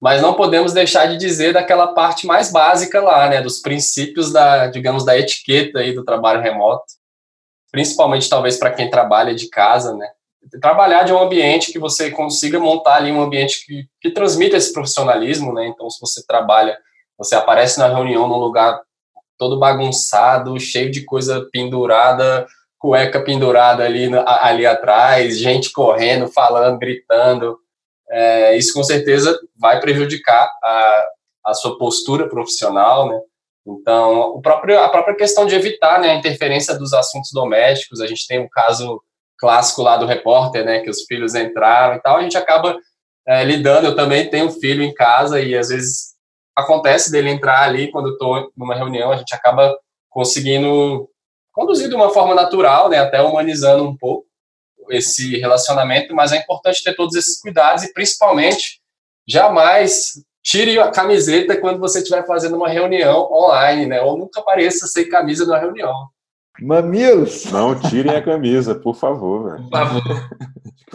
Mas 0.00 0.22
não 0.22 0.34
podemos 0.34 0.72
deixar 0.72 1.06
de 1.06 1.16
dizer 1.16 1.52
daquela 1.52 1.88
parte 1.88 2.26
mais 2.26 2.52
básica 2.52 3.02
lá, 3.02 3.28
né, 3.28 3.42
dos 3.42 3.58
princípios 3.58 4.32
da, 4.32 4.68
digamos, 4.68 5.04
da 5.04 5.18
etiqueta 5.18 5.80
aí 5.80 5.92
do 5.92 6.04
trabalho 6.04 6.40
remoto, 6.40 6.84
principalmente 7.72 8.28
talvez 8.28 8.56
para 8.56 8.72
quem 8.72 8.88
trabalha 8.88 9.34
de 9.34 9.48
casa, 9.48 9.94
né? 9.94 10.08
Trabalhar 10.60 11.02
de 11.02 11.12
um 11.12 11.18
ambiente 11.18 11.72
que 11.72 11.78
você 11.78 12.10
consiga 12.10 12.58
montar 12.58 12.96
ali 12.96 13.12
um 13.12 13.20
ambiente 13.20 13.64
que, 13.64 13.84
que 14.00 14.10
transmita 14.10 14.56
esse 14.56 14.72
profissionalismo, 14.72 15.52
né? 15.52 15.66
Então, 15.66 15.88
se 15.90 16.00
você 16.00 16.24
trabalha, 16.26 16.78
você 17.16 17.34
aparece 17.34 17.78
na 17.78 17.88
reunião 17.88 18.28
num 18.28 18.36
lugar 18.36 18.80
todo 19.36 19.58
bagunçado, 19.58 20.58
cheio 20.58 20.90
de 20.90 21.04
coisa 21.04 21.46
pendurada, 21.52 22.46
cueca 22.78 23.22
pendurada 23.22 23.84
ali, 23.84 24.10
ali 24.26 24.66
atrás, 24.66 25.38
gente 25.38 25.72
correndo, 25.72 26.28
falando, 26.28 26.78
gritando. 26.78 27.58
É, 28.10 28.56
isso 28.56 28.72
com 28.72 28.82
certeza 28.82 29.38
vai 29.56 29.80
prejudicar 29.80 30.48
a, 30.62 31.06
a 31.46 31.54
sua 31.54 31.78
postura 31.78 32.28
profissional, 32.28 33.08
né? 33.08 33.20
Então, 33.66 34.30
o 34.30 34.40
próprio, 34.40 34.80
a 34.80 34.88
própria 34.88 35.14
questão 35.14 35.44
de 35.44 35.54
evitar 35.54 36.00
né, 36.00 36.10
a 36.10 36.14
interferência 36.14 36.74
dos 36.78 36.94
assuntos 36.94 37.30
domésticos, 37.32 38.00
a 38.00 38.06
gente 38.06 38.26
tem 38.26 38.40
um 38.40 38.48
caso 38.48 39.02
clássico 39.38 39.82
lá 39.82 39.96
do 39.96 40.06
repórter, 40.06 40.64
né, 40.64 40.80
que 40.80 40.90
os 40.90 41.02
filhos 41.02 41.34
entraram 41.34 41.96
e 41.96 42.00
tal, 42.00 42.16
a 42.16 42.22
gente 42.22 42.36
acaba 42.36 42.76
é, 43.26 43.44
lidando, 43.44 43.86
eu 43.86 43.96
também 43.96 44.28
tenho 44.28 44.46
um 44.46 44.52
filho 44.52 44.82
em 44.82 44.92
casa 44.92 45.40
e 45.40 45.56
às 45.56 45.68
vezes 45.68 46.14
acontece 46.56 47.10
dele 47.12 47.30
entrar 47.30 47.62
ali 47.62 47.90
quando 47.90 48.10
estou 48.10 48.50
numa 48.56 48.74
reunião, 48.74 49.12
a 49.12 49.16
gente 49.16 49.34
acaba 49.34 49.76
conseguindo 50.10 51.08
conduzir 51.52 51.88
de 51.88 51.94
uma 51.94 52.10
forma 52.10 52.34
natural, 52.34 52.88
né, 52.88 52.98
até 52.98 53.20
humanizando 53.20 53.84
um 53.84 53.96
pouco 53.96 54.26
esse 54.90 55.38
relacionamento, 55.38 56.14
mas 56.14 56.32
é 56.32 56.38
importante 56.38 56.82
ter 56.82 56.94
todos 56.94 57.14
esses 57.14 57.40
cuidados 57.40 57.84
e 57.84 57.92
principalmente 57.92 58.80
jamais 59.26 60.14
tire 60.42 60.78
a 60.80 60.90
camiseta 60.90 61.60
quando 61.60 61.78
você 61.78 61.98
estiver 61.98 62.24
fazendo 62.26 62.56
uma 62.56 62.68
reunião 62.68 63.30
online, 63.30 63.86
né, 63.86 64.00
ou 64.00 64.16
nunca 64.16 64.40
apareça 64.40 64.86
sem 64.86 65.08
camisa 65.08 65.44
na 65.46 65.58
reunião. 65.58 66.08
Mamilos! 66.60 67.44
Não 67.52 67.78
tirem 67.78 68.14
a 68.14 68.22
camisa, 68.22 68.74
por 68.74 68.94
favor. 68.94 69.50
Velho. 69.50 69.62
Por 69.64 69.70
favor. 69.70 70.02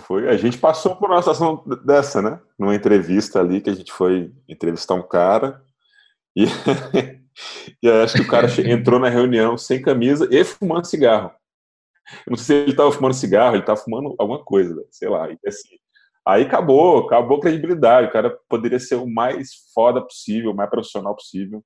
Foi, 0.01 0.29
a 0.29 0.35
gente 0.35 0.57
passou 0.57 0.95
por 0.95 1.09
uma 1.09 1.21
situação 1.21 1.63
dessa, 1.85 2.21
né? 2.21 2.39
Numa 2.57 2.75
entrevista 2.75 3.39
ali 3.39 3.61
que 3.61 3.69
a 3.69 3.75
gente 3.75 3.91
foi 3.91 4.31
entrevistar 4.47 4.95
um 4.95 5.07
cara 5.07 5.61
e 6.35 6.45
E 7.81 7.89
acho 7.89 8.15
que 8.15 8.21
o 8.21 8.27
cara 8.27 8.47
entrou 8.69 8.99
na 8.99 9.09
reunião 9.09 9.57
sem 9.57 9.81
camisa 9.81 10.27
e 10.31 10.43
fumando 10.43 10.85
cigarro. 10.85 11.31
Eu 12.25 12.31
não 12.31 12.37
sei 12.37 12.45
se 12.45 12.53
ele 12.63 12.71
estava 12.71 12.91
fumando 12.91 13.13
cigarro, 13.13 13.55
ele 13.55 13.63
estava 13.63 13.79
fumando 13.79 14.15
alguma 14.19 14.43
coisa, 14.43 14.85
sei 14.91 15.09
lá. 15.09 15.29
E 15.29 15.37
assim, 15.47 15.77
aí 16.25 16.43
acabou, 16.43 17.05
acabou 17.05 17.37
a 17.37 17.41
credibilidade. 17.41 18.07
O 18.07 18.11
cara 18.11 18.37
poderia 18.49 18.79
ser 18.79 18.95
o 18.95 19.07
mais 19.07 19.49
foda 19.73 20.01
possível, 20.01 20.51
o 20.51 20.55
mais 20.55 20.69
profissional 20.69 21.15
possível. 21.15 21.63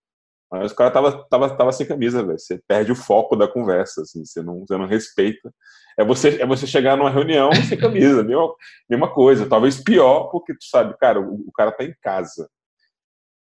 Mas 0.52 0.72
o 0.72 0.76
cara 0.76 0.92
tava, 0.92 1.28
tava, 1.30 1.50
tava 1.58 1.72
sem 1.72 1.86
camisa, 1.86 2.24
velho. 2.24 2.40
Você 2.40 2.60
perde 2.68 2.92
o 2.92 2.96
foco 2.96 3.36
da 3.36 3.48
conversa, 3.48 4.02
assim, 4.02 4.24
você 4.24 4.42
não, 4.42 4.60
você 4.66 4.78
não 4.78 4.88
respeita. 4.88 5.54
É 6.00 6.06
você, 6.06 6.42
é 6.42 6.46
você 6.46 6.66
chegar 6.66 6.96
numa 6.96 7.10
reunião 7.10 7.52
sem 7.68 7.78
camisa, 7.78 8.24
mesma, 8.24 8.54
mesma 8.90 9.14
coisa. 9.14 9.48
Talvez 9.48 9.82
pior, 9.84 10.30
porque 10.30 10.54
tu 10.54 10.64
sabe, 10.64 10.96
cara, 10.98 11.20
o, 11.20 11.44
o 11.48 11.52
cara 11.52 11.72
tá 11.72 11.84
em 11.84 11.94
casa 12.02 12.48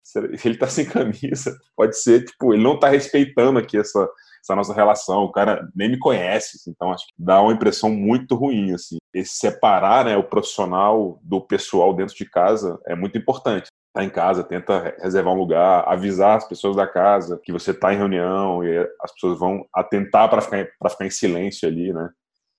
se 0.07 0.47
ele 0.47 0.57
tá 0.57 0.67
sem 0.67 0.85
camisa, 0.85 1.57
pode 1.75 1.97
ser, 1.97 2.23
tipo, 2.23 2.53
ele 2.53 2.63
não 2.63 2.79
tá 2.79 2.87
respeitando 2.87 3.59
aqui 3.59 3.77
essa, 3.77 4.09
essa 4.41 4.55
nossa 4.55 4.73
relação, 4.73 5.23
o 5.23 5.31
cara 5.31 5.67
nem 5.75 5.89
me 5.89 5.99
conhece, 5.99 6.55
assim, 6.55 6.71
então 6.71 6.93
acho 6.93 7.05
que 7.07 7.13
dá 7.17 7.41
uma 7.41 7.51
impressão 7.51 7.89
muito 7.89 8.35
ruim, 8.35 8.73
assim. 8.73 8.97
Esse 9.13 9.33
separar, 9.35 10.05
né, 10.05 10.15
o 10.15 10.23
profissional 10.23 11.19
do 11.21 11.41
pessoal 11.41 11.93
dentro 11.93 12.15
de 12.15 12.25
casa 12.25 12.79
é 12.87 12.95
muito 12.95 13.17
importante. 13.17 13.67
Tá 13.97 14.03
em 14.03 14.09
casa, 14.11 14.43
tenta 14.43 14.95
reservar 15.01 15.33
um 15.33 15.39
lugar, 15.39 15.83
avisar 15.87 16.37
as 16.37 16.47
pessoas 16.47 16.75
da 16.75 16.85
casa 16.85 17.39
que 17.43 17.51
você 17.51 17.73
tá 17.73 17.91
em 17.91 17.97
reunião 17.97 18.63
e 18.63 18.77
as 19.01 19.11
pessoas 19.11 19.39
vão 19.39 19.65
atentar 19.73 20.29
para 20.29 20.39
ficar, 20.39 20.67
pra 20.77 20.89
ficar 20.91 21.07
em 21.07 21.09
silêncio 21.09 21.67
ali, 21.67 21.91
né? 21.91 22.07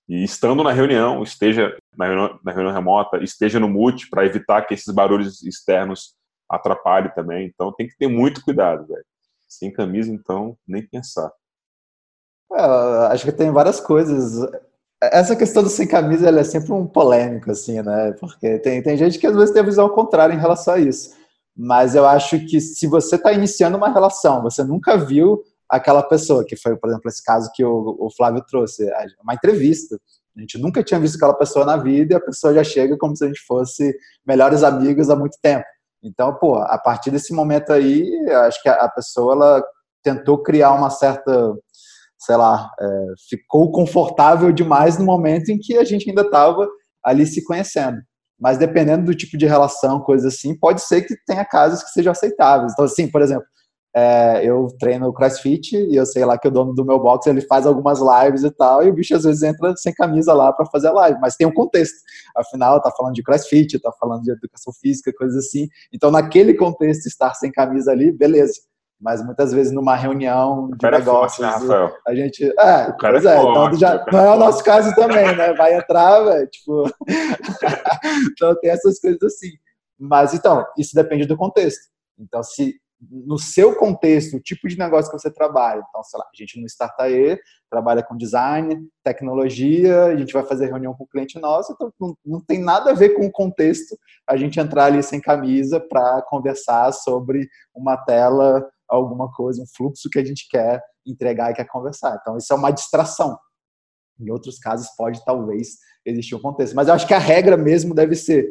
E 0.09 0.21
estando 0.21 0.63
na 0.63 0.73
reunião, 0.73 1.23
esteja 1.23 1.77
na 1.95 2.07
reunião, 2.07 2.39
na 2.43 2.51
reunião 2.51 2.73
remota, 2.73 3.23
esteja 3.23 3.57
no 3.57 3.69
mute 3.69 4.09
para 4.09 4.25
evitar 4.25 4.63
que 4.63 4.73
esses 4.73 4.93
barulhos 4.93 5.41
externos 5.41 6.13
atrapalhe 6.49 7.13
também. 7.15 7.45
Então 7.47 7.71
tem 7.71 7.87
que 7.87 7.95
ter 7.95 8.09
muito 8.09 8.43
cuidado, 8.43 8.85
velho. 8.85 9.05
Sem 9.47 9.71
camisa, 9.71 10.11
então, 10.11 10.57
nem 10.67 10.85
pensar. 10.85 11.31
É, 12.51 13.13
acho 13.13 13.23
que 13.23 13.31
tem 13.31 13.49
várias 13.49 13.79
coisas. 13.79 14.45
Essa 15.01 15.37
questão 15.37 15.63
do 15.63 15.69
sem 15.69 15.87
camisa 15.87 16.29
é 16.29 16.43
sempre 16.43 16.73
um 16.73 16.85
polêmico, 16.85 17.49
assim, 17.49 17.81
né? 17.81 18.11
Porque 18.19 18.59
tem, 18.59 18.83
tem 18.83 18.97
gente 18.97 19.17
que 19.17 19.25
às 19.25 19.35
vezes 19.35 19.51
tem 19.51 19.61
a 19.61 19.65
visão 19.65 19.87
contrária 19.87 20.33
em 20.33 20.39
relação 20.39 20.73
a 20.73 20.79
isso. 20.79 21.17
Mas 21.61 21.93
eu 21.93 22.07
acho 22.07 22.39
que 22.45 22.61
se 22.61 22.87
você 22.87 23.17
está 23.17 23.33
iniciando 23.33 23.75
uma 23.75 23.89
relação, 23.89 24.41
você 24.41 24.63
nunca 24.63 24.95
viu 24.97 25.43
aquela 25.67 26.01
pessoa, 26.01 26.45
que 26.45 26.55
foi, 26.55 26.77
por 26.77 26.89
exemplo, 26.89 27.09
esse 27.09 27.21
caso 27.21 27.51
que 27.53 27.65
o, 27.65 27.97
o 27.99 28.09
Flávio 28.15 28.41
trouxe, 28.47 28.89
uma 29.21 29.33
entrevista. 29.33 29.99
A 30.37 30.39
gente 30.39 30.57
nunca 30.57 30.81
tinha 30.81 31.01
visto 31.01 31.17
aquela 31.17 31.33
pessoa 31.33 31.65
na 31.65 31.75
vida 31.75 32.13
e 32.13 32.15
a 32.15 32.21
pessoa 32.21 32.53
já 32.53 32.63
chega 32.63 32.97
como 32.97 33.13
se 33.13 33.25
a 33.25 33.27
gente 33.27 33.41
fosse 33.45 33.93
melhores 34.25 34.63
amigos 34.63 35.09
há 35.09 35.17
muito 35.17 35.37
tempo. 35.41 35.65
Então, 36.01 36.33
pô, 36.35 36.55
a 36.55 36.77
partir 36.77 37.11
desse 37.11 37.33
momento 37.33 37.73
aí, 37.73 38.09
acho 38.47 38.63
que 38.63 38.69
a 38.69 38.87
pessoa 38.87 39.33
ela 39.33 39.63
tentou 40.01 40.41
criar 40.41 40.71
uma 40.71 40.89
certa, 40.89 41.53
sei 42.17 42.37
lá, 42.37 42.71
é, 42.79 43.05
ficou 43.29 43.69
confortável 43.69 44.49
demais 44.53 44.97
no 44.97 45.03
momento 45.03 45.49
em 45.49 45.59
que 45.59 45.77
a 45.77 45.83
gente 45.83 46.07
ainda 46.09 46.21
estava 46.21 46.65
ali 47.03 47.27
se 47.27 47.43
conhecendo. 47.43 47.97
Mas 48.39 48.57
dependendo 48.57 49.05
do 49.05 49.15
tipo 49.15 49.37
de 49.37 49.45
relação, 49.45 49.99
coisa 49.99 50.29
assim, 50.29 50.57
pode 50.57 50.81
ser 50.81 51.01
que 51.01 51.15
tenha 51.25 51.43
casos 51.43 51.83
que 51.83 51.89
sejam 51.89 52.11
aceitáveis. 52.11 52.71
Então, 52.73 52.85
assim, 52.85 53.09
por 53.09 53.21
exemplo, 53.21 53.45
é, 53.95 54.45
eu 54.45 54.67
treino 54.79 55.11
crossfit 55.11 55.75
e 55.75 55.95
eu 55.95 56.05
sei 56.05 56.23
lá 56.23 56.37
que 56.37 56.47
o 56.47 56.51
dono 56.51 56.73
do 56.73 56.85
meu 56.85 56.99
box 56.99 57.25
ele 57.27 57.41
faz 57.41 57.65
algumas 57.65 57.99
lives 57.99 58.43
e 58.43 58.51
tal, 58.51 58.83
e 58.83 58.89
o 58.89 58.93
bicho 58.93 59.15
às 59.15 59.23
vezes 59.23 59.41
entra 59.41 59.75
sem 59.77 59.93
camisa 59.93 60.31
lá 60.33 60.53
para 60.53 60.65
fazer 60.67 60.89
a 60.89 60.93
live, 60.93 61.19
mas 61.19 61.35
tem 61.35 61.47
um 61.47 61.53
contexto. 61.53 61.95
Afinal, 62.37 62.81
tá 62.81 62.91
falando 62.95 63.15
de 63.15 63.23
crossfit, 63.23 63.79
tá 63.79 63.91
falando 63.99 64.21
de 64.21 64.31
educação 64.31 64.71
física, 64.79 65.11
coisas 65.17 65.45
assim. 65.45 65.67
Então, 65.91 66.11
naquele 66.11 66.53
contexto, 66.53 67.07
estar 67.07 67.33
sem 67.33 67.51
camisa 67.51 67.91
ali, 67.91 68.11
beleza. 68.11 68.53
Mas 68.99 69.23
muitas 69.23 69.53
vezes 69.53 69.71
numa 69.71 69.95
reunião 69.95 70.69
de 70.77 70.91
negócios, 70.91 71.47
é 71.47 71.51
forte, 71.51 71.67
né, 71.67 71.97
a 72.05 72.15
gente. 72.15 72.43
É, 72.59 72.89
o 72.89 72.97
cara 72.97 73.17
é, 73.17 73.25
é 73.25 73.41
forte, 73.41 73.75
então 73.75 73.79
já, 73.79 74.05
não 74.11 74.19
é 74.19 74.35
o 74.35 74.37
nosso 74.37 74.63
caso 74.63 74.93
também, 74.93 75.35
né? 75.35 75.53
Vai 75.53 75.75
entrar, 75.75 76.21
velho, 76.21 76.47
tipo. 76.47 76.83
então 78.31 78.59
tem 78.59 78.71
essas 78.71 78.99
coisas 78.99 79.23
assim. 79.23 79.51
Mas 79.97 80.33
então, 80.33 80.65
isso 80.77 80.93
depende 80.93 81.25
do 81.25 81.37
contexto. 81.37 81.87
Então, 82.17 82.43
se 82.43 82.75
no 83.09 83.37
seu 83.39 83.75
contexto, 83.75 84.35
o 84.35 84.41
tipo 84.41 84.67
de 84.67 84.77
negócio 84.77 85.09
que 85.09 85.17
você 85.17 85.31
trabalha. 85.31 85.81
Então, 85.87 86.03
sei 86.03 86.19
lá, 86.19 86.25
a 86.25 86.35
gente 86.35 86.59
no 86.59 86.67
Startae 86.67 87.39
trabalha 87.69 88.03
com 88.03 88.17
design, 88.17 88.87
tecnologia, 89.03 90.05
a 90.05 90.15
gente 90.17 90.33
vai 90.33 90.43
fazer 90.43 90.67
reunião 90.67 90.93
com 90.93 91.05
o 91.05 91.07
cliente 91.07 91.39
nosso, 91.39 91.71
então 91.71 91.93
não, 91.99 92.15
não 92.25 92.41
tem 92.41 92.59
nada 92.59 92.91
a 92.91 92.93
ver 92.93 93.09
com 93.09 93.25
o 93.25 93.31
contexto 93.31 93.97
a 94.27 94.35
gente 94.35 94.59
entrar 94.59 94.85
ali 94.85 95.01
sem 95.01 95.21
camisa 95.21 95.79
para 95.79 96.21
conversar 96.23 96.91
sobre 96.91 97.47
uma 97.73 97.95
tela, 97.95 98.67
alguma 98.89 99.31
coisa, 99.31 99.61
um 99.61 99.67
fluxo 99.67 100.09
que 100.09 100.19
a 100.19 100.25
gente 100.25 100.47
quer 100.49 100.81
entregar 101.05 101.51
e 101.51 101.55
quer 101.55 101.65
conversar. 101.65 102.17
Então, 102.21 102.37
isso 102.37 102.51
é 102.51 102.55
uma 102.55 102.71
distração. 102.71 103.37
Em 104.19 104.29
outros 104.31 104.59
casos, 104.59 104.89
pode 104.97 105.23
talvez 105.23 105.77
existir 106.05 106.35
um 106.35 106.41
contexto. 106.41 106.75
Mas 106.75 106.87
eu 106.87 106.93
acho 106.93 107.07
que 107.07 107.13
a 107.13 107.19
regra 107.19 107.55
mesmo 107.55 107.93
deve 107.93 108.15
ser 108.15 108.49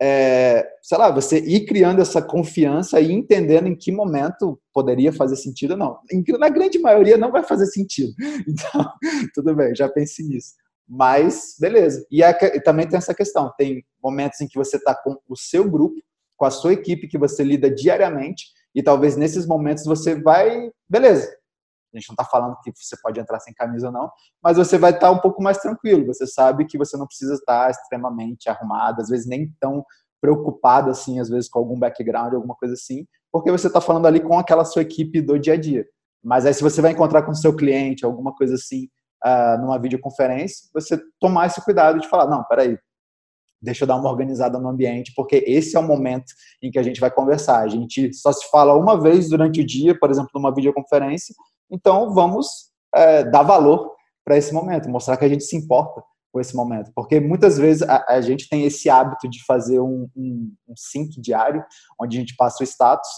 é, 0.00 0.64
sei 0.80 0.96
lá, 0.96 1.10
você 1.10 1.40
ir 1.40 1.66
criando 1.66 2.00
essa 2.00 2.22
confiança 2.22 3.00
e 3.00 3.10
entendendo 3.10 3.66
em 3.66 3.74
que 3.74 3.90
momento 3.90 4.60
poderia 4.72 5.12
fazer 5.12 5.36
sentido 5.36 5.72
ou 5.72 5.76
não. 5.76 5.98
Na 6.38 6.48
grande 6.48 6.78
maioria 6.78 7.16
não 7.16 7.32
vai 7.32 7.42
fazer 7.42 7.66
sentido. 7.66 8.12
Então, 8.46 8.92
tudo 9.34 9.54
bem, 9.54 9.74
já 9.74 9.88
pense 9.88 10.22
nisso. 10.22 10.54
Mas, 10.88 11.56
beleza. 11.58 12.06
E, 12.10 12.22
é, 12.22 12.30
e 12.56 12.60
também 12.60 12.88
tem 12.88 12.96
essa 12.96 13.14
questão: 13.14 13.52
tem 13.58 13.84
momentos 14.02 14.40
em 14.40 14.46
que 14.46 14.56
você 14.56 14.76
está 14.76 14.94
com 14.94 15.16
o 15.28 15.36
seu 15.36 15.68
grupo, 15.68 15.96
com 16.36 16.44
a 16.44 16.50
sua 16.50 16.72
equipe 16.72 17.08
que 17.08 17.18
você 17.18 17.42
lida 17.42 17.70
diariamente, 17.70 18.46
e 18.74 18.82
talvez 18.82 19.16
nesses 19.16 19.46
momentos 19.46 19.84
você 19.84 20.20
vai, 20.20 20.70
beleza, 20.88 21.28
a 21.92 21.98
gente 21.98 22.08
não 22.08 22.14
está 22.14 22.24
falando 22.24 22.56
que 22.62 22.70
você 22.74 22.96
pode 23.02 23.18
entrar 23.18 23.40
sem 23.40 23.54
camisa 23.54 23.86
ou 23.86 23.92
não, 23.92 24.10
mas 24.42 24.56
você 24.56 24.76
vai 24.76 24.90
estar 24.90 25.08
tá 25.08 25.10
um 25.10 25.18
pouco 25.18 25.42
mais 25.42 25.58
tranquilo. 25.58 26.06
Você 26.06 26.26
sabe 26.26 26.66
que 26.66 26.76
você 26.76 26.96
não 26.96 27.06
precisa 27.06 27.34
estar 27.34 27.70
extremamente 27.70 28.48
arrumado, 28.48 29.00
às 29.00 29.08
vezes 29.08 29.26
nem 29.26 29.50
tão 29.58 29.84
preocupado 30.20 30.90
assim, 30.90 31.18
às 31.18 31.28
vezes 31.28 31.48
com 31.48 31.58
algum 31.58 31.78
background, 31.78 32.34
alguma 32.34 32.54
coisa 32.56 32.74
assim, 32.74 33.06
porque 33.32 33.50
você 33.50 33.68
está 33.68 33.80
falando 33.80 34.06
ali 34.06 34.20
com 34.20 34.38
aquela 34.38 34.64
sua 34.64 34.82
equipe 34.82 35.20
do 35.20 35.38
dia 35.38 35.54
a 35.54 35.56
dia. 35.56 35.86
Mas 36.22 36.44
aí, 36.44 36.52
se 36.52 36.62
você 36.62 36.82
vai 36.82 36.92
encontrar 36.92 37.22
com 37.22 37.30
o 37.30 37.36
seu 37.36 37.54
cliente, 37.54 38.04
alguma 38.04 38.34
coisa 38.34 38.54
assim, 38.54 38.88
uh, 39.24 39.60
numa 39.60 39.78
videoconferência, 39.78 40.68
você 40.74 41.00
tomar 41.20 41.46
esse 41.46 41.62
cuidado 41.64 42.00
de 42.00 42.08
falar: 42.08 42.26
não, 42.26 42.44
peraí, 42.44 42.78
deixa 43.60 43.84
eu 43.84 43.88
dar 43.88 43.96
uma 43.96 44.10
organizada 44.10 44.58
no 44.58 44.68
ambiente, 44.68 45.12
porque 45.14 45.44
esse 45.46 45.76
é 45.76 45.80
o 45.80 45.82
momento 45.82 46.32
em 46.62 46.70
que 46.70 46.78
a 46.78 46.82
gente 46.82 47.00
vai 47.00 47.10
conversar. 47.10 47.60
A 47.60 47.68
gente 47.68 48.12
só 48.14 48.32
se 48.32 48.48
fala 48.50 48.74
uma 48.74 49.00
vez 49.00 49.28
durante 49.28 49.60
o 49.60 49.66
dia, 49.66 49.98
por 49.98 50.10
exemplo, 50.10 50.30
numa 50.34 50.54
videoconferência, 50.54 51.34
então 51.70 52.14
vamos 52.14 52.70
é, 52.94 53.24
dar 53.24 53.42
valor 53.42 53.92
para 54.24 54.36
esse 54.36 54.52
momento, 54.52 54.88
mostrar 54.88 55.16
que 55.16 55.24
a 55.24 55.28
gente 55.28 55.44
se 55.44 55.56
importa 55.56 56.02
com 56.30 56.40
esse 56.40 56.54
momento, 56.54 56.92
porque 56.94 57.18
muitas 57.18 57.56
vezes 57.56 57.82
a, 57.82 58.04
a 58.06 58.20
gente 58.20 58.48
tem 58.48 58.64
esse 58.64 58.90
hábito 58.90 59.28
de 59.28 59.42
fazer 59.46 59.80
um, 59.80 60.08
um, 60.14 60.52
um 60.68 60.74
sync 60.76 61.18
diário, 61.20 61.64
onde 61.98 62.18
a 62.18 62.20
gente 62.20 62.36
passa 62.36 62.62
o 62.62 62.66
status, 62.66 63.08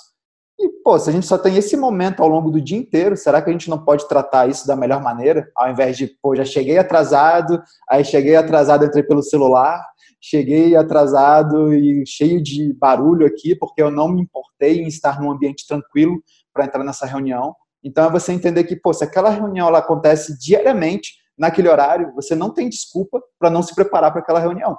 e, 0.60 0.68
pô, 0.84 0.98
se 0.98 1.08
a 1.08 1.12
gente 1.12 1.26
só 1.26 1.38
tem 1.38 1.56
esse 1.56 1.74
momento 1.74 2.22
ao 2.22 2.28
longo 2.28 2.50
do 2.50 2.60
dia 2.60 2.76
inteiro, 2.76 3.16
será 3.16 3.40
que 3.40 3.48
a 3.48 3.52
gente 3.52 3.70
não 3.70 3.82
pode 3.82 4.06
tratar 4.06 4.46
isso 4.46 4.66
da 4.66 4.76
melhor 4.76 5.02
maneira? 5.02 5.50
Ao 5.56 5.70
invés 5.70 5.96
de, 5.96 6.06
pô, 6.20 6.36
já 6.36 6.44
cheguei 6.44 6.76
atrasado, 6.76 7.62
aí 7.88 8.04
cheguei 8.04 8.36
atrasado, 8.36 8.84
entrei 8.84 9.02
pelo 9.02 9.22
celular, 9.22 9.82
cheguei 10.20 10.76
atrasado 10.76 11.72
e 11.72 12.04
cheio 12.06 12.42
de 12.42 12.72
barulho 12.74 13.26
aqui, 13.26 13.54
porque 13.54 13.82
eu 13.82 13.90
não 13.90 14.08
me 14.08 14.22
importei 14.22 14.80
em 14.80 14.86
estar 14.86 15.20
num 15.20 15.30
ambiente 15.30 15.66
tranquilo 15.66 16.22
para 16.52 16.64
entrar 16.64 16.84
nessa 16.84 17.06
reunião. 17.06 17.54
Então 17.82 18.04
é 18.04 18.10
você 18.10 18.32
entender 18.32 18.64
que, 18.64 18.76
pô, 18.76 18.92
se 18.92 19.02
aquela 19.02 19.30
reunião 19.30 19.68
ela 19.68 19.78
acontece 19.78 20.38
diariamente, 20.38 21.14
naquele 21.38 21.68
horário, 21.68 22.12
você 22.14 22.34
não 22.34 22.52
tem 22.52 22.68
desculpa 22.68 23.20
para 23.38 23.48
não 23.48 23.62
se 23.62 23.74
preparar 23.74 24.12
para 24.12 24.20
aquela 24.20 24.38
reunião. 24.38 24.76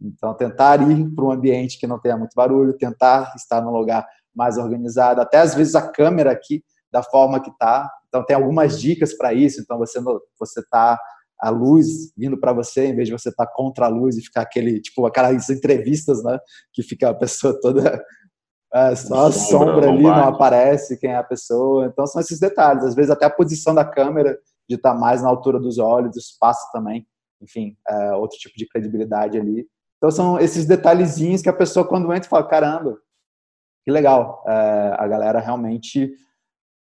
Então, 0.00 0.32
tentar 0.32 0.80
ir 0.88 1.14
para 1.14 1.24
um 1.24 1.30
ambiente 1.30 1.78
que 1.78 1.86
não 1.86 2.00
tenha 2.00 2.16
muito 2.16 2.32
barulho, 2.34 2.76
tentar 2.78 3.34
estar 3.36 3.60
num 3.60 3.72
lugar 3.72 4.06
mais 4.34 4.56
organizado, 4.56 5.20
até 5.20 5.38
às 5.38 5.54
vezes 5.54 5.74
a 5.74 5.90
câmera 5.90 6.30
aqui 6.30 6.62
da 6.90 7.02
forma 7.02 7.40
que 7.40 7.50
está. 7.50 7.90
Então 8.06 8.24
tem 8.24 8.36
algumas 8.36 8.80
dicas 8.80 9.12
para 9.12 9.34
isso. 9.34 9.60
Então 9.60 9.76
você 9.76 10.00
você 10.38 10.62
tá 10.70 10.98
a 11.40 11.50
luz 11.50 12.12
vindo 12.16 12.38
para 12.38 12.52
você 12.52 12.86
em 12.86 12.94
vez 12.96 13.08
de 13.08 13.12
você 13.12 13.28
estar 13.28 13.46
tá 13.46 13.52
contra 13.54 13.86
a 13.86 13.88
luz 13.88 14.16
e 14.16 14.22
ficar 14.22 14.42
aquele 14.42 14.80
tipo 14.80 15.06
aquelas 15.06 15.48
entrevistas, 15.50 16.22
né, 16.22 16.38
que 16.72 16.82
fica 16.82 17.10
a 17.10 17.14
pessoa 17.14 17.58
toda 17.60 18.02
é, 18.72 18.94
só 18.94 19.26
a 19.26 19.32
sombra, 19.32 19.74
sombra 19.74 19.90
ali 19.90 20.02
não 20.02 20.28
aparece 20.28 20.98
quem 20.98 21.10
é 21.10 21.16
a 21.16 21.24
pessoa. 21.24 21.86
Então 21.86 22.06
são 22.06 22.20
esses 22.20 22.38
detalhes. 22.38 22.84
Às 22.84 22.94
vezes 22.94 23.10
até 23.10 23.24
a 23.24 23.30
posição 23.30 23.74
da 23.74 23.84
câmera 23.84 24.38
de 24.68 24.76
estar 24.76 24.92
tá 24.92 24.98
mais 24.98 25.22
na 25.22 25.28
altura 25.28 25.58
dos 25.58 25.78
olhos, 25.78 26.16
espaço 26.16 26.70
também. 26.72 27.06
Enfim, 27.40 27.76
é, 27.88 28.12
outro 28.12 28.36
tipo 28.38 28.56
de 28.56 28.68
credibilidade 28.68 29.38
ali. 29.38 29.66
Então 29.96 30.10
são 30.10 30.38
esses 30.38 30.66
detalhezinhos 30.66 31.40
que 31.40 31.48
a 31.48 31.52
pessoa 31.52 31.86
quando 31.86 32.12
entra 32.12 32.28
fala 32.28 32.46
caramba, 32.46 32.98
que 33.84 33.90
legal, 33.90 34.44
é, 34.46 34.96
a 34.98 35.06
galera 35.08 35.40
realmente 35.40 36.12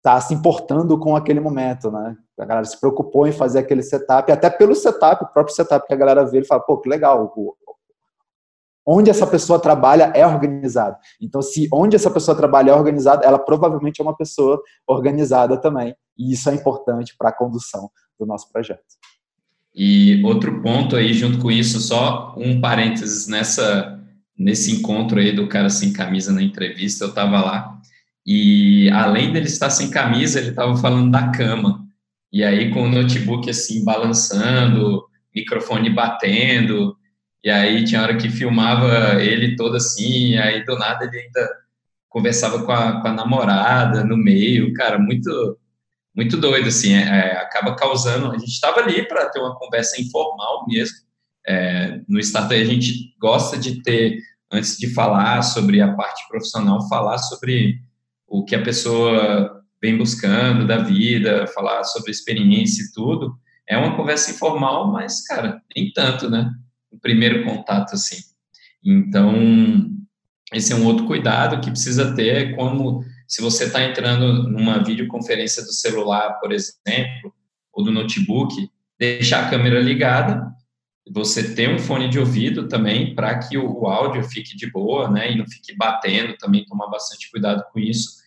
está 0.03 0.19
se 0.19 0.33
importando 0.33 0.99
com 0.99 1.15
aquele 1.15 1.39
momento, 1.39 1.89
né? 1.89 2.17
A 2.37 2.43
galera 2.43 2.65
se 2.65 2.77
preocupou 2.77 3.25
em 3.25 3.31
fazer 3.31 3.59
aquele 3.59 3.81
setup, 3.81 4.29
até 4.29 4.49
pelo 4.49 4.75
setup, 4.75 5.23
o 5.23 5.27
próprio 5.29 5.55
setup 5.55 5.87
que 5.87 5.93
a 5.93 5.97
galera 5.97 6.25
vê, 6.25 6.37
ele 6.37 6.45
fala, 6.45 6.59
pô, 6.59 6.77
que 6.77 6.89
legal, 6.89 7.33
onde 8.85 9.09
essa 9.09 9.25
pessoa 9.25 9.57
trabalha 9.59 10.11
é 10.13 10.27
organizado. 10.27 10.97
Então, 11.21 11.41
se 11.41 11.69
onde 11.71 11.95
essa 11.95 12.11
pessoa 12.11 12.35
trabalha 12.35 12.71
é 12.71 12.75
organizada, 12.75 13.25
ela 13.25 13.39
provavelmente 13.39 14.01
é 14.01 14.03
uma 14.03 14.15
pessoa 14.15 14.61
organizada 14.85 15.55
também, 15.55 15.95
e 16.17 16.33
isso 16.33 16.49
é 16.49 16.53
importante 16.53 17.15
para 17.17 17.29
a 17.29 17.33
condução 17.33 17.89
do 18.19 18.25
nosso 18.25 18.51
projeto. 18.51 18.83
E 19.73 20.21
outro 20.25 20.61
ponto 20.61 20.97
aí, 20.97 21.13
junto 21.13 21.39
com 21.39 21.49
isso, 21.49 21.79
só 21.79 22.35
um 22.37 22.59
parênteses 22.59 23.27
nessa 23.27 23.99
nesse 24.37 24.71
encontro 24.71 25.19
aí 25.19 25.31
do 25.31 25.47
cara 25.47 25.69
sem 25.69 25.93
camisa 25.93 26.33
na 26.33 26.41
entrevista, 26.41 27.05
eu 27.05 27.09
estava 27.09 27.39
lá, 27.39 27.79
e 28.25 28.89
além 28.91 29.31
dele 29.31 29.47
estar 29.47 29.69
sem 29.69 29.89
camisa, 29.89 30.39
ele 30.39 30.49
estava 30.49 30.75
falando 30.77 31.11
da 31.11 31.31
cama. 31.31 31.85
E 32.31 32.43
aí, 32.43 32.71
com 32.71 32.83
o 32.83 32.89
notebook 32.89 33.49
assim, 33.49 33.83
balançando, 33.83 35.03
microfone 35.35 35.89
batendo, 35.89 36.97
e 37.43 37.49
aí 37.49 37.83
tinha 37.83 38.01
hora 38.01 38.15
que 38.15 38.29
filmava 38.29 39.21
ele 39.21 39.55
todo 39.55 39.75
assim, 39.75 40.37
aí 40.37 40.63
do 40.65 40.77
nada 40.77 41.05
ele 41.05 41.19
ainda 41.19 41.49
conversava 42.09 42.63
com 42.63 42.71
a, 42.71 43.01
com 43.01 43.07
a 43.07 43.13
namorada 43.13 44.03
no 44.03 44.15
meio, 44.17 44.73
cara, 44.73 44.97
muito 44.97 45.57
muito 46.15 46.37
doido, 46.37 46.67
assim, 46.67 46.93
é, 46.93 47.01
é 47.01 47.37
acaba 47.37 47.75
causando. 47.75 48.31
A 48.31 48.37
gente 48.37 48.51
estava 48.51 48.81
ali 48.81 49.07
para 49.07 49.29
ter 49.29 49.39
uma 49.39 49.55
conversa 49.55 49.99
informal 49.99 50.65
mesmo, 50.67 50.95
é, 51.45 51.99
no 52.07 52.19
Startup 52.19 52.55
a 52.55 52.65
gente 52.65 53.15
gosta 53.19 53.57
de 53.57 53.81
ter, 53.81 54.19
antes 54.51 54.77
de 54.77 54.93
falar 54.93 55.41
sobre 55.41 55.81
a 55.81 55.93
parte 55.93 56.27
profissional, 56.29 56.87
falar 56.87 57.17
sobre 57.17 57.79
o 58.33 58.43
que 58.43 58.55
a 58.55 58.63
pessoa 58.63 59.63
vem 59.79 59.95
buscando 59.95 60.65
da 60.65 60.79
vida, 60.79 61.45
falar 61.53 61.83
sobre 61.83 62.09
experiência 62.09 62.81
e 62.81 62.91
tudo. 62.91 63.37
É 63.69 63.77
uma 63.77 63.95
conversa 63.95 64.31
informal, 64.31 64.91
mas, 64.91 65.23
cara, 65.27 65.61
nem 65.75 65.93
tanto, 65.93 66.27
né? 66.31 66.51
O 66.91 66.97
primeiro 66.97 67.45
contato, 67.45 67.93
assim. 67.93 68.17
Então, 68.83 69.87
esse 70.51 70.73
é 70.73 70.75
um 70.75 70.87
outro 70.87 71.05
cuidado 71.05 71.61
que 71.61 71.69
precisa 71.69 72.15
ter, 72.15 72.55
como 72.55 73.05
se 73.27 73.39
você 73.39 73.65
está 73.65 73.83
entrando 73.83 74.49
numa 74.49 74.83
videoconferência 74.83 75.61
do 75.61 75.71
celular, 75.71 76.39
por 76.39 76.51
exemplo, 76.51 77.31
ou 77.71 77.83
do 77.83 77.91
notebook, 77.91 78.67
deixar 78.97 79.45
a 79.45 79.49
câmera 79.51 79.79
ligada 79.79 80.51
você 81.11 81.53
ter 81.53 81.69
um 81.69 81.79
fone 81.79 82.09
de 82.09 82.17
ouvido 82.17 82.67
também 82.67 83.13
para 83.13 83.37
que 83.37 83.57
o, 83.57 83.87
áudio 83.87 84.23
fique 84.23 84.55
de 84.55 84.71
boa, 84.71 85.09
né, 85.09 85.31
e 85.31 85.37
não 85.37 85.45
fique 85.45 85.75
batendo, 85.75 86.37
também 86.37 86.65
tomar 86.65 86.87
bastante 86.87 87.29
cuidado 87.29 87.63
com 87.71 87.79
isso. 87.79 88.22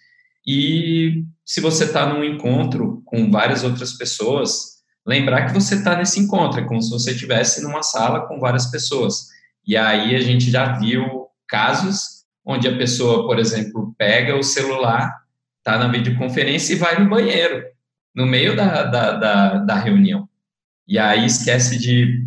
E 0.47 1.25
se 1.45 1.61
você 1.61 1.85
está 1.85 2.07
num 2.07 2.23
encontro 2.23 3.03
com 3.05 3.31
várias 3.31 3.65
outras 3.65 3.93
pessoas, 3.93 4.77
lembrar 5.07 5.47
que 5.47 5.55
você 5.55 5.77
está 5.77 5.97
nesse 5.97 6.21
encontro, 6.21 6.61
é 6.61 6.65
como 6.65 6.81
se 6.81 6.91
você 6.91 7.13
estivesse 7.13 7.63
numa 7.63 7.83
sala 7.83 8.27
com 8.27 8.39
várias 8.39 8.67
pessoas. 8.67 9.27
E 9.67 9.77
aí 9.77 10.15
a 10.15 10.21
gente 10.21 10.51
já 10.51 10.79
viu 10.79 11.27
casos 11.49 12.25
onde 12.45 12.69
a 12.69 12.77
pessoa, 12.77 13.27
por 13.27 13.39
exemplo, 13.39 13.95
pega 13.99 14.37
o 14.37 14.43
celular, 14.43 15.13
está 15.59 15.79
na 15.79 15.89
videoconferência 15.89 16.75
e 16.75 16.77
vai 16.77 16.99
no 17.03 17.11
banheiro, 17.11 17.65
no 18.15 18.25
meio 18.25 18.55
da, 18.55 18.85
da, 18.85 19.13
da, 19.13 19.59
da 19.59 19.75
reunião. 19.75 20.29
E 20.87 20.97
aí 20.97 21.27
esquece 21.27 21.77
de 21.77 22.25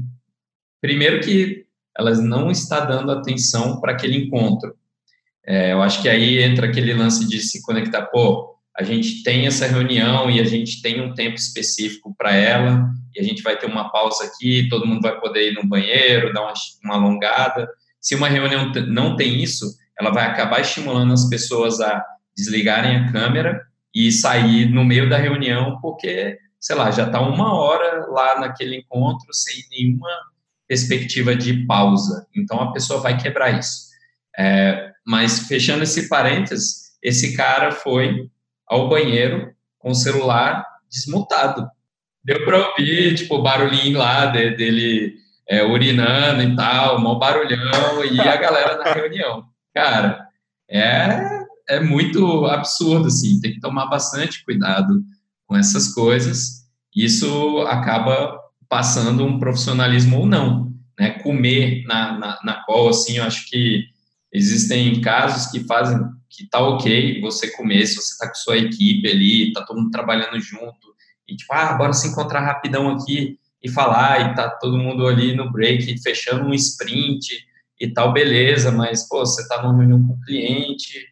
Primeiro 0.81 1.19
que 1.21 1.65
elas 1.97 2.19
não 2.19 2.49
está 2.49 2.79
dando 2.79 3.11
atenção 3.11 3.79
para 3.81 3.91
aquele 3.91 4.17
encontro. 4.17 4.75
É, 5.49 5.73
eu 5.73 5.81
acho 5.81 5.99
que 6.03 6.07
aí 6.07 6.43
entra 6.43 6.67
aquele 6.67 6.93
lance 6.93 7.27
de 7.27 7.39
se 7.39 7.59
conectar, 7.63 8.03
pô, 8.03 8.55
a 8.77 8.83
gente 8.83 9.23
tem 9.23 9.47
essa 9.47 9.65
reunião 9.65 10.29
e 10.29 10.39
a 10.39 10.43
gente 10.43 10.79
tem 10.79 11.01
um 11.01 11.15
tempo 11.15 11.37
específico 11.37 12.13
para 12.15 12.35
ela, 12.35 12.87
e 13.15 13.19
a 13.19 13.23
gente 13.23 13.41
vai 13.41 13.57
ter 13.57 13.65
uma 13.65 13.91
pausa 13.91 14.25
aqui, 14.25 14.69
todo 14.69 14.85
mundo 14.85 15.01
vai 15.01 15.19
poder 15.19 15.51
ir 15.51 15.55
no 15.55 15.67
banheiro, 15.67 16.31
dar 16.31 16.43
uma, 16.43 16.53
uma 16.83 16.95
alongada. 16.97 17.67
Se 17.99 18.13
uma 18.13 18.29
reunião 18.29 18.71
não 18.89 19.15
tem 19.15 19.41
isso, 19.41 19.65
ela 19.99 20.11
vai 20.11 20.27
acabar 20.27 20.61
estimulando 20.61 21.13
as 21.13 21.27
pessoas 21.27 21.81
a 21.81 22.05
desligarem 22.37 22.95
a 22.95 23.11
câmera 23.11 23.59
e 23.93 24.11
sair 24.11 24.69
no 24.69 24.85
meio 24.85 25.09
da 25.09 25.17
reunião, 25.17 25.79
porque, 25.81 26.37
sei 26.59 26.75
lá, 26.75 26.91
já 26.91 27.07
está 27.07 27.19
uma 27.19 27.59
hora 27.59 28.05
lá 28.05 28.39
naquele 28.39 28.77
encontro 28.77 29.33
sem 29.33 29.63
nenhuma 29.71 30.09
perspectiva 30.67 31.35
de 31.35 31.65
pausa. 31.65 32.27
Então 32.35 32.61
a 32.61 32.71
pessoa 32.71 33.01
vai 33.01 33.17
quebrar 33.17 33.57
isso. 33.57 33.89
É, 34.37 34.88
mas 35.09 35.47
fechando 35.47 35.81
esse 35.81 36.07
parênteses, 36.07 36.91
esse 37.01 37.35
cara 37.35 37.71
foi 37.71 38.29
ao 38.67 38.87
banheiro 38.87 39.51
com 39.79 39.89
o 39.89 39.95
celular 39.95 40.63
desmutado. 40.87 41.67
Deu 42.23 42.45
para 42.45 42.67
ouvir, 42.67 43.15
tipo, 43.15 43.41
barulhinho 43.41 43.97
lá 43.97 44.27
de, 44.27 44.51
dele 44.51 45.15
é, 45.47 45.63
urinando 45.63 46.43
e 46.43 46.55
tal, 46.55 46.99
um 46.99 47.17
barulhão, 47.17 48.05
e 48.05 48.21
a 48.21 48.35
galera 48.35 48.77
na 48.77 48.93
reunião. 48.93 49.45
Cara, 49.73 50.27
é, 50.69 51.25
é 51.67 51.79
muito 51.79 52.45
absurdo, 52.45 53.07
assim, 53.07 53.41
tem 53.41 53.53
que 53.53 53.59
tomar 53.59 53.87
bastante 53.87 54.45
cuidado 54.45 55.01
com 55.47 55.57
essas 55.57 55.91
coisas. 55.91 56.67
Isso 56.95 57.61
acaba 57.61 58.37
passando 58.69 59.25
um 59.25 59.39
profissionalismo 59.39 60.19
ou 60.19 60.27
não. 60.27 60.71
Né? 60.99 61.17
Comer 61.23 61.83
na, 61.87 62.15
na, 62.15 62.39
na 62.43 62.63
call, 62.63 62.89
assim, 62.89 63.17
eu 63.17 63.23
acho 63.23 63.49
que 63.49 63.85
existem 64.31 65.01
casos 65.01 65.51
que 65.51 65.65
fazem 65.65 65.99
que 66.29 66.47
tá 66.47 66.59
ok 66.59 67.19
você 67.21 67.51
comer 67.51 67.85
se 67.87 67.95
você 67.95 68.17
tá 68.17 68.27
com 68.27 68.35
sua 68.35 68.57
equipe 68.57 69.09
ali, 69.09 69.51
tá 69.51 69.63
todo 69.63 69.77
mundo 69.77 69.91
trabalhando 69.91 70.39
junto, 70.39 70.95
e 71.27 71.35
tipo, 71.35 71.51
ah, 71.53 71.73
bora 71.73 71.93
se 71.93 72.07
encontrar 72.07 72.41
rapidão 72.41 72.89
aqui 72.89 73.37
e 73.61 73.69
falar, 73.69 74.31
e 74.31 74.35
tá 74.35 74.49
todo 74.49 74.77
mundo 74.77 75.07
ali 75.07 75.35
no 75.35 75.51
break, 75.51 76.01
fechando 76.01 76.45
um 76.45 76.53
sprint 76.53 77.27
e 77.79 77.87
tal, 77.87 78.13
beleza, 78.13 78.71
mas, 78.71 79.07
pô, 79.07 79.19
você 79.19 79.47
tá 79.47 79.61
numa 79.61 79.77
reunião 79.77 80.05
com 80.05 80.13
o 80.13 80.21
cliente 80.21 81.07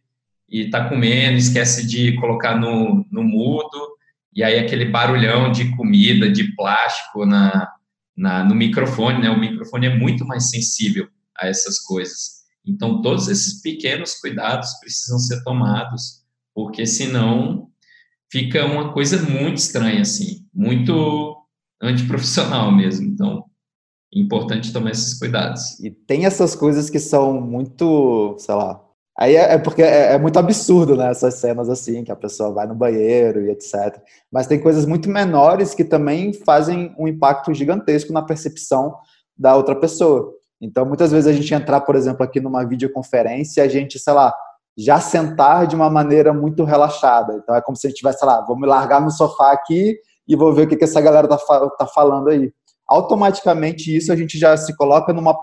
e 0.50 0.70
tá 0.70 0.88
comendo, 0.88 1.38
esquece 1.38 1.86
de 1.86 2.16
colocar 2.16 2.56
no, 2.56 3.06
no 3.12 3.24
mudo, 3.24 3.98
e 4.34 4.44
aí 4.44 4.60
aquele 4.60 4.86
barulhão 4.86 5.52
de 5.52 5.76
comida, 5.76 6.30
de 6.30 6.56
plástico 6.56 7.26
na, 7.26 7.72
na, 8.16 8.44
no 8.44 8.54
microfone, 8.54 9.22
né? 9.22 9.30
O 9.30 9.40
microfone 9.40 9.88
é 9.88 9.96
muito 9.96 10.26
mais 10.26 10.50
sensível 10.50 11.08
a 11.36 11.48
essas 11.48 11.80
coisas. 11.80 12.37
Então, 12.68 13.02
todos 13.02 13.28
esses 13.28 13.62
pequenos 13.62 14.16
cuidados 14.16 14.74
precisam 14.80 15.20
ser 15.20 15.44
tomados, 15.44 16.24
porque 16.54 16.86
senão 16.86 17.70
fica 18.32 18.66
uma 18.66 18.94
coisa 18.94 19.22
muito 19.22 19.58
estranha, 19.58 20.02
assim, 20.02 20.46
muito 20.54 21.38
antiprofissional 21.82 22.72
mesmo. 22.72 23.08
Então, 23.08 23.46
é 24.14 24.20
importante 24.20 24.74
tomar 24.74 24.92
esses 24.92 25.18
cuidados. 25.18 25.80
E 25.80 25.92
tem 25.92 26.26
essas 26.26 26.56
coisas 26.56 26.90
que 26.90 27.00
são 27.00 27.40
muito, 27.40 28.36
sei 28.40 28.56
lá. 28.56 28.84
Aí 29.18 29.36
é, 29.36 29.54
é 29.54 29.58
porque 29.58 29.82
é, 29.82 30.14
é, 30.14 30.20
muito 30.20 30.38
absurdo, 30.38 30.96
né? 30.96 31.10
Essas 31.10 31.36
cenas 31.36 31.70
assim, 31.70 32.04
que 32.04 32.12
a 32.12 32.16
pessoa 32.16 32.52
vai 32.52 32.68
no 32.68 32.76
banheiro 32.76 33.42
e 33.42 33.50
etc. 33.50 34.00
Mas 34.32 34.46
tem 34.46 34.60
coisas 34.60 34.86
muito 34.86 35.10
menores 35.10 35.74
que 35.74 35.84
também 35.84 36.34
fazem 36.34 36.94
um 36.98 37.08
impacto 37.08 37.52
gigantesco 37.54 38.14
na 38.14 38.22
percepção 38.22 38.96
da 39.36 39.56
outra 39.56 39.76
pessoa. 39.76 40.34
Então, 40.62 40.86
muitas 40.86 41.12
vezes 41.12 41.28
a 41.28 41.34
gente 41.34 41.54
entrar, 41.54 41.82
por 41.82 41.96
exemplo, 41.96 42.24
aqui 42.24 42.40
numa 42.40 42.66
videoconferência, 42.66 43.64
a 43.64 43.68
gente, 43.68 44.00
sei 44.00 44.14
lá, 44.14 44.34
já 44.78 45.00
sentar 45.00 45.66
de 45.66 45.76
uma 45.76 45.90
maneira 45.90 46.32
muito 46.32 46.64
relaxada. 46.64 47.34
Então 47.42 47.56
é 47.56 47.62
como 47.62 47.76
se 47.76 47.88
a 47.88 47.90
gente 47.90 47.98
tivesse, 47.98 48.20
sei 48.20 48.28
lá, 48.28 48.46
vou 48.46 48.58
me 48.58 48.68
largar 48.68 49.02
no 49.02 49.10
sofá 49.10 49.52
aqui 49.52 49.98
e 50.28 50.36
vou 50.36 50.54
ver 50.54 50.64
o 50.64 50.70
que, 50.70 50.76
que 50.76 50.84
essa 50.84 51.02
galera 51.02 51.28
tá, 51.28 51.38
tá 51.70 51.88
falando 51.88 52.30
aí. 52.30 52.54
Automaticamente 52.88 53.96
isso 53.96 54.14
a 54.14 54.16
gente 54.16 54.38
já 54.38 54.56
se 54.56 54.76
coloca 54.78 55.12
numa, 55.12 55.38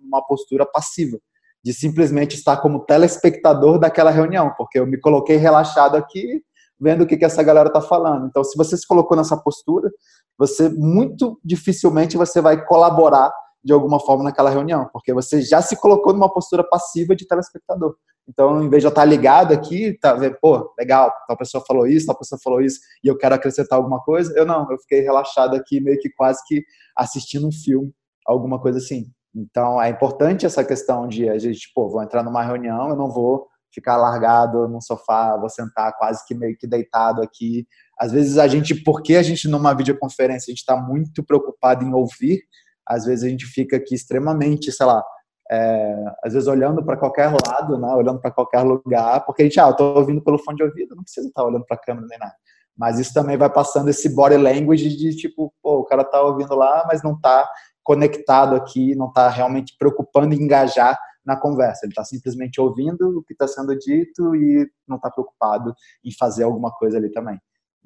numa 0.00 0.22
postura 0.26 0.64
passiva, 0.64 1.18
de 1.62 1.72
simplesmente 1.74 2.34
estar 2.34 2.56
como 2.56 2.80
telespectador 2.80 3.78
daquela 3.78 4.10
reunião, 4.10 4.52
porque 4.56 4.78
eu 4.78 4.86
me 4.86 4.98
coloquei 4.98 5.36
relaxado 5.36 5.96
aqui, 5.96 6.42
vendo 6.80 7.02
o 7.02 7.06
que, 7.06 7.16
que 7.16 7.24
essa 7.24 7.42
galera 7.42 7.70
tá 7.70 7.80
falando. 7.80 8.26
Então, 8.26 8.42
se 8.42 8.56
você 8.56 8.76
se 8.76 8.86
colocou 8.86 9.16
nessa 9.16 9.36
postura, 9.36 9.90
você 10.38 10.68
muito 10.68 11.38
dificilmente 11.44 12.16
você 12.16 12.40
vai 12.40 12.64
colaborar 12.64 13.32
de 13.62 13.72
alguma 13.72 14.00
forma 14.00 14.24
naquela 14.24 14.50
reunião, 14.50 14.88
porque 14.92 15.12
você 15.12 15.42
já 15.42 15.60
se 15.60 15.76
colocou 15.76 16.12
numa 16.12 16.32
postura 16.32 16.62
passiva 16.62 17.14
de 17.14 17.26
telespectador. 17.26 17.96
Então, 18.28 18.62
em 18.62 18.68
vez 18.68 18.82
de 18.82 18.86
eu 18.86 18.90
estar 18.90 19.04
ligado 19.04 19.52
aqui, 19.52 19.98
tá 19.98 20.12
vendo, 20.14 20.36
pô, 20.40 20.72
legal, 20.78 21.10
tal 21.26 21.36
pessoa 21.36 21.64
falou 21.66 21.86
isso, 21.86 22.06
tal 22.06 22.16
pessoa 22.16 22.38
falou 22.42 22.60
isso, 22.60 22.78
e 23.02 23.08
eu 23.08 23.16
quero 23.16 23.34
acrescentar 23.34 23.78
alguma 23.78 24.00
coisa, 24.00 24.32
eu 24.36 24.44
não, 24.44 24.70
eu 24.70 24.78
fiquei 24.78 25.00
relaxado 25.00 25.56
aqui, 25.56 25.80
meio 25.80 25.98
que 25.98 26.10
quase 26.10 26.40
que 26.46 26.62
assistindo 26.96 27.48
um 27.48 27.52
filme, 27.52 27.90
alguma 28.26 28.60
coisa 28.60 28.78
assim. 28.78 29.06
Então, 29.34 29.80
é 29.80 29.88
importante 29.88 30.44
essa 30.44 30.64
questão 30.64 31.08
de 31.08 31.28
a 31.28 31.38
gente, 31.38 31.70
pô, 31.74 31.88
vou 31.88 32.02
entrar 32.02 32.22
numa 32.22 32.42
reunião, 32.42 32.90
eu 32.90 32.96
não 32.96 33.10
vou 33.10 33.46
ficar 33.72 33.96
largado 33.96 34.68
no 34.68 34.80
sofá, 34.82 35.36
vou 35.36 35.48
sentar 35.48 35.96
quase 35.96 36.24
que 36.26 36.34
meio 36.34 36.56
que 36.56 36.66
deitado 36.66 37.22
aqui. 37.22 37.66
Às 37.98 38.12
vezes 38.12 38.38
a 38.38 38.46
gente, 38.46 38.74
porque 38.82 39.16
a 39.16 39.22
gente 39.22 39.48
numa 39.48 39.74
videoconferência, 39.74 40.50
a 40.50 40.52
gente 40.52 40.60
está 40.60 40.76
muito 40.76 41.24
preocupado 41.24 41.84
em 41.84 41.92
ouvir, 41.92 42.40
às 42.88 43.04
vezes 43.04 43.24
a 43.24 43.28
gente 43.28 43.46
fica 43.46 43.76
aqui 43.76 43.94
extremamente, 43.94 44.72
sei 44.72 44.86
lá, 44.86 45.02
é, 45.50 46.04
às 46.24 46.32
vezes 46.32 46.48
olhando 46.48 46.84
para 46.84 46.96
qualquer 46.96 47.30
lado, 47.46 47.78
né, 47.78 47.88
olhando 47.94 48.20
para 48.20 48.30
qualquer 48.30 48.62
lugar, 48.62 49.24
porque 49.24 49.42
a 49.42 49.44
gente, 49.44 49.60
ah, 49.60 49.66
eu 49.66 49.70
estou 49.70 49.96
ouvindo 49.96 50.22
pelo 50.22 50.38
fone 50.38 50.56
de 50.56 50.64
ouvido, 50.64 50.94
não 50.94 51.02
precisa 51.02 51.28
estar 51.28 51.42
tá 51.42 51.48
olhando 51.48 51.64
para 51.64 51.76
a 51.76 51.80
câmera 51.80 52.06
nem 52.08 52.18
nada. 52.18 52.34
Mas 52.76 52.98
isso 52.98 53.12
também 53.12 53.36
vai 53.36 53.50
passando 53.50 53.88
esse 53.88 54.14
body 54.14 54.36
language 54.36 54.96
de 54.96 55.16
tipo, 55.16 55.52
pô, 55.62 55.80
o 55.80 55.84
cara 55.84 56.02
está 56.02 56.22
ouvindo 56.22 56.54
lá, 56.54 56.84
mas 56.86 57.02
não 57.02 57.14
está 57.14 57.48
conectado 57.82 58.54
aqui, 58.54 58.94
não 58.94 59.08
está 59.08 59.28
realmente 59.28 59.74
preocupando 59.78 60.34
em 60.34 60.42
engajar 60.42 60.96
na 61.24 61.36
conversa. 61.36 61.84
Ele 61.84 61.92
está 61.92 62.04
simplesmente 62.04 62.60
ouvindo 62.60 63.18
o 63.18 63.24
que 63.24 63.32
está 63.32 63.48
sendo 63.48 63.76
dito 63.76 64.36
e 64.36 64.70
não 64.86 64.96
está 64.96 65.10
preocupado 65.10 65.74
em 66.04 66.12
fazer 66.12 66.44
alguma 66.44 66.70
coisa 66.70 66.98
ali 66.98 67.10
também. 67.10 67.38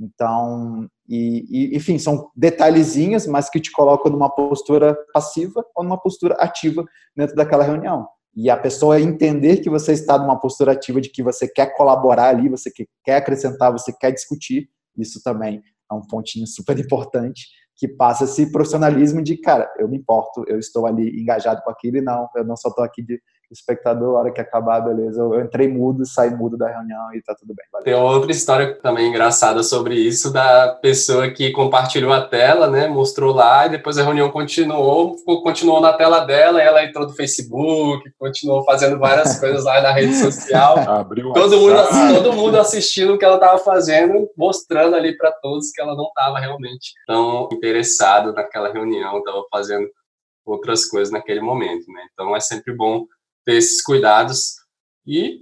Então, 0.02 0.88
e, 1.08 1.44
e, 1.48 1.76
enfim, 1.76 1.96
são 1.96 2.28
detalhezinhos, 2.34 3.24
mas 3.26 3.48
que 3.48 3.60
te 3.60 3.70
colocam 3.70 4.10
numa 4.10 4.28
postura 4.28 4.98
passiva 5.14 5.64
ou 5.76 5.84
numa 5.84 6.00
postura 6.00 6.34
ativa 6.34 6.84
dentro 7.16 7.36
daquela 7.36 7.62
reunião. 7.62 8.08
E 8.34 8.50
a 8.50 8.56
pessoa 8.56 9.00
entender 9.00 9.58
que 9.58 9.70
você 9.70 9.92
está 9.92 10.18
numa 10.18 10.40
postura 10.40 10.72
ativa 10.72 11.00
de 11.00 11.08
que 11.08 11.22
você 11.22 11.46
quer 11.46 11.76
colaborar 11.76 12.30
ali, 12.30 12.48
você 12.48 12.70
quer 13.04 13.16
acrescentar, 13.16 13.70
você 13.70 13.92
quer 13.92 14.10
discutir, 14.10 14.68
isso 14.96 15.22
também 15.22 15.62
é 15.90 15.94
um 15.94 16.04
pontinho 16.04 16.46
super 16.46 16.76
importante 16.78 17.46
que 17.76 17.86
passa 17.86 18.24
esse 18.24 18.50
profissionalismo 18.50 19.22
de, 19.22 19.36
cara, 19.36 19.70
eu 19.78 19.88
me 19.88 19.98
importo, 19.98 20.44
eu 20.48 20.58
estou 20.58 20.86
ali 20.86 21.20
engajado 21.20 21.62
com 21.62 21.70
aquilo 21.70 21.98
e 21.98 22.00
não, 22.00 22.28
eu 22.36 22.44
não 22.44 22.56
só 22.56 22.68
estou 22.68 22.84
aqui 22.84 23.02
de 23.02 23.20
espectador, 23.52 24.16
a 24.16 24.20
hora 24.20 24.32
que 24.32 24.40
acabar, 24.40 24.80
beleza, 24.80 25.20
eu 25.20 25.40
entrei 25.40 25.68
mudo, 25.68 26.06
saí 26.06 26.30
mudo 26.30 26.56
da 26.56 26.68
reunião 26.68 27.14
e 27.14 27.22
tá 27.22 27.34
tudo 27.34 27.54
bem. 27.54 27.66
Valeu. 27.72 27.84
Tem 27.84 27.94
outra 27.94 28.30
história 28.30 28.74
também 28.76 29.08
engraçada 29.08 29.62
sobre 29.62 29.94
isso, 29.94 30.32
da 30.32 30.68
pessoa 30.80 31.30
que 31.30 31.50
compartilhou 31.50 32.12
a 32.12 32.20
tela, 32.20 32.68
né, 32.68 32.88
mostrou 32.88 33.34
lá, 33.34 33.66
e 33.66 33.70
depois 33.70 33.98
a 33.98 34.04
reunião 34.04 34.30
continuou, 34.30 35.16
continuou 35.42 35.80
na 35.80 35.92
tela 35.92 36.20
dela, 36.20 36.62
ela 36.62 36.84
entrou 36.84 37.06
no 37.06 37.12
Facebook, 37.12 38.10
continuou 38.18 38.64
fazendo 38.64 38.98
várias 38.98 39.38
coisas 39.38 39.64
lá 39.64 39.80
na 39.80 39.92
rede 39.92 40.14
social. 40.14 40.78
Abriu 40.88 41.32
todo, 41.32 41.58
mundo, 41.58 41.76
todo 42.14 42.32
mundo 42.32 42.58
assistindo 42.58 43.14
o 43.14 43.18
que 43.18 43.24
ela 43.24 43.36
estava 43.36 43.58
fazendo, 43.58 44.28
mostrando 44.36 44.96
ali 44.96 45.16
para 45.16 45.32
todos 45.32 45.70
que 45.70 45.80
ela 45.80 45.94
não 45.94 46.06
estava 46.06 46.38
realmente 46.38 46.92
tão 47.06 47.48
interessada 47.52 48.32
naquela 48.32 48.72
reunião, 48.72 49.18
estava 49.18 49.42
fazendo 49.50 49.86
outras 50.44 50.86
coisas 50.86 51.12
naquele 51.12 51.40
momento, 51.40 51.90
né? 51.90 52.02
Então 52.12 52.34
é 52.34 52.40
sempre 52.40 52.74
bom 52.74 53.06
ter 53.44 53.56
esses 53.56 53.82
cuidados. 53.82 54.54
E 55.06 55.40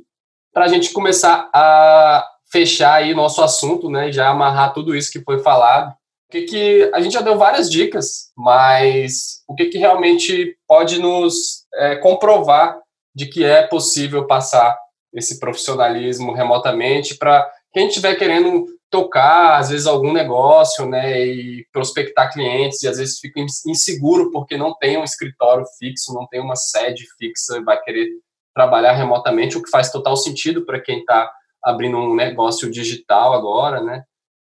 para 0.53 0.65
a 0.65 0.69
gente 0.69 0.93
começar 0.93 1.49
a 1.55 2.27
fechar 2.51 2.95
aí 2.95 3.15
nosso 3.15 3.43
assunto, 3.43 3.89
né, 3.89 4.11
já 4.11 4.29
amarrar 4.29 4.73
tudo 4.73 4.95
isso 4.95 5.11
que 5.11 5.23
foi 5.23 5.39
falado, 5.41 5.91
o 5.91 6.33
que, 6.33 6.43
que 6.43 6.91
a 6.95 7.01
gente 7.01 7.13
já 7.13 7.21
deu 7.21 7.37
várias 7.37 7.71
dicas, 7.71 8.31
mas 8.37 9.43
o 9.49 9.55
que, 9.55 9.67
que 9.67 9.79
realmente 9.79 10.57
pode 10.67 10.99
nos 10.99 11.65
é, 11.75 11.97
comprovar 11.97 12.79
de 13.15 13.27
que 13.27 13.45
é 13.45 13.67
possível 13.67 14.27
passar 14.27 14.79
esse 15.13 15.41
profissionalismo 15.41 16.33
remotamente 16.33 17.17
para 17.17 17.49
quem 17.73 17.89
estiver 17.89 18.15
querendo 18.15 18.67
tocar, 18.91 19.59
às 19.59 19.71
vezes, 19.71 19.87
algum 19.87 20.13
negócio, 20.13 20.87
né, 20.87 21.25
e 21.25 21.67
prospectar 21.73 22.33
clientes, 22.33 22.83
e 22.83 22.89
às 22.89 22.99
vezes 22.99 23.19
fica 23.21 23.41
inseguro 23.41 24.31
porque 24.33 24.57
não 24.57 24.77
tem 24.77 24.99
um 24.99 25.05
escritório 25.05 25.65
fixo, 25.79 26.13
não 26.13 26.27
tem 26.27 26.41
uma 26.41 26.57
sede 26.57 27.07
fixa, 27.17 27.63
vai 27.63 27.81
querer 27.81 28.09
trabalhar 28.55 28.93
remotamente, 28.93 29.57
o 29.57 29.63
que 29.63 29.71
faz 29.71 29.93
total 29.93 30.17
sentido 30.17 30.67
para 30.67 30.81
quem 30.81 31.01
está 31.01 31.31
abrindo 31.63 31.97
um 31.99 32.15
negócio 32.15 32.71
digital 32.71 33.33
agora, 33.33 33.81
né? 33.81 34.03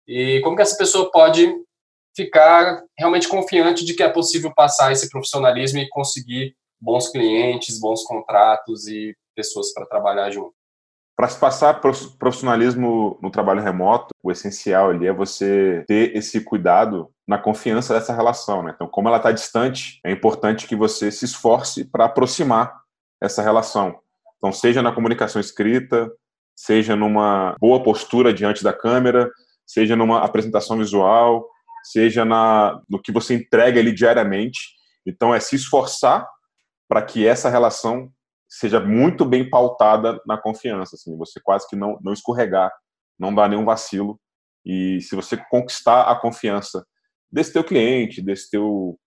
E 0.08 0.40
como 0.42 0.56
que 0.56 0.62
essa 0.62 0.76
pessoa 0.76 1.10
pode 1.10 1.52
ficar 2.16 2.82
realmente 2.98 3.28
confiante 3.28 3.84
de 3.84 3.94
que 3.94 4.02
é 4.02 4.08
possível 4.08 4.52
passar 4.54 4.90
esse 4.90 5.08
profissionalismo 5.08 5.78
e 5.78 5.88
conseguir 5.88 6.56
bons 6.80 7.08
clientes, 7.08 7.78
bons 7.78 8.02
contratos 8.04 8.86
e 8.88 9.14
pessoas 9.34 9.72
para 9.72 9.86
trabalhar 9.86 10.30
junto? 10.30 10.59
Para 11.20 11.28
se 11.28 11.38
passar 11.38 11.82
profissionalismo 12.18 13.18
no 13.20 13.30
trabalho 13.30 13.60
remoto, 13.60 14.06
o 14.22 14.32
essencial 14.32 14.88
ali 14.88 15.06
é 15.06 15.12
você 15.12 15.84
ter 15.86 16.16
esse 16.16 16.40
cuidado 16.40 17.10
na 17.28 17.36
confiança 17.36 17.92
dessa 17.92 18.14
relação. 18.14 18.62
Né? 18.62 18.72
Então, 18.74 18.88
como 18.88 19.06
ela 19.06 19.18
está 19.18 19.30
distante, 19.30 20.00
é 20.02 20.10
importante 20.10 20.66
que 20.66 20.74
você 20.74 21.10
se 21.10 21.26
esforce 21.26 21.84
para 21.84 22.06
aproximar 22.06 22.74
essa 23.20 23.42
relação. 23.42 24.00
Então, 24.38 24.50
seja 24.50 24.80
na 24.80 24.92
comunicação 24.92 25.38
escrita, 25.38 26.10
seja 26.56 26.96
numa 26.96 27.54
boa 27.60 27.82
postura 27.82 28.32
diante 28.32 28.64
da 28.64 28.72
câmera, 28.72 29.30
seja 29.66 29.94
numa 29.94 30.24
apresentação 30.24 30.78
visual, 30.78 31.46
seja 31.84 32.24
na, 32.24 32.80
no 32.88 32.98
que 32.98 33.12
você 33.12 33.34
entrega 33.34 33.78
ali 33.78 33.92
diariamente. 33.92 34.70
Então, 35.04 35.34
é 35.34 35.38
se 35.38 35.54
esforçar 35.54 36.26
para 36.88 37.02
que 37.02 37.26
essa 37.26 37.50
relação 37.50 38.10
seja 38.50 38.80
muito 38.80 39.24
bem 39.24 39.48
pautada 39.48 40.20
na 40.26 40.36
confiança, 40.36 40.96
assim, 40.96 41.16
você 41.16 41.38
quase 41.40 41.68
que 41.68 41.76
não, 41.76 41.96
não 42.02 42.12
escorregar, 42.12 42.72
não 43.16 43.32
dar 43.32 43.48
nenhum 43.48 43.64
vacilo, 43.64 44.18
e 44.66 45.00
se 45.00 45.14
você 45.14 45.36
conquistar 45.36 46.02
a 46.02 46.16
confiança 46.16 46.84
desse 47.32 47.52
teu 47.52 47.62
cliente, 47.62 48.20
desse 48.20 48.50
teu 48.50 48.98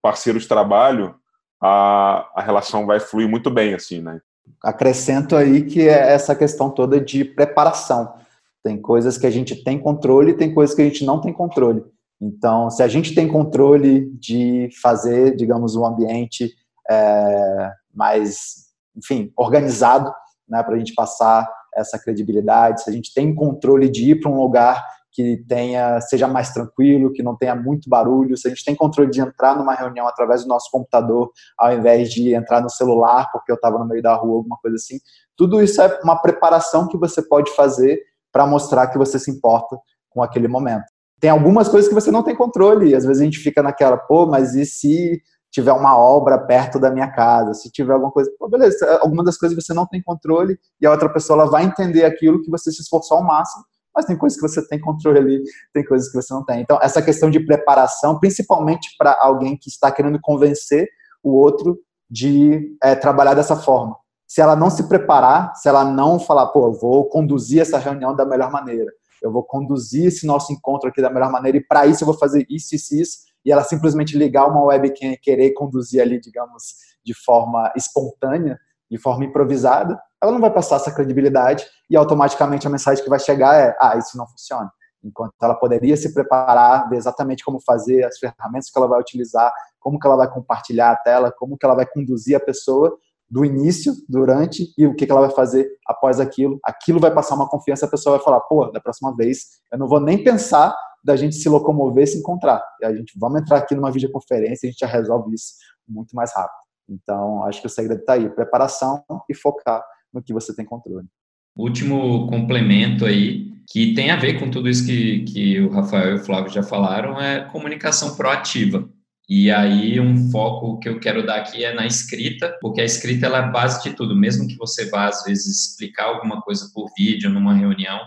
parceiro 0.00 0.38
de 0.38 0.46
trabalho, 0.46 1.16
a, 1.60 2.30
a 2.36 2.42
relação 2.42 2.86
vai 2.86 3.00
fluir 3.00 3.28
muito 3.28 3.50
bem, 3.50 3.74
assim, 3.74 4.00
né? 4.00 4.20
Acrescento 4.62 5.34
aí 5.34 5.64
que 5.64 5.88
é 5.88 6.12
essa 6.12 6.34
questão 6.34 6.70
toda 6.70 7.00
de 7.00 7.24
preparação. 7.24 8.14
Tem 8.62 8.80
coisas 8.80 9.18
que 9.18 9.26
a 9.26 9.30
gente 9.30 9.62
tem 9.64 9.78
controle 9.78 10.32
e 10.32 10.36
tem 10.36 10.54
coisas 10.54 10.74
que 10.74 10.82
a 10.82 10.84
gente 10.84 11.04
não 11.04 11.20
tem 11.20 11.32
controle. 11.32 11.82
Então, 12.20 12.70
se 12.70 12.82
a 12.82 12.88
gente 12.88 13.14
tem 13.14 13.26
controle 13.26 14.10
de 14.18 14.68
fazer, 14.80 15.36
digamos, 15.36 15.74
um 15.74 15.84
ambiente 15.84 16.54
é, 16.90 17.72
mais 17.92 18.63
enfim, 18.96 19.32
organizado, 19.36 20.12
né, 20.48 20.62
para 20.62 20.74
a 20.74 20.78
gente 20.78 20.94
passar 20.94 21.48
essa 21.74 21.98
credibilidade, 21.98 22.82
se 22.82 22.90
a 22.90 22.92
gente 22.92 23.12
tem 23.12 23.34
controle 23.34 23.88
de 23.88 24.10
ir 24.10 24.20
para 24.20 24.30
um 24.30 24.40
lugar 24.40 24.84
que 25.14 25.44
tenha 25.48 26.00
seja 26.00 26.26
mais 26.26 26.52
tranquilo, 26.52 27.12
que 27.12 27.22
não 27.22 27.36
tenha 27.36 27.54
muito 27.54 27.88
barulho, 27.88 28.36
se 28.36 28.48
a 28.48 28.50
gente 28.50 28.64
tem 28.64 28.74
controle 28.74 29.10
de 29.10 29.20
entrar 29.20 29.56
numa 29.56 29.72
reunião 29.72 30.08
através 30.08 30.42
do 30.42 30.48
nosso 30.48 30.68
computador, 30.70 31.30
ao 31.56 31.72
invés 31.72 32.10
de 32.10 32.34
entrar 32.34 32.60
no 32.60 32.68
celular 32.68 33.30
porque 33.32 33.50
eu 33.50 33.54
estava 33.54 33.78
no 33.78 33.86
meio 33.86 34.02
da 34.02 34.14
rua, 34.14 34.38
alguma 34.38 34.56
coisa 34.58 34.76
assim, 34.76 34.98
tudo 35.36 35.62
isso 35.62 35.80
é 35.80 36.00
uma 36.02 36.16
preparação 36.16 36.88
que 36.88 36.98
você 36.98 37.22
pode 37.22 37.50
fazer 37.52 38.00
para 38.32 38.44
mostrar 38.44 38.88
que 38.88 38.98
você 38.98 39.18
se 39.18 39.30
importa 39.30 39.78
com 40.10 40.20
aquele 40.20 40.48
momento. 40.48 40.84
Tem 41.20 41.30
algumas 41.30 41.68
coisas 41.68 41.88
que 41.88 41.94
você 41.94 42.10
não 42.10 42.24
tem 42.24 42.34
controle, 42.34 42.94
às 42.94 43.04
vezes 43.04 43.22
a 43.22 43.24
gente 43.24 43.38
fica 43.38 43.62
naquela, 43.62 43.96
pô, 43.96 44.26
mas 44.26 44.56
e 44.56 44.66
se 44.66 45.22
tiver 45.54 45.72
uma 45.72 45.96
obra 45.96 46.36
perto 46.36 46.80
da 46.80 46.90
minha 46.90 47.08
casa, 47.12 47.54
se 47.54 47.70
tiver 47.70 47.92
alguma 47.92 48.10
coisa, 48.10 48.28
pô, 48.36 48.48
beleza, 48.48 48.98
alguma 49.00 49.22
das 49.22 49.38
coisas 49.38 49.56
você 49.56 49.72
não 49.72 49.86
tem 49.86 50.02
controle 50.02 50.58
e 50.80 50.86
a 50.86 50.90
outra 50.90 51.08
pessoa 51.08 51.40
ela 51.40 51.50
vai 51.50 51.64
entender 51.64 52.04
aquilo 52.04 52.42
que 52.42 52.50
você 52.50 52.72
se 52.72 52.82
esforçou 52.82 53.18
ao 53.18 53.24
máximo 53.24 53.62
mas 53.96 54.06
tem 54.06 54.18
coisas 54.18 54.36
que 54.36 54.48
você 54.48 54.66
tem 54.66 54.80
controle 54.80 55.18
ali, 55.20 55.42
tem 55.72 55.84
coisas 55.84 56.10
que 56.10 56.20
você 56.20 56.34
não 56.34 56.44
tem. 56.44 56.60
Então, 56.60 56.76
essa 56.82 57.00
questão 57.00 57.30
de 57.30 57.38
preparação, 57.38 58.18
principalmente 58.18 58.88
para 58.98 59.16
alguém 59.20 59.56
que 59.56 59.68
está 59.68 59.88
querendo 59.92 60.18
convencer 60.20 60.88
o 61.22 61.30
outro 61.30 61.78
de 62.10 62.76
é, 62.82 62.96
trabalhar 62.96 63.34
dessa 63.34 63.54
forma. 63.54 63.96
Se 64.26 64.40
ela 64.40 64.56
não 64.56 64.68
se 64.68 64.88
preparar, 64.88 65.54
se 65.54 65.68
ela 65.68 65.84
não 65.84 66.18
falar, 66.18 66.48
pô, 66.48 66.66
eu 66.66 66.72
vou 66.72 67.08
conduzir 67.08 67.60
essa 67.60 67.78
reunião 67.78 68.16
da 68.16 68.24
melhor 68.24 68.50
maneira, 68.50 68.90
eu 69.22 69.30
vou 69.30 69.44
conduzir 69.44 70.06
esse 70.06 70.26
nosso 70.26 70.52
encontro 70.52 70.88
aqui 70.88 71.00
da 71.00 71.08
melhor 71.08 71.30
maneira, 71.30 71.56
e 71.56 71.64
para 71.64 71.86
isso 71.86 72.02
eu 72.02 72.06
vou 72.06 72.18
fazer 72.18 72.44
isso, 72.50 72.74
isso, 72.74 72.96
isso, 72.96 73.18
e 73.44 73.52
ela 73.52 73.62
simplesmente 73.62 74.16
ligar 74.16 74.46
uma 74.46 74.62
webcam 74.62 75.12
e 75.12 75.16
querer 75.16 75.52
conduzir 75.52 76.00
ali, 76.00 76.18
digamos, 76.20 76.74
de 77.04 77.14
forma 77.14 77.72
espontânea, 77.76 78.58
de 78.90 78.98
forma 78.98 79.24
improvisada, 79.24 80.00
ela 80.22 80.32
não 80.32 80.40
vai 80.40 80.50
passar 80.50 80.76
essa 80.76 80.94
credibilidade 80.94 81.64
e 81.90 81.96
automaticamente 81.96 82.66
a 82.66 82.70
mensagem 82.70 83.02
que 83.02 83.10
vai 83.10 83.18
chegar 83.18 83.54
é: 83.54 83.76
ah, 83.80 83.96
isso 83.98 84.16
não 84.16 84.26
funciona. 84.26 84.70
Enquanto 85.02 85.34
ela 85.42 85.54
poderia 85.54 85.96
se 85.96 86.14
preparar, 86.14 86.88
ver 86.88 86.96
exatamente 86.96 87.44
como 87.44 87.60
fazer, 87.60 88.04
as 88.04 88.18
ferramentas 88.18 88.70
que 88.70 88.78
ela 88.78 88.88
vai 88.88 88.98
utilizar, 88.98 89.52
como 89.78 89.98
que 89.98 90.06
ela 90.06 90.16
vai 90.16 90.30
compartilhar 90.30 90.92
a 90.92 90.96
tela, 90.96 91.30
como 91.30 91.58
que 91.58 91.66
ela 91.66 91.74
vai 91.74 91.84
conduzir 91.84 92.34
a 92.34 92.40
pessoa 92.40 92.96
do 93.34 93.44
início, 93.44 93.92
durante 94.08 94.72
e 94.78 94.86
o 94.86 94.94
que, 94.94 95.10
ela 95.10 95.22
vai 95.22 95.30
fazer 95.30 95.68
após 95.88 96.20
aquilo. 96.20 96.60
Aquilo 96.62 97.00
vai 97.00 97.12
passar 97.12 97.34
uma 97.34 97.48
confiança, 97.48 97.84
a 97.84 97.90
pessoa 97.90 98.16
vai 98.16 98.24
falar: 98.24 98.38
pô, 98.42 98.66
da 98.70 98.80
próxima 98.80 99.12
vez 99.16 99.38
eu 99.72 99.78
não 99.78 99.88
vou 99.88 99.98
nem 99.98 100.22
pensar 100.22 100.72
da 101.04 101.16
gente 101.16 101.34
se 101.34 101.48
locomover 101.48 102.06
se 102.06 102.16
encontrar. 102.16 102.62
E 102.80 102.86
a 102.86 102.94
gente 102.94 103.12
vamos 103.18 103.40
entrar 103.40 103.58
aqui 103.58 103.74
numa 103.74 103.90
videoconferência 103.90 104.66
e 104.66 104.68
a 104.68 104.70
gente 104.70 104.78
já 104.78 104.86
resolve 104.86 105.34
isso 105.34 105.54
muito 105.88 106.14
mais 106.14 106.32
rápido. 106.32 106.62
Então, 106.88 107.42
acho 107.42 107.60
que 107.60 107.66
o 107.66 107.70
segredo 107.70 107.98
está 107.98 108.12
aí: 108.12 108.30
preparação 108.30 109.02
e 109.28 109.34
focar 109.34 109.82
no 110.12 110.22
que 110.22 110.32
você 110.32 110.54
tem 110.54 110.64
controle. 110.64 111.08
Último 111.56 112.28
complemento 112.28 113.04
aí, 113.04 113.52
que 113.68 113.94
tem 113.94 114.12
a 114.12 114.16
ver 114.16 114.38
com 114.38 114.48
tudo 114.48 114.68
isso 114.68 114.86
que, 114.86 115.24
que 115.24 115.60
o 115.60 115.70
Rafael 115.70 116.12
e 116.12 116.14
o 116.14 116.24
Flávio 116.24 116.52
já 116.52 116.62
falaram, 116.62 117.20
é 117.20 117.44
comunicação 117.50 118.14
proativa. 118.14 118.88
E 119.28 119.50
aí 119.50 119.98
um 119.98 120.30
foco 120.30 120.78
que 120.78 120.88
eu 120.88 121.00
quero 121.00 121.24
dar 121.24 121.36
aqui 121.36 121.64
é 121.64 121.72
na 121.72 121.86
escrita, 121.86 122.56
porque 122.60 122.80
a 122.80 122.84
escrita 122.84 123.26
ela 123.26 123.38
é 123.38 123.40
a 123.42 123.48
base 123.48 123.82
de 123.82 123.94
tudo. 123.96 124.14
Mesmo 124.14 124.46
que 124.46 124.56
você 124.56 124.90
vá 124.90 125.06
às 125.06 125.24
vezes 125.24 125.70
explicar 125.70 126.04
alguma 126.04 126.42
coisa 126.42 126.70
por 126.74 126.90
vídeo 126.96 127.30
numa 127.30 127.54
reunião, 127.54 128.00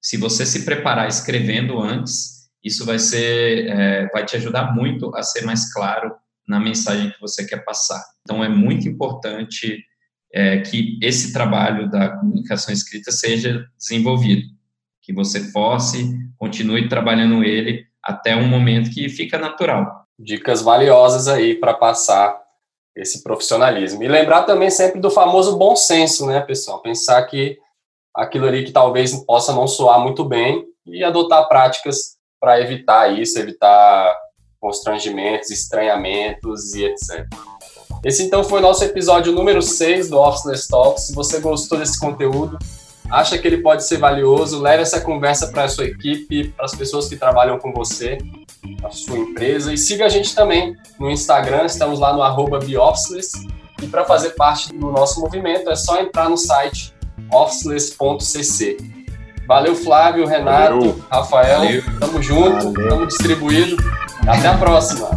se 0.00 0.16
você 0.16 0.44
se 0.44 0.64
preparar 0.64 1.08
escrevendo 1.08 1.80
antes, 1.80 2.48
isso 2.62 2.84
vai 2.84 2.98
ser, 2.98 3.66
é, 3.68 4.08
vai 4.08 4.24
te 4.24 4.36
ajudar 4.36 4.74
muito 4.74 5.14
a 5.16 5.22
ser 5.22 5.44
mais 5.44 5.72
claro 5.72 6.14
na 6.46 6.60
mensagem 6.60 7.10
que 7.10 7.20
você 7.20 7.46
quer 7.46 7.64
passar. 7.64 8.02
Então 8.22 8.44
é 8.44 8.48
muito 8.48 8.88
importante 8.88 9.82
é, 10.32 10.58
que 10.58 10.98
esse 11.02 11.32
trabalho 11.32 11.90
da 11.90 12.16
comunicação 12.16 12.72
escrita 12.72 13.10
seja 13.10 13.66
desenvolvido, 13.78 14.42
que 15.02 15.12
você 15.12 15.50
force, 15.50 16.14
continue 16.36 16.88
trabalhando 16.88 17.42
ele 17.42 17.86
até 18.02 18.36
um 18.36 18.48
momento 18.48 18.90
que 18.90 19.08
fica 19.08 19.38
natural. 19.38 19.97
Dicas 20.18 20.62
valiosas 20.62 21.28
aí 21.28 21.54
para 21.54 21.74
passar 21.74 22.42
esse 22.96 23.22
profissionalismo. 23.22 24.02
E 24.02 24.08
lembrar 24.08 24.42
também 24.42 24.70
sempre 24.70 25.00
do 25.00 25.10
famoso 25.10 25.56
bom 25.56 25.76
senso, 25.76 26.26
né, 26.26 26.40
pessoal? 26.40 26.80
Pensar 26.80 27.22
que 27.24 27.58
aquilo 28.14 28.46
ali 28.46 28.64
que 28.64 28.72
talvez 28.72 29.14
possa 29.24 29.52
não 29.52 29.68
soar 29.68 30.00
muito 30.00 30.24
bem 30.24 30.64
e 30.84 31.04
adotar 31.04 31.48
práticas 31.48 32.16
para 32.40 32.60
evitar 32.60 33.12
isso, 33.16 33.38
evitar 33.38 34.16
constrangimentos, 34.60 35.50
estranhamentos 35.50 36.74
e 36.74 36.84
etc. 36.84 37.26
Esse 38.04 38.24
então 38.24 38.42
foi 38.42 38.58
o 38.58 38.62
nosso 38.62 38.84
episódio 38.84 39.32
número 39.32 39.62
6 39.62 40.10
do 40.10 40.18
Officeless 40.18 40.68
Talks. 40.68 41.06
Se 41.06 41.14
você 41.14 41.40
gostou 41.40 41.78
desse 41.78 41.98
conteúdo, 41.98 42.58
acha 43.10 43.38
que 43.38 43.46
ele 43.46 43.58
pode 43.58 43.84
ser 43.84 43.98
valioso, 43.98 44.60
leve 44.60 44.82
essa 44.82 45.00
conversa 45.00 45.48
para 45.48 45.64
a 45.64 45.68
sua 45.68 45.84
equipe, 45.84 46.48
para 46.50 46.64
as 46.64 46.74
pessoas 46.74 47.08
que 47.08 47.16
trabalham 47.16 47.58
com 47.58 47.72
você, 47.72 48.18
a 48.82 48.90
sua 48.90 49.18
empresa. 49.18 49.72
E 49.72 49.78
siga 49.78 50.06
a 50.06 50.08
gente 50.08 50.34
também 50.34 50.76
no 50.98 51.10
Instagram, 51.10 51.64
estamos 51.64 51.98
lá 51.98 52.12
no 52.12 52.22
arroba 52.22 52.60
E 53.82 53.86
para 53.86 54.04
fazer 54.04 54.30
parte 54.30 54.72
do 54.72 54.90
nosso 54.90 55.20
movimento 55.20 55.70
é 55.70 55.76
só 55.76 56.00
entrar 56.00 56.28
no 56.28 56.36
site 56.36 56.94
officeless.cc. 57.32 58.76
Valeu, 59.46 59.74
Flávio, 59.74 60.26
Renato, 60.26 60.74
Valeu. 60.74 61.04
Rafael. 61.10 61.58
Valeu. 61.60 61.82
Tamo 61.98 62.22
junto, 62.22 62.72
Valeu. 62.72 62.88
tamo 62.88 63.06
distribuído. 63.06 63.76
Até 64.26 64.48
a 64.48 64.58
próxima. 64.58 65.10